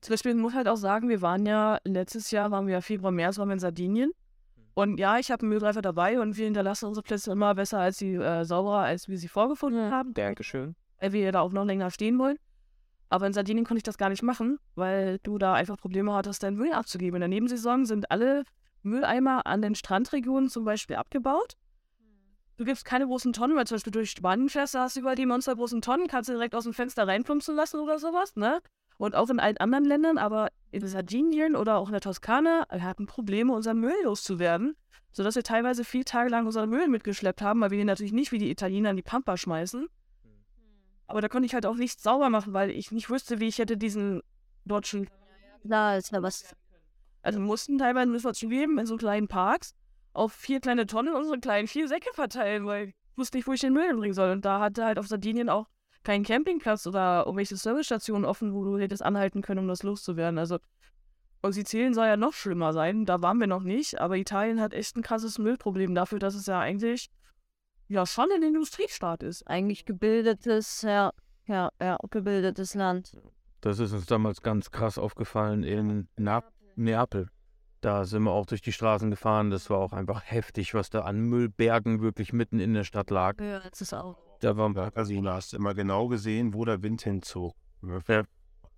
zum 0.00 0.14
Beispiel 0.14 0.34
muss 0.34 0.54
halt 0.54 0.66
auch 0.66 0.76
sagen, 0.76 1.08
wir 1.08 1.20
waren 1.20 1.44
ja 1.44 1.78
letztes 1.84 2.30
Jahr, 2.30 2.50
waren 2.50 2.66
wir 2.66 2.74
ja 2.74 2.80
Februar, 2.80 3.12
März, 3.12 3.38
waren 3.38 3.48
wir 3.48 3.54
in 3.54 3.60
Sardinien. 3.60 4.12
Und 4.74 4.98
ja, 4.98 5.18
ich 5.18 5.30
habe 5.30 5.42
einen 5.42 5.50
Müllgreifer 5.50 5.82
dabei 5.82 6.20
und 6.20 6.36
wir 6.36 6.46
hinterlassen 6.46 6.86
unsere 6.86 7.02
Plätze 7.02 7.32
immer 7.32 7.54
besser 7.54 7.80
als 7.80 7.98
sie, 7.98 8.14
äh, 8.14 8.44
sauberer, 8.44 8.80
als 8.80 9.08
wir 9.08 9.18
sie 9.18 9.28
vorgefunden 9.28 9.90
haben, 9.90 10.14
Dankeschön. 10.14 10.74
weil 11.00 11.12
wir 11.12 11.30
da 11.32 11.40
auch 11.40 11.52
noch 11.52 11.64
länger 11.64 11.90
stehen 11.90 12.18
wollen. 12.18 12.38
Aber 13.10 13.26
in 13.26 13.32
Sardinien 13.32 13.66
konnte 13.66 13.78
ich 13.78 13.82
das 13.82 13.98
gar 13.98 14.08
nicht 14.08 14.22
machen, 14.22 14.58
weil 14.76 15.18
du 15.22 15.36
da 15.36 15.54
einfach 15.54 15.76
Probleme 15.76 16.14
hattest, 16.14 16.42
deinen 16.42 16.56
Müll 16.56 16.72
abzugeben. 16.72 17.16
In 17.16 17.20
der 17.20 17.28
Nebensaison 17.28 17.84
sind 17.84 18.10
alle 18.10 18.44
Mülleimer 18.82 19.46
an 19.46 19.62
den 19.62 19.74
Strandregionen 19.74 20.48
zum 20.48 20.64
Beispiel 20.64 20.96
abgebaut. 20.96 21.56
Du 22.56 22.64
gibst 22.64 22.84
keine 22.84 23.06
großen 23.06 23.32
Tonnen, 23.32 23.56
weil 23.56 23.66
zum 23.66 23.76
Beispiel 23.76 23.92
durch 23.92 24.10
Spanien 24.10 24.50
fährst, 24.50 24.74
da 24.74 24.82
hast 24.82 24.96
du 24.96 25.00
überall 25.00 25.16
die 25.16 25.24
monstergroßen 25.24 25.80
Tonnen, 25.80 26.08
kannst 26.08 26.28
du 26.28 26.34
direkt 26.34 26.54
aus 26.54 26.64
dem 26.64 26.74
Fenster 26.74 27.08
reinplumpsen 27.08 27.56
lassen 27.56 27.80
oder 27.80 27.98
sowas, 27.98 28.36
ne? 28.36 28.60
Und 28.98 29.14
auch 29.14 29.30
in 29.30 29.40
allen 29.40 29.56
anderen 29.56 29.86
Ländern, 29.86 30.18
aber 30.18 30.48
in 30.70 30.86
Sardinien 30.86 31.56
oder 31.56 31.78
auch 31.78 31.88
in 31.88 31.92
der 31.92 32.02
Toskana, 32.02 32.66
wir 32.70 32.82
hatten 32.82 33.06
Probleme, 33.06 33.54
unseren 33.54 33.78
Müll 33.80 33.94
loszuwerden, 34.04 34.76
sodass 35.10 35.36
wir 35.36 35.42
teilweise 35.42 35.84
vier 35.84 36.04
Tage 36.04 36.28
lang 36.28 36.44
unseren 36.44 36.68
Müll 36.68 36.86
mitgeschleppt 36.86 37.40
haben, 37.40 37.62
weil 37.62 37.70
wir 37.70 37.78
ihn 37.78 37.86
natürlich 37.86 38.12
nicht 38.12 38.30
wie 38.30 38.38
die 38.38 38.50
Italiener 38.50 38.90
in 38.90 38.96
die 38.96 39.02
Pampa 39.02 39.38
schmeißen. 39.38 39.88
Aber 41.06 41.22
da 41.22 41.28
konnte 41.28 41.46
ich 41.46 41.54
halt 41.54 41.64
auch 41.64 41.76
nichts 41.76 42.02
sauber 42.02 42.28
machen, 42.28 42.52
weil 42.52 42.70
ich 42.70 42.92
nicht 42.92 43.08
wüsste, 43.08 43.40
wie 43.40 43.48
ich 43.48 43.58
hätte 43.58 43.76
diesen 43.76 44.22
deutschen 44.66 45.08
Da 45.64 45.96
ist 45.96 46.12
ja 46.12 46.22
was. 46.22 46.54
Also 47.22 47.40
mussten 47.40 47.78
teilweise, 47.78 48.10
müssen 48.10 48.26
wir 48.26 48.34
zugeben, 48.34 48.78
in 48.78 48.86
so 48.86 48.96
kleinen 48.96 49.28
Parks 49.28 49.74
auf 50.12 50.32
vier 50.32 50.60
kleine 50.60 50.86
Tonnen 50.86 51.14
unsere 51.14 51.38
kleinen 51.38 51.68
vier 51.68 51.88
Säcke 51.88 52.10
verteilen, 52.14 52.66
weil 52.66 52.88
ich 52.88 52.94
wusste 53.16 53.36
nicht, 53.36 53.46
wo 53.46 53.52
ich 53.52 53.60
den 53.60 53.72
Müll 53.72 53.86
hinbringen 53.86 54.14
soll. 54.14 54.30
Und 54.30 54.44
da 54.44 54.60
hatte 54.60 54.84
halt 54.84 54.98
auf 54.98 55.06
Sardinien 55.06 55.48
auch 55.48 55.68
kein 56.02 56.24
Campingplatz 56.24 56.86
oder 56.86 57.24
irgendwelche 57.26 57.56
Servicestationen 57.56 58.24
offen, 58.24 58.54
wo 58.54 58.64
du 58.64 58.78
hättest 58.78 59.02
anhalten 59.02 59.42
können, 59.42 59.60
um 59.60 59.68
das 59.68 59.82
loszuwerden. 59.82 60.38
Also 60.38 60.58
und 61.42 61.52
Sizilien 61.52 61.94
soll 61.94 62.06
ja 62.06 62.16
noch 62.16 62.34
schlimmer 62.34 62.72
sein, 62.72 63.06
da 63.06 63.22
waren 63.22 63.38
wir 63.38 63.46
noch 63.46 63.62
nicht, 63.62 63.98
aber 63.98 64.16
Italien 64.18 64.60
hat 64.60 64.74
echt 64.74 64.96
ein 64.96 65.02
krasses 65.02 65.38
Müllproblem 65.38 65.94
dafür, 65.94 66.18
dass 66.18 66.34
es 66.34 66.46
ja 66.46 66.60
eigentlich 66.60 67.08
ja 67.88 68.04
schon 68.04 68.30
ein 68.30 68.42
Industriestaat 68.42 69.22
ist. 69.22 69.46
Eigentlich 69.46 69.86
gebildetes, 69.86 70.82
ja, 70.82 71.12
ja, 71.46 71.70
ja, 71.80 71.96
gebildetes 72.10 72.74
Land. 72.74 73.16
Das 73.62 73.78
ist 73.78 73.92
uns 73.92 74.06
damals 74.06 74.42
ganz 74.42 74.70
krass 74.70 74.98
aufgefallen 74.98 75.62
in 75.62 76.08
Na 76.16 76.42
Neapel. 76.76 77.28
Da 77.80 78.04
sind 78.04 78.24
wir 78.24 78.32
auch 78.32 78.46
durch 78.46 78.60
die 78.60 78.72
Straßen 78.72 79.10
gefahren. 79.10 79.50
Das 79.50 79.70
war 79.70 79.78
auch 79.78 79.92
einfach 79.92 80.22
heftig, 80.24 80.74
was 80.74 80.90
da 80.90 81.00
an 81.00 81.20
Müllbergen 81.20 82.02
wirklich 82.02 82.32
mitten 82.32 82.60
in 82.60 82.74
der 82.74 82.84
Stadt 82.84 83.10
lag. 83.10 83.40
Ja, 83.40 83.60
das 83.60 83.80
ist 83.80 83.94
auch. 83.94 84.18
Da 84.40 84.56
waren 84.56 84.74
wir. 84.74 84.92
Also 84.94 85.18
du 85.18 85.28
hast 85.30 85.54
immer 85.54 85.74
genau 85.74 86.08
gesehen, 86.08 86.52
wo 86.52 86.64
der 86.64 86.82
Wind 86.82 87.02
hinzog. 87.02 87.54
Ja. 87.82 88.24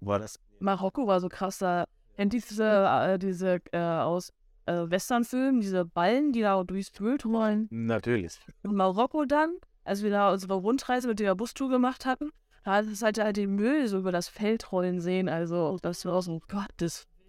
War 0.00 0.18
das 0.18 0.38
Marokko 0.62 1.06
war 1.06 1.20
so 1.20 1.28
krass, 1.28 1.58
da 1.58 1.84
kennt 2.16 2.32
diese, 2.32 2.64
äh, 2.64 3.18
diese 3.18 3.60
äh, 3.72 3.78
aus 3.78 4.32
äh, 4.66 4.72
Westernfilmen, 4.72 5.60
diese 5.60 5.84
Ballen, 5.84 6.32
die 6.32 6.42
da 6.42 6.62
durchs 6.62 6.90
Bild 6.90 7.24
rollen. 7.24 7.68
Natürlich. 7.70 8.38
in 8.62 8.74
Marokko 8.74 9.24
dann, 9.24 9.56
als 9.84 10.02
wir 10.02 10.10
da 10.10 10.32
unsere 10.32 10.54
Rundreise 10.54 11.08
mit 11.08 11.18
der 11.18 11.34
Bustour 11.34 11.68
gemacht 11.68 12.06
hatten, 12.06 12.30
da 12.64 12.74
hat 12.74 12.86
es 12.86 13.02
halt, 13.02 13.18
halt 13.18 13.36
den 13.36 13.56
Müll 13.56 13.88
so 13.88 13.98
über 13.98 14.12
das 14.12 14.28
Feld 14.28 14.70
rollen 14.70 15.00
sehen. 15.00 15.28
Also, 15.28 15.78
das 15.82 16.04
war 16.04 16.22
so, 16.22 16.40
Gott, 16.48 16.70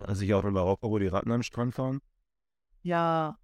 das, 0.04 0.10
Also 0.10 0.24
ich 0.24 0.34
auch 0.34 0.44
in 0.44 0.54
Marokko, 0.54 0.90
wo 0.90 1.00
die 1.00 1.08
Ratten 1.08 1.32
am 1.32 1.44
Strand 1.44 1.74
fahren. 1.74 2.00
ja, 2.82 3.38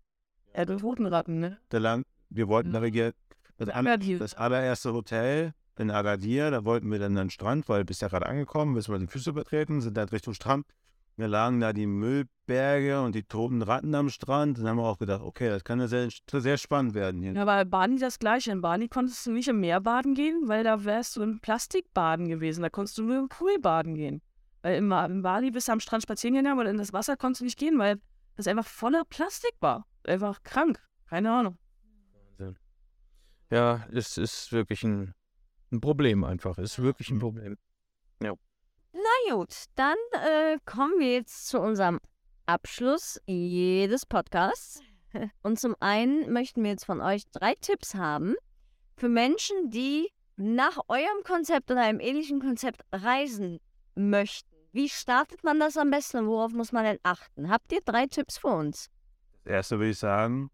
ja, 0.56 0.66
die 0.66 0.74
roten 0.74 1.06
Ratten, 1.06 1.40
ne? 1.40 1.60
Da 1.70 1.78
lang, 1.78 2.04
wir 2.30 2.48
wollten 2.48 2.72
navigieren. 2.72 3.14
Das, 3.58 3.70
an, 3.70 3.86
Agadir. 3.88 4.20
das 4.20 4.34
allererste 4.36 4.94
Hotel 4.94 5.54
in 5.78 5.92
Agadir, 5.92 6.52
da 6.52 6.66
wollten 6.66 6.92
wir 6.92 7.00
dann 7.00 7.18
an 7.18 7.26
den 7.26 7.30
Strand, 7.30 7.70
weil 7.70 7.86
bist 7.86 8.02
ja 8.02 8.08
gerade 8.08 8.26
angekommen, 8.26 8.74
müssen 8.74 8.94
wir 8.94 9.00
die 9.00 9.08
Füße 9.08 9.34
betreten, 9.34 9.82
sind 9.82 9.96
dann 9.96 10.10
Richtung 10.10 10.34
Strand. 10.34 10.66
Wir 11.18 11.28
lagen 11.28 11.60
da 11.60 11.74
die 11.74 11.86
Müllberge 11.86 13.02
und 13.02 13.14
die 13.14 13.24
toten 13.24 13.62
Ratten 13.62 13.94
am 13.94 14.10
Strand. 14.10 14.58
Dann 14.58 14.68
haben 14.68 14.78
wir 14.78 14.86
auch 14.86 14.98
gedacht, 14.98 15.22
okay, 15.22 15.50
das 15.50 15.66
kann 15.66 15.82
ja 15.82 15.88
sehr, 15.88 16.08
sehr 16.32 16.58
spannend 16.58 16.94
werden 16.94 17.22
hier. 17.22 17.34
Ja, 17.34 17.42
aber 17.42 17.66
Bali 17.66 18.00
das 18.00 18.20
gleiche. 18.20 18.52
In 18.52 18.62
Bali 18.62 18.88
konntest 18.88 19.26
du 19.26 19.32
nicht 19.32 19.50
im 19.50 19.60
Meer 19.60 19.82
baden 19.82 20.16
gehen, 20.16 20.44
weil 20.46 20.64
da 20.64 20.86
wärst 20.86 21.18
du 21.18 21.22
im 21.22 21.42
Plastikbaden 21.42 22.30
gewesen. 22.30 22.62
Da 22.62 22.70
konntest 22.70 22.98
du 22.98 23.04
nur 23.04 23.20
im 23.20 23.28
Pool 23.28 23.60
baden 23.60 23.96
gehen. 23.96 24.22
Weil 24.62 24.78
im, 24.78 24.92
in 24.92 25.22
Bali 25.22 25.52
bist 25.52 25.68
du 25.68 25.72
am 25.72 25.80
Strand 25.80 26.04
spazieren 26.04 26.36
gegangen, 26.36 26.60
aber 26.60 26.70
in 26.70 26.78
das 26.78 26.94
Wasser 26.94 27.16
konntest 27.18 27.42
du 27.42 27.46
nicht 27.46 27.60
gehen, 27.60 27.80
weil 27.80 28.00
das 28.36 28.48
einfach 28.48 28.66
voller 28.66 29.04
Plastik 29.06 29.54
war. 29.60 29.86
Einfach 30.06 30.44
krank. 30.44 30.82
Keine 31.08 31.32
Ahnung. 31.32 31.58
Wahnsinn. 32.14 32.58
Ja, 33.50 33.86
es 33.92 34.18
ist 34.18 34.52
wirklich 34.52 34.84
ein, 34.84 35.14
ein 35.72 35.82
Problem 35.82 36.24
einfach. 36.24 36.58
Es 36.58 36.74
ist 36.74 36.80
wirklich 36.80 37.10
ein 37.10 37.20
Problem. 37.20 37.58
Na 38.92 39.36
gut, 39.36 39.66
dann 39.76 39.98
äh, 40.14 40.58
kommen 40.66 41.00
wir 41.00 41.14
jetzt 41.14 41.48
zu 41.48 41.60
unserem 41.60 42.00
Abschluss 42.48 43.20
jedes 43.28 44.06
Podcasts. 44.06 44.82
Und 45.44 45.60
zum 45.60 45.76
einen 45.80 46.32
möchten 46.34 46.64
wir 46.64 46.72
jetzt 46.72 46.86
von 46.86 47.02
euch 47.02 47.24
drei 47.32 47.56
Tipps 47.56 47.96
haben 47.96 48.36
für 48.98 49.10
Menschen, 49.10 49.70
die 49.70 50.10
nach 50.38 50.80
eurem 50.88 51.24
Konzept 51.24 51.70
oder 51.70 51.82
einem 51.82 52.00
ähnlichen 52.00 52.40
Konzept 52.40 52.82
reisen 52.92 53.60
möchten. 53.96 54.49
Wie 54.72 54.88
startet 54.88 55.44
man 55.44 55.60
das 55.60 55.78
am 55.78 55.90
besten 55.90 56.18
und 56.20 56.28
worauf 56.28 56.54
muss 56.54 56.72
man 56.72 56.84
denn 56.86 57.00
achten? 57.04 57.50
Habt 57.50 57.72
ihr 57.72 57.82
drei 57.84 58.06
Tipps 58.06 58.38
für 58.38 58.50
uns? 58.50 58.90
Das 59.44 59.54
erste 59.54 59.80
würde 59.80 59.92
ich 59.92 59.98
sagen, 59.98 60.52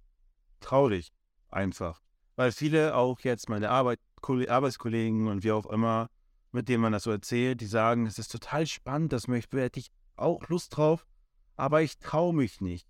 trau 0.61 0.89
dich 0.89 1.11
einfach. 1.49 2.01
Weil 2.37 2.51
viele 2.51 2.95
auch 2.95 3.19
jetzt 3.21 3.49
meine 3.49 3.69
Arbeit, 3.69 3.99
Kolle- 4.21 4.49
Arbeitskollegen 4.49 5.27
und 5.27 5.43
wie 5.43 5.51
auch 5.51 5.65
immer, 5.65 6.09
mit 6.51 6.69
denen 6.69 6.81
man 6.81 6.93
das 6.93 7.03
so 7.03 7.11
erzählt, 7.11 7.59
die 7.59 7.65
sagen, 7.65 8.05
es 8.05 8.17
ist 8.17 8.31
total 8.31 8.65
spannend, 8.65 9.11
das 9.11 9.27
möchte 9.27 9.59
hätte 9.59 9.79
ich 9.79 9.91
auch 10.15 10.47
Lust 10.47 10.75
drauf, 10.77 11.05
aber 11.57 11.81
ich 11.81 11.99
traue 11.99 12.33
mich 12.33 12.61
nicht, 12.61 12.87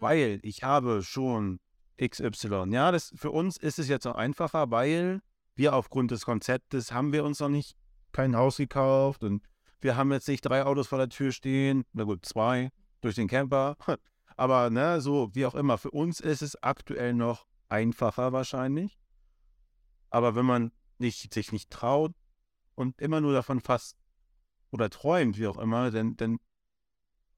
weil 0.00 0.40
ich 0.42 0.62
habe 0.62 1.02
schon 1.02 1.58
XY. 1.98 2.66
Ja, 2.68 2.92
das, 2.92 3.14
für 3.16 3.30
uns 3.30 3.56
ist 3.56 3.78
es 3.78 3.88
jetzt 3.88 4.06
auch 4.06 4.14
einfacher, 4.14 4.70
weil 4.70 5.22
wir 5.54 5.74
aufgrund 5.74 6.10
des 6.10 6.26
Konzeptes 6.26 6.92
haben 6.92 7.12
wir 7.12 7.24
uns 7.24 7.40
noch 7.40 7.48
nicht 7.48 7.74
kein 8.12 8.36
Haus 8.36 8.58
gekauft 8.58 9.24
und 9.24 9.42
wir 9.80 9.96
haben 9.96 10.12
jetzt 10.12 10.28
nicht 10.28 10.42
drei 10.42 10.64
Autos 10.64 10.88
vor 10.88 10.98
der 10.98 11.08
Tür 11.08 11.32
stehen, 11.32 11.84
na 11.92 12.04
gut, 12.04 12.24
zwei 12.24 12.70
durch 13.00 13.14
den 13.14 13.28
Camper. 13.28 13.76
Aber 14.36 14.70
ne, 14.70 15.00
so 15.00 15.34
wie 15.34 15.46
auch 15.46 15.54
immer, 15.54 15.78
für 15.78 15.90
uns 15.90 16.20
ist 16.20 16.42
es 16.42 16.62
aktuell 16.62 17.14
noch 17.14 17.46
einfacher 17.68 18.32
wahrscheinlich. 18.32 18.98
Aber 20.10 20.34
wenn 20.34 20.46
man 20.46 20.72
nicht, 20.98 21.32
sich 21.32 21.52
nicht 21.52 21.70
traut 21.70 22.12
und 22.74 23.00
immer 23.00 23.20
nur 23.20 23.32
davon 23.32 23.60
fast 23.60 23.96
oder 24.70 24.90
träumt, 24.90 25.38
wie 25.38 25.46
auch 25.46 25.58
immer, 25.58 25.90
dann, 25.90 26.16
dann 26.16 26.38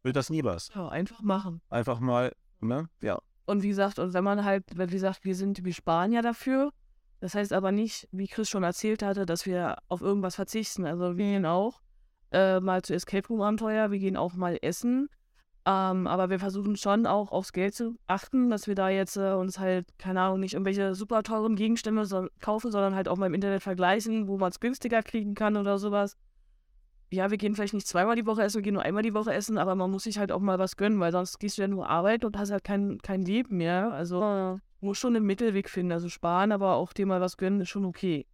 wird 0.03 0.17
das 0.17 0.31
nie 0.31 0.45
was. 0.45 0.71
Ja, 0.75 0.89
einfach 0.89 1.23
machen. 1.23 1.61
Einfach 1.69 2.01
mal, 2.01 2.35
ne? 2.61 2.89
Ja. 3.01 3.21
Und 3.47 3.63
wie 3.63 3.69
gesagt, 3.69 3.99
und 3.99 4.13
wenn 4.13 4.25
man 4.25 4.45
halt, 4.45 4.65
wenn 4.77 4.91
wie 4.91 4.95
gesagt, 4.95 5.25
wir 5.25 5.35
sind 5.35 5.65
wie 5.65 5.73
Spanier 5.73 6.23
dafür, 6.23 6.73
das 7.21 7.35
heißt 7.35 7.53
aber 7.53 7.73
nicht, 7.73 8.09
wie 8.13 8.29
Chris 8.29 8.49
schon 8.49 8.63
erzählt 8.63 9.03
hatte, 9.03 9.27
dass 9.27 9.47
wir 9.47 9.79
auf 9.89 10.03
irgendwas 10.03 10.37
verzichten. 10.37 10.85
Also 10.85 11.17
wir 11.17 11.51
auch 11.51 11.81
äh, 12.33 12.61
mal 12.61 12.83
zu 12.83 12.95
Escape 12.95 13.27
Room 13.29 13.41
Abenteuer, 13.41 13.91
wir 13.91 13.99
gehen 13.99 14.17
auch 14.17 14.35
mal 14.35 14.59
essen. 14.63 15.09
Ähm, 15.67 16.07
aber 16.07 16.31
wir 16.31 16.39
versuchen 16.39 16.77
schon 16.77 17.07
auch 17.07 17.31
aufs 17.31 17.53
Geld 17.53 17.75
zu 17.75 17.97
achten, 18.07 18.49
dass 18.49 18.67
wir 18.67 18.75
da 18.75 18.89
jetzt 18.89 19.17
äh, 19.17 19.33
uns 19.33 19.59
halt, 19.59 19.87
keine 19.99 20.23
Ahnung, 20.23 20.41
nicht 20.41 20.55
irgendwelche 20.55 20.95
super 20.95 21.23
teuren 21.23 21.57
Gegenstände 21.57 22.07
so, 22.07 22.27
kaufen, 22.41 22.71
sondern 22.71 22.95
halt 22.95 23.07
auch 23.09 23.19
mal 23.19 23.27
im 23.27 23.35
Internet 23.35 23.63
vergleichen, 23.63 24.29
wo 24.29 24.39
man 24.39 24.51
es 24.51 24.61
günstiger 24.61 25.03
kriegen 25.03 25.35
kann 25.35 25.57
oder 25.59 25.79
sowas. 25.79 26.17
Ja, 27.11 27.31
wir 27.31 27.39
gehen 27.39 27.55
vielleicht 27.55 27.75
nicht 27.75 27.87
zweimal 27.87 28.17
die 28.17 28.27
Woche 28.27 28.43
essen, 28.43 28.57
wir 28.57 28.63
gehen 28.63 28.75
nur 28.75 28.83
einmal 28.83 29.03
die 29.03 29.15
Woche 29.15 29.33
essen, 29.33 29.59
aber 29.59 29.75
man 29.75 29.91
muss 29.91 30.05
sich 30.05 30.19
halt 30.19 30.33
auch 30.33 30.41
mal 30.41 30.59
was 30.59 30.77
gönnen, 30.77 31.01
weil 31.01 31.13
sonst 31.13 31.39
gehst 31.39 31.59
du 31.59 31.63
ja 31.63 31.69
nur 31.69 31.89
arbeiten 31.89 32.27
und 32.27 32.39
hast 32.39 32.51
halt 32.51 32.65
kein, 32.65 32.99
kein 33.03 33.23
Leben 33.23 33.59
mehr. 33.59 33.93
Also 33.93 34.23
Äh, 34.23 34.59
muss 34.81 34.99
schon 34.99 35.17
einen 35.17 35.27
Mittelweg 35.27 35.69
finden. 35.69 35.93
Also 35.93 36.09
sparen, 36.09 36.53
aber 36.53 36.75
auch 36.75 36.93
dir 36.93 37.07
mal 37.07 37.21
was 37.21 37.37
gönnen, 37.37 37.61
ist 37.61 37.69
schon 37.69 37.85
okay. 37.85 38.27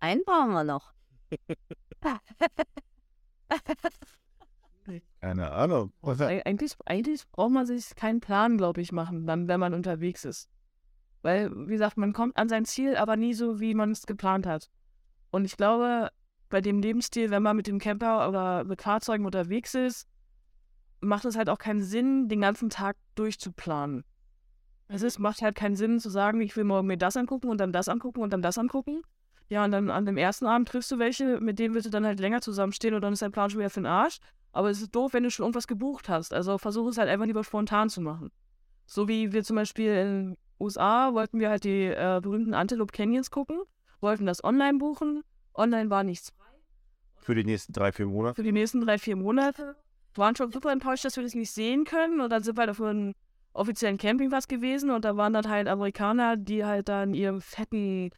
einen 0.00 0.24
brauchen 0.24 0.52
wir 0.52 0.64
noch. 0.64 0.92
Keine 5.20 5.52
Ahnung. 5.52 5.92
Eig- 6.02 6.42
Eigentlich, 6.44 6.72
eigentlich 6.86 7.28
braucht 7.30 7.52
man 7.52 7.66
sich 7.66 7.94
keinen 7.94 8.20
Plan, 8.20 8.58
glaube 8.58 8.80
ich, 8.80 8.92
machen, 8.92 9.26
dann, 9.26 9.48
wenn 9.48 9.60
man 9.60 9.74
unterwegs 9.74 10.24
ist. 10.24 10.48
Weil, 11.22 11.50
wie 11.68 11.72
gesagt, 11.72 11.96
man 11.96 12.12
kommt 12.12 12.36
an 12.36 12.48
sein 12.48 12.64
Ziel, 12.64 12.96
aber 12.96 13.16
nie 13.16 13.32
so, 13.32 13.60
wie 13.60 13.74
man 13.74 13.92
es 13.92 14.06
geplant 14.06 14.46
hat. 14.46 14.70
Und 15.30 15.44
ich 15.44 15.56
glaube, 15.56 16.10
bei 16.48 16.60
dem 16.60 16.80
Lebensstil, 16.80 17.30
wenn 17.30 17.44
man 17.44 17.56
mit 17.56 17.68
dem 17.68 17.78
Camper 17.78 18.28
oder 18.28 18.64
mit 18.64 18.82
Fahrzeugen 18.82 19.24
unterwegs 19.24 19.74
ist, 19.74 20.08
macht 21.00 21.24
es 21.24 21.36
halt 21.36 21.48
auch 21.48 21.58
keinen 21.58 21.82
Sinn, 21.82 22.28
den 22.28 22.40
ganzen 22.40 22.70
Tag 22.70 22.96
durchzuplanen. 23.14 24.04
Es 24.88 25.02
ist, 25.02 25.20
macht 25.20 25.42
halt 25.42 25.54
keinen 25.54 25.76
Sinn 25.76 26.00
zu 26.00 26.10
sagen, 26.10 26.40
ich 26.40 26.56
will 26.56 26.64
morgen 26.64 26.88
mir 26.88 26.98
das 26.98 27.16
angucken 27.16 27.48
und 27.48 27.58
dann 27.58 27.72
das 27.72 27.88
angucken 27.88 28.20
und 28.20 28.32
dann 28.32 28.42
das 28.42 28.58
angucken. 28.58 29.02
Ja, 29.52 29.66
und 29.66 29.70
dann 29.70 29.90
an 29.90 30.06
dem 30.06 30.16
ersten 30.16 30.46
Abend 30.46 30.66
triffst 30.66 30.90
du 30.92 30.98
welche, 30.98 31.38
mit 31.38 31.58
denen 31.58 31.74
willst 31.74 31.84
du 31.84 31.90
dann 31.90 32.06
halt 32.06 32.18
länger 32.18 32.40
zusammenstehen 32.40 32.94
und 32.94 33.02
dann 33.02 33.12
ist 33.12 33.20
dein 33.20 33.32
Plan 33.32 33.50
schon 33.50 33.60
wieder 33.60 33.68
für 33.68 33.80
den 33.80 33.86
Arsch. 33.86 34.16
Aber 34.50 34.70
es 34.70 34.80
ist 34.80 34.94
doof, 34.94 35.12
wenn 35.12 35.24
du 35.24 35.30
schon 35.30 35.44
irgendwas 35.44 35.66
gebucht 35.66 36.08
hast. 36.08 36.32
Also 36.32 36.56
versuche 36.56 36.88
es 36.88 36.96
halt 36.96 37.10
einfach 37.10 37.26
lieber 37.26 37.44
spontan 37.44 37.90
zu 37.90 38.00
machen. 38.00 38.30
So 38.86 39.08
wie 39.08 39.34
wir 39.34 39.44
zum 39.44 39.56
Beispiel 39.56 39.92
in 39.92 40.38
USA 40.58 41.12
wollten 41.12 41.38
wir 41.38 41.50
halt 41.50 41.64
die 41.64 41.84
äh, 41.84 42.20
berühmten 42.22 42.54
Antelope 42.54 42.92
Canyons 42.92 43.30
gucken, 43.30 43.60
wollten 44.00 44.24
das 44.24 44.42
online 44.42 44.78
buchen. 44.78 45.22
Online 45.52 45.90
war 45.90 46.02
nichts 46.02 46.30
frei. 46.30 46.46
Für 47.16 47.34
die 47.34 47.44
nächsten 47.44 47.74
drei, 47.74 47.92
vier 47.92 48.06
Monate. 48.06 48.36
für 48.36 48.42
die 48.42 48.52
nächsten 48.52 48.80
drei, 48.80 48.96
vier 48.96 49.16
Monate. 49.16 49.76
Wir 50.14 50.22
waren 50.22 50.34
schon 50.34 50.50
super 50.50 50.72
enttäuscht, 50.72 51.04
dass 51.04 51.16
wir 51.16 51.24
das 51.24 51.34
nicht 51.34 51.50
sehen 51.50 51.84
können. 51.84 52.22
Und 52.22 52.30
dann 52.30 52.42
sind 52.42 52.56
wir 52.56 52.62
halt 52.62 52.70
auf 52.70 52.80
einem 52.80 53.12
offiziellen 53.52 53.98
Campingplatz 53.98 54.48
gewesen 54.48 54.90
und 54.90 55.04
da 55.04 55.18
waren 55.18 55.34
dann 55.34 55.46
halt 55.46 55.68
Amerikaner, 55.68 56.38
die 56.38 56.64
halt 56.64 56.88
dann 56.88 57.10
in 57.10 57.14
ihrem 57.16 57.40
fetten 57.42 58.12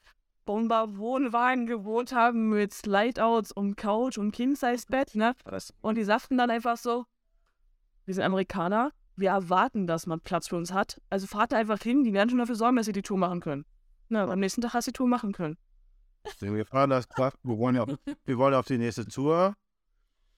Bomber-Wohnwagen 0.44 1.66
gewohnt 1.66 2.12
haben 2.12 2.50
mit 2.50 2.72
Slideouts 2.72 3.52
und 3.52 3.76
Couch 3.76 4.18
und 4.18 4.32
King-Size-Bett, 4.32 5.14
ne? 5.14 5.34
Und 5.80 5.96
die 5.96 6.04
sagten 6.04 6.36
dann 6.38 6.50
einfach 6.50 6.76
so, 6.76 7.04
wir 8.04 8.14
sind 8.14 8.24
Amerikaner, 8.24 8.90
wir 9.16 9.30
erwarten, 9.30 9.86
dass 9.86 10.06
man 10.06 10.20
Platz 10.20 10.48
für 10.48 10.56
uns 10.56 10.72
hat. 10.72 11.00
Also 11.10 11.26
fahrt 11.26 11.52
da 11.52 11.56
einfach 11.56 11.80
hin, 11.80 12.04
die 12.04 12.12
werden 12.12 12.30
schon 12.30 12.38
dafür 12.38 12.56
sorgen, 12.56 12.76
dass 12.76 12.86
ihr 12.88 12.92
die 12.92 13.02
Tour 13.02 13.18
machen 13.18 13.40
können. 13.40 13.64
Na, 14.08 14.24
am 14.24 14.40
nächsten 14.40 14.60
Tag 14.60 14.74
hast 14.74 14.86
du 14.86 14.90
die 14.90 14.96
Tour 14.96 15.08
machen 15.08 15.32
können. 15.32 15.56
Wir 16.40 16.64
fahren 16.66 16.90
das 16.90 17.08
Kraft, 17.08 17.38
wir 17.42 17.58
wollen 17.58 17.76
ja 17.76 17.82
auf, 17.82 17.90
wir 18.24 18.38
wollen 18.38 18.54
auf 18.54 18.66
die 18.66 18.78
nächste 18.78 19.06
Tour. 19.06 19.54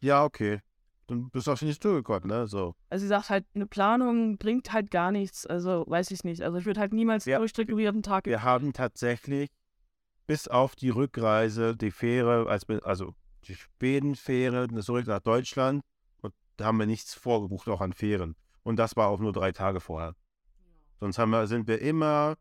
Ja, 0.01 0.25
okay. 0.25 0.61
Dann 1.07 1.31
bist 1.31 1.47
du 1.47 1.53
auf 1.53 1.61
die 1.61 1.67
nächste 1.67 1.89
Tour 1.89 1.95
gekommen, 1.97 2.27
ne? 2.27 2.49
So. 2.49 2.75
Also 2.91 3.03
sie 3.03 3.09
sagt 3.09 3.31
halt, 3.31 3.47
eine 3.55 3.67
Planung 3.67 4.39
bringt 4.39 4.73
halt 4.73 4.91
gar 4.91 5.13
nichts. 5.13 5.47
Also 5.47 5.85
weiß 5.87 6.11
ich 6.11 6.25
nicht. 6.25 6.43
Also 6.43 6.59
ich 6.59 6.67
würde 6.67 6.81
halt 6.81 6.93
niemals 6.93 7.25
Ja. 7.25 7.39
durchstrukturierten 7.39 8.03
Tag. 8.03 8.27
Wir 8.27 8.43
haben 8.43 8.73
tatsächlich 8.73 9.49
bis 10.27 10.49
auf 10.49 10.77
die 10.77 10.91
Rückreise 10.91 11.77
die 11.77 11.91
Fähre, 11.91 12.49
also 12.83 13.15
die 13.45 13.55
Schwedenfähre 13.55 14.69
zurück 14.81 15.07
nach 15.07 15.21
Deutschland 15.21 15.83
und 16.23 16.35
da 16.57 16.67
haben 16.67 16.79
wir 16.79 16.87
nichts 16.87 17.15
vorgebucht, 17.15 17.69
auch 17.69 17.81
an 17.81 17.93
Fähren. 17.93 18.37
Und 18.63 18.77
das 18.77 18.97
war 18.97 19.09
auch 19.09 19.21
nur 19.21 19.33
drei 19.33 19.53
Tage 19.53 19.81
vorher. 19.81 20.15
Sonst 20.99 21.19
haben 21.19 21.31
wir, 21.31 21.47
sind 21.47 21.69
wir 21.69 21.81
immer 21.81 22.37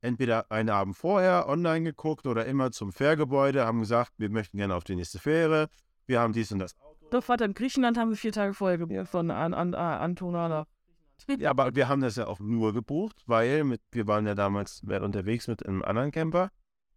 entweder 0.00 0.50
einen 0.50 0.70
Abend 0.70 0.96
vorher 0.96 1.48
online 1.48 1.84
geguckt 1.84 2.26
oder 2.26 2.44
immer 2.46 2.72
zum 2.72 2.92
Fährgebäude, 2.92 3.64
haben 3.64 3.80
gesagt, 3.80 4.12
wir 4.18 4.30
möchten 4.30 4.58
gerne 4.58 4.74
auf 4.74 4.84
die 4.84 4.96
nächste 4.96 5.18
Fähre. 5.18 5.68
Wir 6.06 6.20
haben 6.20 6.32
dies 6.32 6.52
und 6.52 6.58
das. 6.58 6.74
Doch, 7.10 7.22
Vater, 7.22 7.44
in 7.44 7.54
Griechenland 7.54 7.96
haben 7.96 8.10
wir 8.10 8.16
vier 8.16 8.32
Tage 8.32 8.54
vorher 8.54 8.78
gebucht 8.78 9.08
von 9.08 9.30
an. 9.30 9.52
Ja, 11.38 11.50
aber 11.50 11.74
wir 11.74 11.88
haben 11.88 12.00
das 12.00 12.16
ja 12.16 12.26
auch 12.26 12.40
nur 12.40 12.74
gebucht, 12.74 13.22
weil 13.26 13.64
mit, 13.64 13.80
wir 13.92 14.06
waren 14.06 14.26
ja 14.26 14.34
damals 14.34 14.82
unterwegs 14.82 15.46
mit 15.46 15.64
einem 15.64 15.82
anderen 15.82 16.10
Camper 16.10 16.50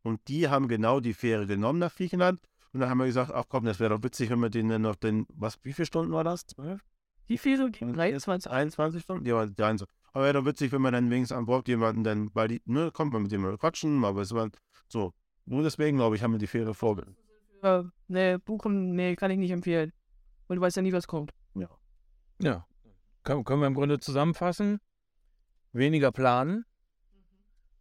und 0.07 0.25
die 0.29 0.47
haben 0.47 0.69
genau 0.69 1.01
die 1.01 1.13
Fähre 1.13 1.45
genommen 1.47 1.79
nach 1.79 1.93
Griechenland 1.93 2.39
und 2.71 2.79
dann 2.79 2.89
haben 2.89 2.99
wir 2.99 3.07
gesagt, 3.07 3.31
ach 3.33 3.45
komm, 3.49 3.65
das 3.65 3.79
wäre 3.79 3.95
doch 3.95 4.03
witzig, 4.03 4.29
wenn 4.29 4.39
wir 4.39 4.49
denen 4.49 4.81
noch 4.81 4.95
den, 4.95 5.25
was, 5.33 5.59
wie 5.63 5.73
viele 5.73 5.85
Stunden 5.85 6.13
war 6.13 6.23
das? 6.23 6.45
Zwölf? 6.45 6.81
Wie 7.27 7.37
viel? 7.37 7.71
23. 7.71 8.49
21 8.49 9.03
Stunden? 9.03 9.25
Ja, 9.25 9.45
23. 9.45 9.85
Aber 10.13 10.23
wäre 10.23 10.33
doch 10.33 10.45
witzig, 10.45 10.71
wenn 10.71 10.81
man 10.81 10.93
dann 10.93 11.09
wenigstens 11.09 11.37
an 11.37 11.45
Bord 11.45 11.67
jemanden 11.67 12.05
dann, 12.05 12.29
weil 12.33 12.47
die, 12.47 12.61
ne, 12.65 12.89
kommt 12.91 13.11
man 13.11 13.23
mit 13.23 13.31
dem 13.33 13.41
mal 13.41 13.57
quatschen, 13.57 14.03
aber 14.05 14.21
es 14.21 14.33
war 14.33 14.49
so. 14.87 15.13
Nur 15.45 15.63
deswegen, 15.63 15.97
glaube 15.97 16.15
ich, 16.15 16.23
haben 16.23 16.31
wir 16.31 16.39
die 16.39 16.47
Fähre 16.47 16.73
vorgenommen. 16.73 17.17
Äh, 17.61 17.83
nee, 18.07 18.37
buchen, 18.37 18.95
nee, 18.95 19.15
kann 19.15 19.31
ich 19.31 19.37
nicht 19.37 19.51
empfehlen. 19.51 19.91
Weil 20.47 20.55
du 20.55 20.61
weißt 20.61 20.77
ja 20.77 20.83
nie, 20.83 20.93
was 20.93 21.07
kommt. 21.07 21.33
Ja. 22.39 22.65
Können, 23.23 23.43
können 23.43 23.61
wir 23.61 23.67
im 23.67 23.73
Grunde 23.73 23.99
zusammenfassen? 23.99 24.79
Weniger 25.73 26.11
planen. 26.11 26.65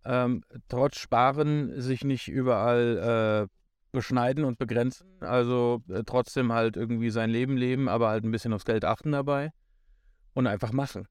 Ähm, 0.07 0.43
trotz 0.69 0.99
Sparen 0.99 1.81
sich 1.81 2.05
nicht 2.05 2.29
überall 2.29 3.49
äh, 3.49 3.57
beschneiden 3.93 4.45
und 4.45 4.59
begrenzen. 4.59 5.07
Also 5.21 5.83
äh, 5.89 6.03
trotzdem 6.05 6.53
halt 6.53 6.77
irgendwie 6.77 7.11
sein 7.11 7.31
Leben 7.31 7.57
leben, 7.57 7.89
aber 7.89 8.09
halt 8.09 8.25
ein 8.25 8.31
bisschen 8.31 8.53
aufs 8.53 8.65
Geld 8.65 8.85
achten 8.85 9.13
dabei. 9.13 9.53
Und 10.35 10.47
einfach 10.47 10.73
machen. 10.73 11.09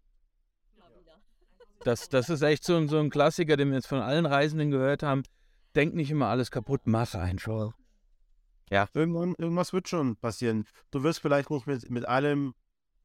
Das, 1.83 2.09
das 2.09 2.29
ist 2.29 2.41
echt 2.41 2.63
so, 2.63 2.75
ein- 2.77 2.87
so 2.87 2.99
ein 2.99 3.09
Klassiker, 3.09 3.57
den 3.57 3.69
wir 3.69 3.75
jetzt 3.75 3.87
von 3.87 3.99
allen 3.99 4.25
Reisenden 4.25 4.71
gehört 4.71 5.03
haben. 5.03 5.23
Denk 5.75 5.93
nicht 5.93 6.09
immer 6.09 6.27
alles 6.27 6.51
kaputt, 6.51 6.81
mach 6.85 7.13
einfach. 7.15 7.73
Ja. 8.71 8.87
Irgendwann, 8.93 9.35
irgendwas 9.37 9.73
wird 9.73 9.87
schon 9.87 10.15
passieren. 10.15 10.65
Du 10.91 11.03
wirst 11.03 11.19
vielleicht 11.19 11.49
nicht 11.49 11.67
mit, 11.67 11.89
mit 11.89 12.05
allem 12.07 12.53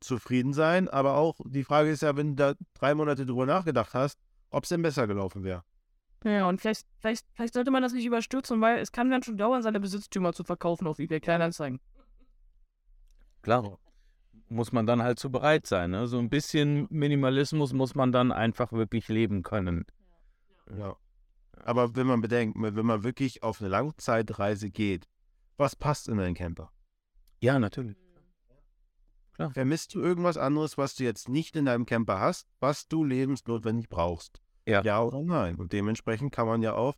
zufrieden 0.01 0.55
sein, 0.55 0.89
aber 0.89 1.17
auch 1.17 1.37
die 1.45 1.65
Frage 1.65 1.91
ist 1.91 2.03
ja, 2.03 2.17
wenn 2.17 2.37
du 2.37 2.55
da 2.55 2.55
drei 2.75 2.95
Monate 2.95 3.27
drüber 3.27 3.45
nachgedacht 3.45 3.93
hast, 3.93 4.19
ob 4.51 4.63
es 4.65 4.71
denn 4.71 4.81
besser 4.83 5.07
gelaufen 5.07 5.45
wäre. 5.45 5.63
Ja, 6.25 6.49
und 6.49 6.61
vielleicht, 6.61 6.87
vielleicht, 6.99 7.27
vielleicht 7.33 7.55
sollte 7.55 7.71
man 7.71 7.83
das 7.83 7.93
nicht 7.93 8.05
überstürzen, 8.05 8.61
weil 8.61 8.79
es 8.79 8.93
kann 8.93 9.11
dann 9.11 9.23
schon 9.23 9.39
dauern, 9.39 9.63
seine 9.63 9.81
Besitztümer 9.81 10.33
zu 10.33 10.45
verkaufen 10.45 10.87
auf 10.87 10.99
eBay 10.99 11.21
Kleinanzeigen. 11.21 11.81
Klar. 13.43 13.79
Muss 14.49 14.73
man 14.73 14.85
dann 14.85 15.03
halt 15.03 15.19
so 15.19 15.31
bereit 15.31 15.67
sein. 15.67 15.93
Ne? 15.93 16.09
So 16.09 16.19
ein 16.19 16.29
bisschen 16.29 16.87
Minimalismus 16.91 17.73
muss 17.73 17.95
man 17.95 18.13
dann 18.13 18.33
einfach 18.33 18.73
wirklich 18.73 19.09
leben 19.09 19.43
können. 19.43 19.87
Ja. 20.77 20.97
Aber 21.65 21.95
wenn 21.95 22.07
man 22.07 22.21
bedenkt, 22.21 22.57
wenn 22.59 22.87
man 22.87 23.05
wirklich 23.05 23.43
auf 23.43 23.61
eine 23.61 23.71
Langzeitreise 23.71 24.71
geht, 24.71 25.07
was 25.57 25.77
passt 25.77 26.09
in 26.09 26.19
einen 26.19 26.35
Camper? 26.35 26.73
Ja, 27.41 27.59
natürlich. 27.59 27.97
Vermisst 29.53 29.95
du 29.95 30.01
irgendwas 30.01 30.37
anderes, 30.37 30.77
was 30.77 30.97
du 30.97 31.05
jetzt 31.05 31.29
nicht 31.29 31.57
in 31.57 31.65
deinem 31.65 31.87
Camper 31.87 32.21
hast, 32.21 32.47
was 32.61 32.89
du 32.89 33.05
lebensnotwendig 33.05 33.89
brauchst? 33.89 34.43
Ja. 34.67 34.83
Ja 34.83 35.03
oder 35.03 35.21
nein? 35.21 35.57
Und 35.57 35.73
dementsprechend 35.73 36.33
kann 36.33 36.47
man 36.47 36.63
ja 36.63 36.75
auch, 36.75 36.95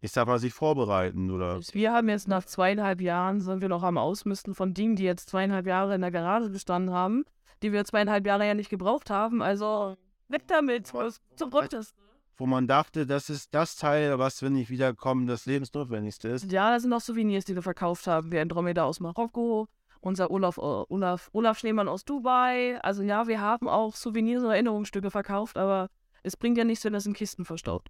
ich 0.00 0.12
sag 0.12 0.26
mal, 0.26 0.38
sich 0.38 0.52
vorbereiten 0.52 1.30
oder 1.30 1.60
Wir 1.72 1.92
haben 1.92 2.08
jetzt 2.08 2.28
nach 2.28 2.44
zweieinhalb 2.44 3.00
Jahren, 3.00 3.40
sind 3.40 3.60
wir 3.60 3.68
noch 3.68 3.82
am 3.82 3.98
Ausmisten 3.98 4.54
von 4.54 4.74
Dingen, 4.74 4.96
die 4.96 5.04
jetzt 5.04 5.28
zweieinhalb 5.30 5.66
Jahre 5.66 5.94
in 5.94 6.00
der 6.00 6.10
Garage 6.10 6.50
gestanden 6.50 6.94
haben, 6.94 7.24
die 7.62 7.72
wir 7.72 7.84
zweieinhalb 7.84 8.26
Jahre 8.26 8.46
ja 8.46 8.54
nicht 8.54 8.70
gebraucht 8.70 9.10
haben. 9.10 9.42
Also 9.42 9.96
weg 10.28 10.42
damit, 10.48 10.92
was 10.94 11.20
zurück 11.36 11.72
ist. 11.72 11.94
wo 12.36 12.46
man 12.46 12.66
dachte, 12.66 13.06
das 13.06 13.30
ist 13.30 13.54
das 13.54 13.76
Teil, 13.76 14.18
was, 14.18 14.42
wenn 14.42 14.56
ich 14.56 14.70
wiederkomme, 14.70 15.26
das 15.26 15.46
lebensnotwendigste 15.46 16.28
ist. 16.28 16.50
Ja, 16.50 16.72
das 16.72 16.82
sind 16.82 16.90
noch 16.90 17.00
Souvenirs, 17.00 17.44
die 17.44 17.54
wir 17.54 17.62
verkauft 17.62 18.06
haben. 18.06 18.32
Wir 18.32 18.40
Andromeda 18.42 18.84
aus 18.84 18.98
Marokko, 18.98 19.68
unser 20.00 20.30
Olaf, 20.32 20.56
äh, 20.56 20.60
Olaf, 20.60 21.30
Olaf 21.32 21.58
Schneemann 21.58 21.86
aus 21.88 22.04
Dubai. 22.04 22.80
Also 22.82 23.02
ja, 23.04 23.28
wir 23.28 23.40
haben 23.40 23.68
auch 23.68 23.94
Souvenirs 23.94 24.42
und 24.42 24.50
Erinnerungsstücke 24.50 25.10
verkauft, 25.12 25.56
aber 25.56 25.88
es 26.22 26.36
bringt 26.36 26.58
ja 26.58 26.64
nichts, 26.64 26.84
wenn 26.84 26.92
das 26.92 27.06
in 27.06 27.14
Kisten 27.14 27.44
verstaut. 27.44 27.88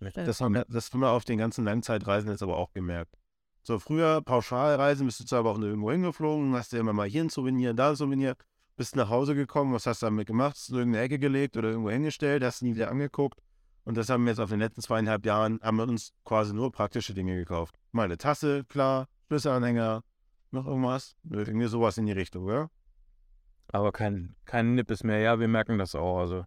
Das 0.00 0.40
haben, 0.40 0.54
wir, 0.54 0.64
das 0.68 0.92
haben 0.92 1.00
wir 1.00 1.10
auf 1.10 1.24
den 1.24 1.38
ganzen 1.38 1.64
Langzeitreisen 1.64 2.30
jetzt 2.30 2.42
aber 2.42 2.56
auch 2.56 2.72
gemerkt. 2.72 3.16
So 3.62 3.78
früher 3.78 4.22
Pauschalreisen, 4.22 5.04
bist 5.04 5.20
du 5.20 5.24
zwar 5.24 5.40
aber 5.40 5.50
auch 5.50 5.58
irgendwo 5.58 5.90
hingeflogen, 5.90 6.54
hast 6.54 6.72
dir 6.72 6.78
immer 6.78 6.94
mal 6.94 7.06
hier 7.06 7.22
ein 7.22 7.28
Souvenir, 7.28 7.74
da 7.74 7.90
ein 7.90 7.96
Souvenir, 7.96 8.36
bist 8.76 8.96
nach 8.96 9.10
Hause 9.10 9.34
gekommen, 9.34 9.74
was 9.74 9.84
hast 9.84 10.00
du 10.00 10.06
damit 10.06 10.26
gemacht? 10.26 10.56
Hast 10.56 10.70
du 10.70 10.74
in 10.74 10.78
irgendeine 10.80 11.04
Ecke 11.04 11.18
gelegt 11.18 11.58
oder 11.58 11.68
irgendwo 11.68 11.90
hingestellt, 11.90 12.42
hast 12.42 12.62
nie 12.62 12.74
wieder 12.74 12.90
angeguckt. 12.90 13.38
Und 13.84 13.98
das 13.98 14.08
haben 14.08 14.24
wir 14.24 14.30
jetzt 14.30 14.38
auf 14.38 14.48
den 14.48 14.60
letzten 14.60 14.80
zweieinhalb 14.80 15.26
Jahren, 15.26 15.60
haben 15.62 15.76
wir 15.76 15.86
uns 15.86 16.14
quasi 16.24 16.54
nur 16.54 16.72
praktische 16.72 17.12
Dinge 17.12 17.36
gekauft. 17.36 17.74
Mal 17.92 18.04
eine 18.04 18.16
Tasse, 18.16 18.64
klar, 18.64 19.06
Schlüsselanhänger, 19.26 20.02
noch 20.50 20.66
irgendwas, 20.66 21.16
irgendwie 21.28 21.66
sowas 21.66 21.98
in 21.98 22.06
die 22.06 22.12
Richtung, 22.12 22.44
oder? 22.44 22.70
Aber 23.68 23.92
kein, 23.92 24.34
kein 24.46 24.74
Nippes 24.74 25.04
mehr. 25.04 25.20
Ja, 25.20 25.38
wir 25.38 25.48
merken 25.48 25.78
das 25.78 25.94
auch. 25.94 26.18
Also 26.18 26.44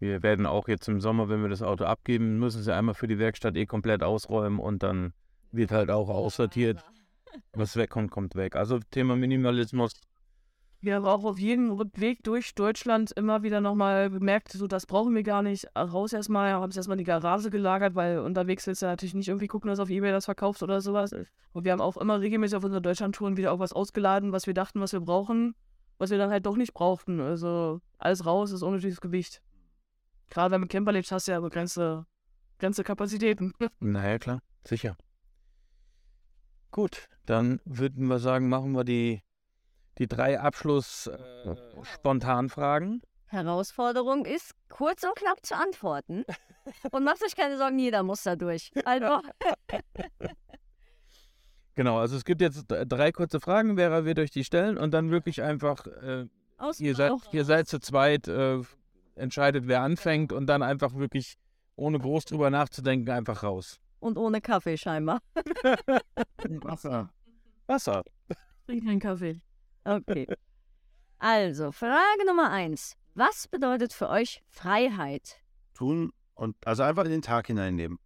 wir 0.00 0.22
werden 0.22 0.46
auch 0.46 0.66
jetzt 0.66 0.88
im 0.88 1.00
Sommer, 1.00 1.28
wenn 1.28 1.42
wir 1.42 1.50
das 1.50 1.62
Auto 1.62 1.84
abgeben, 1.84 2.38
müssen 2.38 2.62
sie 2.62 2.74
einmal 2.74 2.94
für 2.94 3.06
die 3.06 3.18
Werkstatt 3.18 3.56
eh 3.56 3.66
komplett 3.66 4.02
ausräumen 4.02 4.58
und 4.58 4.82
dann 4.82 5.12
wird 5.52 5.70
halt 5.70 5.90
auch 5.90 6.08
aussortiert. 6.08 6.82
Was 7.52 7.76
wegkommt, 7.76 8.10
kommt 8.10 8.34
weg. 8.34 8.56
Also 8.56 8.80
Thema 8.90 9.14
Minimalismus. 9.14 9.92
Wir 10.80 10.94
haben 10.94 11.04
auch 11.04 11.24
auf 11.24 11.38
jedem 11.38 11.78
Weg 11.96 12.24
durch 12.24 12.54
Deutschland 12.54 13.12
immer 13.12 13.42
wieder 13.42 13.60
nochmal 13.60 14.08
bemerkt, 14.08 14.52
so 14.52 14.66
das 14.66 14.86
brauchen 14.86 15.14
wir 15.14 15.22
gar 15.22 15.42
nicht. 15.42 15.66
Raus 15.76 16.14
erstmal, 16.14 16.52
haben 16.52 16.70
es 16.70 16.76
erstmal 16.78 16.94
in 16.94 17.04
die 17.04 17.10
Garage 17.10 17.50
gelagert, 17.50 17.94
weil 17.94 18.20
unterwegs 18.20 18.66
willst 18.66 18.80
du 18.80 18.86
natürlich 18.86 19.14
nicht 19.14 19.28
irgendwie 19.28 19.48
gucken, 19.48 19.68
dass 19.68 19.78
auf 19.78 19.90
Ebay 19.90 20.10
das 20.10 20.24
verkaufst 20.24 20.62
oder 20.62 20.80
sowas. 20.80 21.12
Und 21.52 21.64
wir 21.64 21.72
haben 21.72 21.82
auch 21.82 21.98
immer 21.98 22.20
regelmäßig 22.20 22.56
auf 22.56 22.64
unseren 22.64 22.82
Deutschlandtouren 22.82 23.36
wieder 23.36 23.52
auch 23.52 23.58
was 23.58 23.74
ausgeladen, 23.74 24.32
was 24.32 24.46
wir 24.46 24.54
dachten, 24.54 24.80
was 24.80 24.94
wir 24.94 25.00
brauchen, 25.00 25.54
was 25.98 26.08
wir 26.10 26.16
dann 26.16 26.30
halt 26.30 26.46
doch 26.46 26.56
nicht 26.56 26.72
brauchten. 26.72 27.20
Also 27.20 27.82
alles 27.98 28.24
raus 28.24 28.50
ist 28.50 28.62
unnötiges 28.62 29.02
Gewicht. 29.02 29.42
Gerade 30.30 30.52
wenn 30.52 30.60
du 30.60 30.64
mit 30.64 30.70
Camper 30.70 30.92
lebst, 30.92 31.10
hast 31.12 31.28
du 31.28 31.32
ja 31.32 31.40
begrenzte, 31.40 32.06
begrenzte 32.56 32.84
Kapazitäten. 32.84 33.52
Naja, 33.80 34.18
klar, 34.18 34.40
sicher. 34.66 34.96
Gut, 36.70 37.08
dann 37.26 37.60
würden 37.64 38.06
wir 38.06 38.20
sagen, 38.20 38.48
machen 38.48 38.72
wir 38.72 38.84
die, 38.84 39.20
die 39.98 40.06
drei 40.06 40.38
Abschluss-Spontanfragen. 40.38 43.02
Herausforderung 43.26 44.24
ist, 44.24 44.54
kurz 44.68 45.02
und 45.04 45.16
knapp 45.16 45.44
zu 45.44 45.56
antworten. 45.56 46.24
Und 46.92 47.04
macht 47.04 47.22
euch 47.24 47.34
keine 47.34 47.56
Sorgen, 47.58 47.78
jeder 47.78 48.02
muss 48.02 48.22
da 48.22 48.36
durch. 48.36 48.70
Also, 48.84 49.22
genau, 51.74 51.98
also 51.98 52.16
es 52.16 52.24
gibt 52.24 52.42
jetzt 52.42 52.66
drei 52.68 53.12
kurze 53.12 53.40
Fragen, 53.40 53.76
Vera 53.76 54.04
wird 54.04 54.18
euch 54.20 54.30
die 54.30 54.44
stellen 54.44 54.76
und 54.76 54.90
dann 54.92 55.10
wirklich 55.10 55.42
einfach, 55.42 55.86
äh, 55.86 56.26
aus 56.58 56.78
ihr, 56.78 56.94
seid, 56.94 57.12
ihr 57.32 57.44
seid 57.44 57.66
zu 57.66 57.80
zweit, 57.80 58.28
äh, 58.28 58.60
entscheidet, 59.14 59.66
wer 59.66 59.82
anfängt 59.82 60.32
und 60.32 60.46
dann 60.46 60.62
einfach 60.62 60.94
wirklich, 60.94 61.36
ohne 61.76 61.98
groß 61.98 62.26
drüber 62.26 62.50
nachzudenken, 62.50 63.10
einfach 63.10 63.42
raus. 63.42 63.80
Und 63.98 64.16
ohne 64.16 64.40
Kaffee 64.40 64.76
scheinbar. 64.76 65.20
Wasser. 66.62 67.10
Wasser. 67.66 68.02
Trink 68.66 68.84
keinen 68.84 69.00
Kaffee. 69.00 69.40
Okay. 69.84 70.26
Also, 71.18 71.70
Frage 71.72 72.24
Nummer 72.26 72.50
eins. 72.50 72.96
Was 73.14 73.48
bedeutet 73.48 73.92
für 73.92 74.08
euch 74.08 74.42
Freiheit? 74.48 75.40
Tun 75.74 76.12
und 76.34 76.56
also 76.64 76.82
einfach 76.82 77.04
in 77.04 77.10
den 77.10 77.22
Tag 77.22 77.48
hineinleben. 77.48 77.98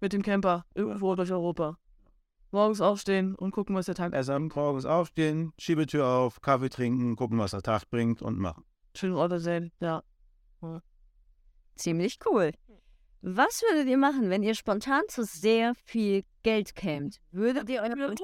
Mit 0.00 0.12
dem 0.12 0.22
Camper 0.22 0.64
irgendwo 0.74 1.14
durch 1.14 1.32
Europa. 1.32 1.78
Morgens 2.50 2.80
aufstehen 2.80 3.34
und 3.34 3.50
gucken, 3.50 3.74
was 3.74 3.86
der 3.86 3.94
Tag 3.94 4.12
Erst 4.12 4.28
am 4.28 4.48
morgens 4.54 4.84
aufstehen, 4.84 5.52
Schiebetür 5.58 6.06
auf, 6.06 6.40
Kaffee 6.42 6.68
trinken, 6.68 7.16
gucken, 7.16 7.38
was 7.38 7.52
der 7.52 7.62
Tag 7.62 7.88
bringt 7.88 8.20
und 8.20 8.38
machen. 8.38 8.64
schöne 8.94 9.16
Orte 9.16 9.40
sehen. 9.40 9.72
Ja. 9.80 10.02
Ziemlich 11.76 12.18
cool. 12.26 12.52
Was 13.22 13.62
würdet 13.62 13.88
ihr 13.88 13.98
machen, 13.98 14.30
wenn 14.30 14.42
ihr 14.42 14.54
spontan 14.54 15.02
zu 15.08 15.24
sehr 15.24 15.74
viel 15.74 16.24
Geld 16.42 16.74
kämt? 16.74 17.20
Würdet 17.30 17.68
ihr 17.68 17.82
euer 17.82 18.14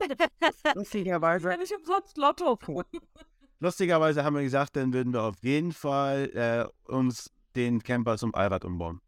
Lustigerweise. 0.74 1.56
Ich 1.62 1.74
umsonst 1.74 2.16
Lotto. 2.16 2.58
Lustigerweise 3.60 4.24
haben 4.24 4.36
wir 4.36 4.42
gesagt, 4.42 4.76
dann 4.76 4.92
würden 4.92 5.12
wir 5.12 5.22
auf 5.22 5.42
jeden 5.42 5.72
Fall 5.72 6.30
äh, 6.34 6.90
uns 6.90 7.30
den 7.56 7.82
Camper 7.82 8.16
zum 8.16 8.34
Allrad 8.34 8.64
umbauen. 8.64 9.00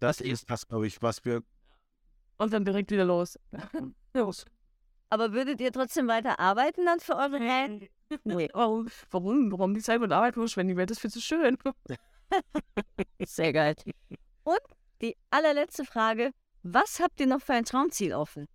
Das 0.00 0.20
ist 0.20 0.48
das, 0.50 0.66
glaube 0.66 0.86
ich, 0.86 1.02
was 1.02 1.24
wir. 1.24 1.42
Und 2.36 2.52
dann 2.52 2.64
direkt 2.64 2.90
wieder 2.90 3.04
los. 3.04 3.38
los. 4.14 4.44
Aber 5.10 5.32
würdet 5.32 5.60
ihr 5.60 5.72
trotzdem 5.72 6.06
weiter 6.06 6.38
arbeiten 6.38 6.84
dann 6.84 7.00
für 7.00 7.16
eure 7.16 7.38
Helden? 7.40 7.88
Nee. 8.24 8.48
Warum? 8.52 8.88
Warum? 9.10 9.52
Warum 9.52 9.74
die 9.74 9.80
Zeit 9.80 10.00
mit 10.00 10.12
Arbeit 10.12 10.34
verschwenden? 10.34 10.70
Die 10.70 10.76
Welt 10.76 10.90
ist 10.90 11.00
viel 11.00 11.10
zu 11.10 11.20
schön. 11.20 11.58
Sehr 13.24 13.52
geil. 13.52 13.74
Und 14.44 14.60
die 15.02 15.16
allerletzte 15.30 15.84
Frage. 15.84 16.32
Was 16.62 17.00
habt 17.00 17.20
ihr 17.20 17.26
noch 17.26 17.40
für 17.40 17.54
ein 17.54 17.64
Traumziel 17.64 18.12
offen? 18.12 18.46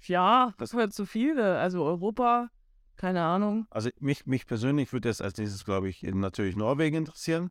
Ja, 0.00 0.54
das 0.58 0.74
wäre 0.74 0.90
zu 0.90 1.06
viele. 1.06 1.58
Also 1.58 1.84
Europa, 1.84 2.50
keine 2.96 3.22
Ahnung. 3.22 3.66
Also 3.70 3.90
mich, 3.98 4.26
mich 4.26 4.46
persönlich 4.46 4.92
würde 4.92 5.08
es 5.08 5.20
als 5.20 5.36
nächstes, 5.38 5.64
glaube 5.64 5.88
ich, 5.88 6.02
natürlich 6.02 6.56
Norwegen 6.56 6.96
interessieren, 6.96 7.50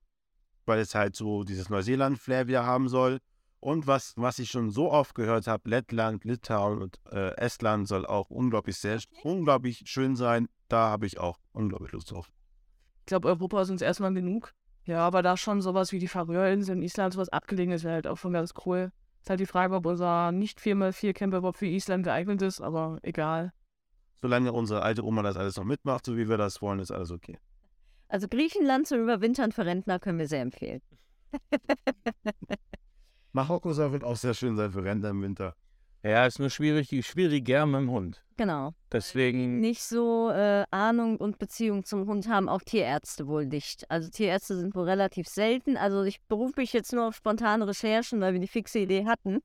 weil 0.66 0.80
es 0.80 0.96
halt 0.96 1.16
so 1.16 1.44
dieses 1.44 1.70
Neuseeland-Flair 1.70 2.48
wieder 2.48 2.66
haben 2.66 2.90
soll. 2.90 3.20
Und 3.62 3.86
was, 3.86 4.14
was 4.18 4.40
ich 4.40 4.50
schon 4.50 4.72
so 4.72 4.92
oft 4.92 5.14
gehört 5.14 5.46
habe, 5.46 5.70
Lettland, 5.70 6.26
Litauen 6.26 6.82
und 6.82 7.00
äh, 7.12 7.36
Estland 7.38 7.88
soll 7.88 8.08
auch 8.08 8.32
unglaublich 8.32 8.78
sehr, 8.78 9.00
unglaublich 9.24 9.84
schön 9.86 10.16
sein. 10.16 10.50
Da 10.68 10.90
habe 10.90 11.06
ich 11.06 11.20
auch 11.20 11.38
unglaublich 11.52 11.92
Lust 11.92 12.10
drauf. 12.10 12.32
Ich 13.02 13.06
glaube, 13.06 13.28
Europa 13.28 13.62
ist 13.62 13.70
uns 13.70 13.84
erstmal 13.84 14.16
genug. 14.16 14.56
Ja, 14.86 15.06
aber 15.06 15.22
da 15.22 15.38
schon 15.38 15.62
sowas 15.62 15.92
wie 15.92 16.00
die 16.00 16.08
Färöerinseln, 16.08 16.82
Island, 16.82 17.14
sowas 17.14 17.30
abgelegen 17.30 17.72
ist, 17.72 17.84
wäre 17.84 17.94
halt 17.94 18.08
auch 18.08 18.18
schon 18.18 18.34
ganz 18.34 18.54
cool. 18.66 18.92
Ist 19.22 19.30
halt 19.30 19.40
die 19.40 19.46
Frage, 19.46 19.76
ob 19.76 19.86
unser 19.86 20.32
nicht 20.32 20.60
4x4 20.60 21.14
Camper 21.14 21.38
überhaupt 21.38 21.60
für 21.60 21.68
Island 21.68 22.04
geeignet 22.04 22.42
ist, 22.42 22.62
aber 22.62 22.98
egal. 23.04 23.54
Solange 24.16 24.54
unsere 24.54 24.82
alte 24.82 25.06
Oma 25.06 25.22
das 25.22 25.38
alles 25.38 25.56
noch 25.58 25.66
mitmacht, 25.66 26.08
so 26.08 26.18
wie 26.18 26.28
wir 26.28 26.38
das 26.38 26.64
wollen, 26.64 26.80
ist 26.80 26.90
alles 26.90 27.12
okay. 27.12 27.38
Also 28.08 28.28
Griechenland 28.28 28.88
zum 28.88 29.04
Überwintern 29.04 29.52
für 29.52 29.68
Rentner 29.68 30.00
können 30.00 30.18
wir 30.18 30.28
sehr 30.28 30.42
empfehlen. 30.42 30.82
Marokko 33.34 33.74
soll 33.74 33.92
wird 33.92 34.04
auch 34.04 34.16
sehr 34.16 34.34
schön 34.34 34.56
sein 34.56 34.72
für 34.72 34.84
Rentner 34.84 35.10
im 35.10 35.22
Winter. 35.22 35.56
Ja, 36.04 36.26
ist 36.26 36.40
nur 36.40 36.50
schwierig, 36.50 36.90
schwieriger 37.06 37.66
mit 37.66 37.82
dem 37.82 37.92
Hund. 37.92 38.24
Genau. 38.36 38.74
Deswegen, 38.92 39.60
Nicht 39.60 39.84
so 39.84 40.32
äh, 40.32 40.66
Ahnung 40.72 41.18
und 41.18 41.38
Beziehung 41.38 41.84
zum 41.84 42.08
Hund 42.08 42.28
haben 42.28 42.50
auch 42.50 42.62
Tierärzte 42.62 43.28
wohl 43.28 43.46
nicht. 43.46 43.90
Also 43.92 44.10
Tierärzte 44.10 44.58
sind 44.58 44.74
wohl 44.74 44.90
relativ 44.90 45.28
selten. 45.28 45.78
Also 45.78 46.04
ich 46.04 46.20
berufe 46.24 46.60
mich 46.60 46.74
jetzt 46.74 46.92
nur 46.92 47.08
auf 47.10 47.16
spontane 47.16 47.68
Recherchen, 47.68 48.20
weil 48.20 48.34
wir 48.34 48.40
die 48.40 48.48
fixe 48.48 48.80
Idee 48.80 49.06
hatten. 49.06 49.42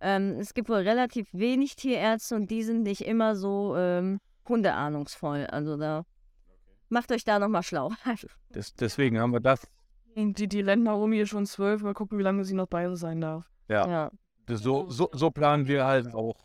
Ähm, 0.00 0.36
es 0.38 0.54
gibt 0.54 0.68
wohl 0.68 0.78
relativ 0.78 1.28
wenig 1.32 1.74
Tierärzte 1.74 2.36
und 2.36 2.50
die 2.50 2.62
sind 2.62 2.84
nicht 2.84 3.04
immer 3.04 3.34
so 3.34 3.74
ähm, 3.76 4.20
hundeahnungsvoll. 4.48 5.46
Also 5.46 5.76
da 5.76 6.04
macht 6.88 7.10
euch 7.10 7.24
da 7.24 7.40
nochmal 7.40 7.64
schlau. 7.64 7.90
das, 8.50 8.74
deswegen 8.74 9.18
haben 9.18 9.32
wir 9.32 9.40
das. 9.40 9.66
Und 10.28 10.38
die, 10.38 10.48
die 10.48 10.60
Rentner 10.60 10.96
um 10.96 11.12
hier 11.12 11.26
schon 11.26 11.46
zwölf. 11.46 11.82
Mal 11.82 11.94
gucken, 11.94 12.18
wie 12.18 12.22
lange 12.22 12.44
sie 12.44 12.54
noch 12.54 12.66
bei 12.66 12.88
uns 12.88 13.00
sein 13.00 13.20
darf. 13.20 13.50
Ja, 13.68 13.88
ja. 13.88 14.10
so, 14.48 14.88
so, 14.90 15.08
so 15.12 15.30
planen 15.30 15.66
wir 15.66 15.84
halt 15.84 16.14
auch. 16.14 16.36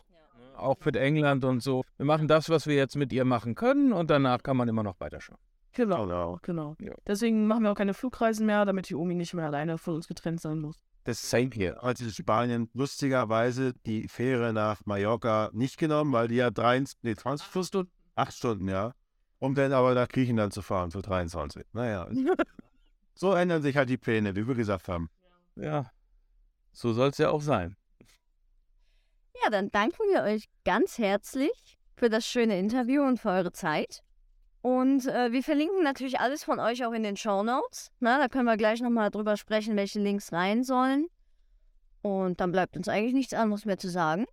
Auch 0.56 0.76
mit 0.84 0.96
England 0.96 1.44
und 1.44 1.62
so. 1.62 1.82
Wir 1.98 2.06
machen 2.06 2.28
das, 2.28 2.48
was 2.48 2.66
wir 2.66 2.76
jetzt 2.76 2.96
mit 2.96 3.12
ihr 3.12 3.26
machen 3.26 3.54
können 3.54 3.92
und 3.92 4.08
danach 4.08 4.42
kann 4.42 4.56
man 4.56 4.68
immer 4.68 4.82
noch 4.82 4.98
weiterschauen. 5.00 5.38
Genau. 5.74 6.06
Genau. 6.06 6.38
Genau. 6.42 6.76
Ja. 6.80 6.94
Deswegen 7.06 7.46
machen 7.46 7.64
wir 7.64 7.72
auch 7.72 7.76
keine 7.76 7.92
Flugreisen 7.92 8.46
mehr, 8.46 8.64
damit 8.64 8.88
die 8.88 8.94
Omi 8.94 9.14
nicht 9.14 9.34
mehr 9.34 9.44
alleine 9.44 9.76
von 9.76 9.96
uns 9.96 10.08
getrennt 10.08 10.40
sein 10.40 10.58
muss. 10.58 10.80
Das 11.04 11.30
Same 11.30 11.50
here. 11.52 11.78
heute 11.82 12.04
in 12.04 12.10
Spanien 12.10 12.70
lustigerweise 12.72 13.74
die 13.84 14.08
Fähre 14.08 14.52
nach 14.52 14.84
Mallorca 14.86 15.50
nicht 15.52 15.76
genommen, 15.76 16.12
weil 16.12 16.28
die 16.28 16.36
ja 16.36 16.50
23, 16.50 16.98
nee, 17.02 17.14
20 17.14 17.66
Stunden, 17.66 17.92
8 18.16 18.34
Stunden, 18.34 18.68
ja. 18.68 18.92
Um 19.38 19.54
dann 19.54 19.72
aber 19.72 19.94
nach 19.94 20.08
Griechenland 20.08 20.54
zu 20.54 20.62
fahren 20.62 20.90
für 20.90 21.02
23. 21.02 21.64
Naja. 21.72 22.08
so 23.16 23.32
ändern 23.32 23.62
sich 23.62 23.76
halt 23.76 23.88
die 23.88 23.96
Pläne, 23.96 24.36
wie 24.36 24.46
wir 24.46 24.54
gesagt 24.54 24.88
haben. 24.88 25.10
Ja, 25.56 25.90
so 26.72 26.92
soll 26.92 27.08
es 27.08 27.18
ja 27.18 27.30
auch 27.30 27.40
sein. 27.40 27.76
Ja, 29.42 29.50
dann 29.50 29.70
danken 29.70 30.02
wir 30.12 30.22
euch 30.22 30.44
ganz 30.64 30.98
herzlich 30.98 31.78
für 31.96 32.10
das 32.10 32.26
schöne 32.26 32.58
Interview 32.58 33.02
und 33.02 33.18
für 33.18 33.30
eure 33.30 33.52
Zeit. 33.52 34.02
Und 34.60 35.06
äh, 35.06 35.32
wir 35.32 35.42
verlinken 35.42 35.82
natürlich 35.82 36.20
alles 36.20 36.44
von 36.44 36.58
euch 36.58 36.84
auch 36.84 36.92
in 36.92 37.02
den 37.02 37.16
Show 37.16 37.42
Notes. 37.42 37.90
Na, 38.00 38.18
da 38.18 38.28
können 38.28 38.46
wir 38.46 38.56
gleich 38.56 38.80
nochmal 38.80 39.10
drüber 39.10 39.36
sprechen, 39.36 39.76
welche 39.76 40.00
Links 40.00 40.32
rein 40.32 40.64
sollen. 40.64 41.06
Und 42.02 42.40
dann 42.40 42.52
bleibt 42.52 42.76
uns 42.76 42.88
eigentlich 42.88 43.14
nichts 43.14 43.32
anderes 43.32 43.64
mehr 43.64 43.78
zu 43.78 43.88
sagen. 43.88 44.26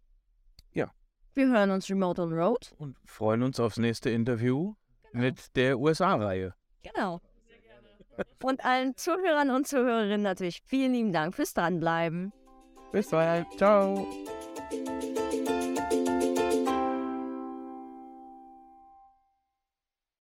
Ja. 0.73 0.91
Wir 1.33 1.47
hören 1.47 1.71
uns 1.71 1.89
remote 1.89 2.21
on 2.21 2.33
road. 2.33 2.73
Und 2.77 2.97
freuen 3.05 3.43
uns 3.43 3.59
aufs 3.59 3.77
nächste 3.77 4.09
Interview 4.09 4.75
mit 5.11 5.55
der 5.55 5.79
USA-Reihe. 5.79 6.55
Genau. 6.81 7.21
Und 8.43 8.63
allen 8.65 8.95
Zuhörern 8.95 9.49
und 9.49 9.67
Zuhörerinnen 9.67 10.21
natürlich 10.21 10.61
vielen 10.65 10.93
lieben 10.93 11.13
Dank 11.13 11.35
fürs 11.35 11.53
Dranbleiben. 11.53 12.31
Bis 12.91 13.09
bald. 13.09 13.47
Ciao. 13.57 14.07